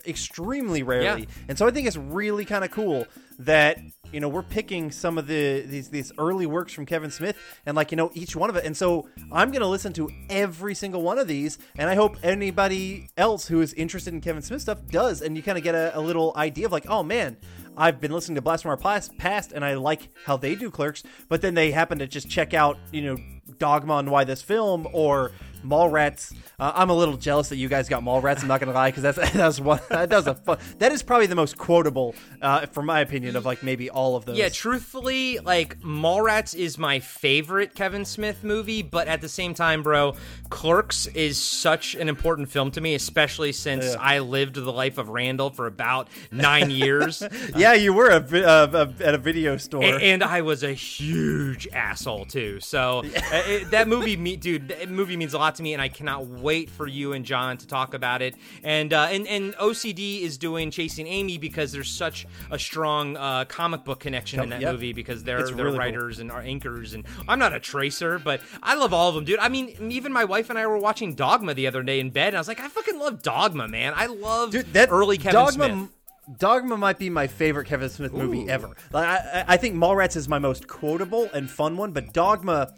Extremely 0.07 0.81
rarely, 0.81 1.21
Yeah. 1.21 1.27
and 1.47 1.57
so 1.57 1.67
I 1.67 1.71
think 1.71 1.85
it's 1.85 1.97
really 1.97 2.43
kind 2.43 2.63
of 2.63 2.71
cool 2.71 3.05
that 3.37 3.77
you 4.11 4.19
know 4.19 4.29
we're 4.29 4.41
picking 4.41 4.89
some 4.91 5.19
of 5.19 5.27
the 5.27 5.61
these 5.61 5.89
these 5.89 6.11
early 6.17 6.47
works 6.47 6.73
from 6.73 6.87
Kevin 6.87 7.11
Smith 7.11 7.37
and 7.67 7.75
like 7.75 7.91
you 7.91 7.97
know 7.97 8.09
each 8.15 8.35
one 8.35 8.49
of 8.49 8.55
it, 8.55 8.65
and 8.65 8.75
so 8.75 9.07
I'm 9.31 9.51
gonna 9.51 9.67
listen 9.67 9.93
to 9.93 10.09
every 10.27 10.73
single 10.73 11.03
one 11.03 11.19
of 11.19 11.27
these, 11.27 11.59
and 11.77 11.87
I 11.87 11.93
hope 11.93 12.17
anybody 12.23 13.09
else 13.15 13.45
who 13.47 13.61
is 13.61 13.73
interested 13.73 14.11
in 14.13 14.21
Kevin 14.21 14.41
Smith 14.41 14.61
stuff 14.63 14.79
does, 14.89 15.21
and 15.21 15.37
you 15.37 15.43
kind 15.43 15.57
of 15.59 15.63
get 15.63 15.75
a, 15.75 15.95
a 15.95 16.01
little 16.01 16.33
idea 16.35 16.65
of 16.65 16.71
like, 16.71 16.87
oh 16.89 17.03
man, 17.03 17.37
I've 17.81 17.99
been 17.99 18.11
listening 18.11 18.35
to 18.35 18.43
Blast 18.43 18.61
from 18.61 18.69
Our 18.69 18.77
Past, 19.17 19.53
and 19.53 19.65
I 19.65 19.73
like 19.73 20.09
how 20.23 20.37
they 20.37 20.53
do 20.53 20.69
Clerks, 20.69 21.01
but 21.29 21.41
then 21.41 21.55
they 21.55 21.71
happen 21.71 21.97
to 21.97 22.05
just 22.05 22.29
check 22.29 22.53
out, 22.53 22.77
you 22.91 23.01
know, 23.01 23.17
Dogma 23.57 23.95
and 23.95 24.11
Why 24.11 24.23
This 24.23 24.43
Film 24.43 24.87
or 24.93 25.31
Mallrats. 25.63 26.33
Uh, 26.59 26.71
I'm 26.75 26.89
a 26.89 26.95
little 26.95 27.17
jealous 27.17 27.49
that 27.49 27.57
you 27.57 27.67
guys 27.69 27.89
got 27.89 28.03
Mallrats. 28.03 28.41
I'm 28.41 28.47
not 28.47 28.59
gonna 28.59 28.71
lie, 28.73 28.89
because 28.91 29.03
that's 29.03 29.31
that's 29.33 29.59
one 29.59 29.79
that 29.89 30.09
does 30.09 30.27
a 30.27 30.35
fun. 30.35 30.57
That 30.79 30.91
is 30.91 31.01
probably 31.03 31.27
the 31.27 31.35
most 31.35 31.57
quotable, 31.57 32.15
uh, 32.41 32.65
from 32.67 32.85
my 32.85 32.99
opinion, 33.01 33.35
of 33.35 33.45
like 33.45 33.63
maybe 33.63 33.89
all 33.89 34.15
of 34.15 34.25
those. 34.25 34.37
Yeah, 34.37 34.49
truthfully, 34.49 35.39
like 35.39 35.79
Mallrats 35.81 36.55
is 36.55 36.77
my 36.77 36.99
favorite 36.99 37.75
Kevin 37.75 38.05
Smith 38.05 38.43
movie, 38.43 38.81
but 38.81 39.07
at 39.07 39.21
the 39.21 39.29
same 39.29 39.53
time, 39.53 39.83
bro, 39.83 40.15
Clerks 40.49 41.07
is 41.07 41.37
such 41.37 41.95
an 41.95 42.09
important 42.09 42.49
film 42.49 42.71
to 42.71 42.81
me, 42.81 42.95
especially 42.95 43.51
since 43.51 43.85
Yeah. 43.85 43.95
I 43.99 44.19
lived 44.19 44.55
the 44.55 44.71
life 44.71 44.97
of 44.97 45.09
Randall 45.09 45.49
for 45.49 45.67
about 45.67 46.07
nine 46.31 46.69
years. 46.71 47.23
yeah, 47.55 47.73
you 47.73 47.93
were 47.93 48.09
a, 48.09 48.19
vi- 48.19 48.43
uh, 48.43 48.67
a- 48.99 49.03
at 49.03 49.13
a 49.15 49.17
video 49.17 49.57
store. 49.57 49.83
A- 49.83 49.99
and 50.01 50.23
I 50.23 50.41
was 50.41 50.63
a 50.63 50.73
huge 50.73 51.67
asshole 51.73 52.25
too. 52.25 52.59
So 52.59 52.99
uh, 53.05 53.41
it, 53.45 53.71
that 53.71 53.87
movie, 53.87 54.17
me, 54.17 54.35
dude, 54.35 54.69
that 54.69 54.89
movie 54.89 55.17
means 55.17 55.33
a 55.33 55.37
lot 55.37 55.50
to 55.55 55.63
me, 55.63 55.73
and 55.73 55.81
I 55.81 55.89
cannot 55.89 56.25
wait 56.27 56.69
for 56.69 56.87
you 56.87 57.13
and 57.13 57.25
John 57.25 57.57
to 57.57 57.67
talk 57.67 57.93
about 57.93 58.21
it. 58.21 58.35
And 58.63 58.93
uh, 58.93 59.07
and 59.11 59.27
and 59.27 59.53
OCD 59.55 60.21
is 60.21 60.37
doing 60.37 60.71
Chasing 60.71 61.07
Amy 61.07 61.37
because 61.37 61.71
there's 61.71 61.89
such 61.89 62.25
a 62.49 62.57
strong 62.59 63.17
uh, 63.17 63.45
comic 63.45 63.83
book 63.83 63.99
connection 63.99 64.41
in 64.41 64.49
that 64.49 64.61
Yep. 64.61 64.71
movie 64.73 64.93
because 64.93 65.23
they're 65.23 65.39
It's 65.39 65.49
they're 65.49 65.57
really 65.65 65.71
cool. 65.71 65.79
writers 65.79 66.19
and 66.19 66.31
are 66.31 66.41
anchors. 66.41 66.93
And 66.93 67.05
I'm 67.27 67.39
not 67.39 67.53
a 67.53 67.59
tracer, 67.59 68.19
but 68.19 68.41
I 68.63 68.75
love 68.75 68.93
all 68.93 69.09
of 69.09 69.15
them, 69.15 69.25
dude. 69.25 69.39
I 69.39 69.49
mean, 69.49 69.75
even 69.91 70.13
my 70.13 70.25
wife 70.25 70.49
and 70.49 70.57
I 70.59 70.65
were 70.67 70.77
watching 70.77 71.13
Dogma 71.15 71.53
the 71.53 71.67
other 71.67 71.83
day 71.83 71.99
in 71.99 72.09
bed, 72.09 72.29
and 72.29 72.37
I 72.37 72.39
was 72.39 72.47
like, 72.47 72.59
I 72.59 72.67
fucking 72.67 72.99
love 72.99 73.21
Dogma, 73.21 73.67
man. 73.67 73.93
I 73.95 74.05
love 74.07 74.51
that 74.73 74.89
early 74.91 75.17
Kevin 75.17 75.33
Dogma, 75.33 75.65
Smith. 75.69 75.89
Dogma 76.37 76.77
might 76.77 76.97
be 76.99 77.09
my 77.09 77.27
favorite 77.27 77.65
Kevin 77.65 77.89
Smith 77.89 78.13
movie 78.13 78.43
Ooh. 78.45 78.49
ever. 78.49 78.69
Like, 78.93 79.07
I, 79.07 79.15
I 79.15 79.45
I 79.53 79.57
think 79.57 79.75
Mallrats 79.75 80.15
is 80.15 80.27
my 80.29 80.39
most 80.39 80.67
quotable 80.67 81.29
and 81.33 81.49
fun 81.49 81.77
one, 81.77 81.91
but 81.91 82.13
Dogma. 82.13 82.73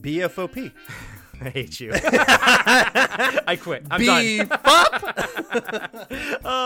BFOP. 0.00 0.72
I 1.40 1.50
hate 1.50 1.80
you. 1.80 1.90
I 2.02 3.58
quit. 3.60 3.84
I'm 3.90 4.04
done. 4.04 4.48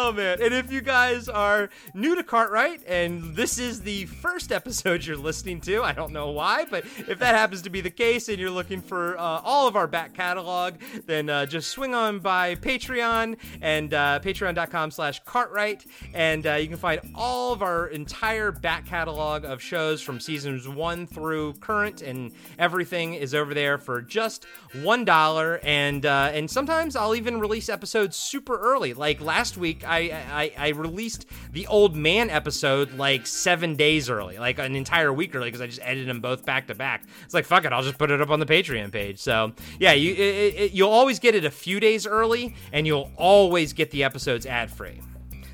Oh 0.08 0.12
man! 0.12 0.40
And 0.40 0.54
if 0.54 0.72
you 0.72 0.80
guys 0.80 1.28
are 1.28 1.68
new 1.92 2.14
to 2.14 2.22
Cartwright 2.22 2.80
and 2.86 3.36
this 3.36 3.58
is 3.58 3.82
the 3.82 4.06
first 4.06 4.52
episode 4.52 5.04
you're 5.04 5.18
listening 5.18 5.60
to, 5.62 5.82
I 5.82 5.92
don't 5.92 6.12
know 6.12 6.30
why, 6.30 6.64
but 6.64 6.86
if 6.96 7.18
that 7.18 7.34
happens 7.34 7.60
to 7.62 7.70
be 7.70 7.82
the 7.82 7.90
case 7.90 8.30
and 8.30 8.38
you're 8.38 8.50
looking 8.50 8.80
for 8.80 9.18
uh, 9.18 9.20
all 9.20 9.68
of 9.68 9.76
our 9.76 9.86
back 9.86 10.14
catalog, 10.14 10.76
then 11.04 11.28
uh, 11.28 11.44
just 11.44 11.68
swing 11.68 11.94
on 11.94 12.20
by 12.20 12.54
Patreon 12.54 13.36
and 13.60 13.92
uh, 13.92 14.20
Patreon.com/slash 14.22 15.20
Cartwright, 15.24 15.84
and 16.14 16.46
uh, 16.46 16.54
you 16.54 16.68
can 16.68 16.78
find 16.78 17.02
all 17.14 17.52
of 17.52 17.60
our 17.60 17.88
entire 17.88 18.50
back 18.50 18.86
catalog 18.86 19.44
of 19.44 19.60
shows 19.60 20.00
from 20.00 20.20
seasons 20.20 20.66
one 20.66 21.06
through 21.06 21.52
current, 21.54 22.00
and 22.00 22.32
everything 22.58 23.12
is 23.12 23.34
over 23.34 23.52
there 23.52 23.76
for 23.76 24.00
just 24.00 24.46
one 24.82 25.04
dollar. 25.04 25.60
And 25.62 26.06
uh, 26.06 26.30
and 26.32 26.50
sometimes 26.50 26.96
I'll 26.96 27.14
even 27.14 27.40
release 27.40 27.68
episodes 27.68 28.16
super 28.16 28.58
early. 28.58 28.94
Like 28.94 29.20
last 29.20 29.58
week, 29.58 29.84
I, 29.98 30.52
I 30.58 30.66
I 30.66 30.68
released 30.70 31.26
the 31.52 31.66
Old 31.66 31.96
Man 31.96 32.30
episode 32.30 32.92
like 32.94 33.26
seven 33.26 33.76
days 33.76 34.08
early, 34.08 34.38
like 34.38 34.58
an 34.58 34.76
entire 34.76 35.12
week 35.12 35.34
early, 35.34 35.48
because 35.48 35.60
I 35.60 35.66
just 35.66 35.80
edited 35.82 36.08
them 36.08 36.20
both 36.20 36.44
back 36.44 36.66
to 36.68 36.74
back. 36.74 37.04
It's 37.24 37.34
like 37.34 37.44
fuck 37.44 37.64
it, 37.64 37.72
I'll 37.72 37.82
just 37.82 37.98
put 37.98 38.10
it 38.10 38.20
up 38.20 38.30
on 38.30 38.40
the 38.40 38.46
Patreon 38.46 38.92
page. 38.92 39.18
So 39.18 39.52
yeah, 39.78 39.92
you 39.92 40.12
it, 40.12 40.54
it, 40.54 40.72
you'll 40.72 40.90
always 40.90 41.18
get 41.18 41.34
it 41.34 41.44
a 41.44 41.50
few 41.50 41.80
days 41.80 42.06
early, 42.06 42.54
and 42.72 42.86
you'll 42.86 43.10
always 43.16 43.72
get 43.72 43.90
the 43.90 44.04
episodes 44.04 44.46
ad 44.46 44.70
free. 44.70 45.00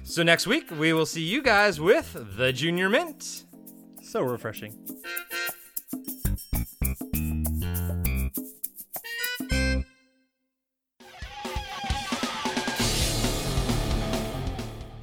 So 0.03 0.23
next 0.23 0.47
week 0.47 0.71
we 0.71 0.93
will 0.93 1.07
see 1.07 1.23
you 1.23 1.43
guys 1.43 1.81
with 1.81 2.37
the 2.37 2.53
Junior 2.53 2.89
Mint. 2.89 3.45
So 4.03 4.23
refreshing. 4.23 4.77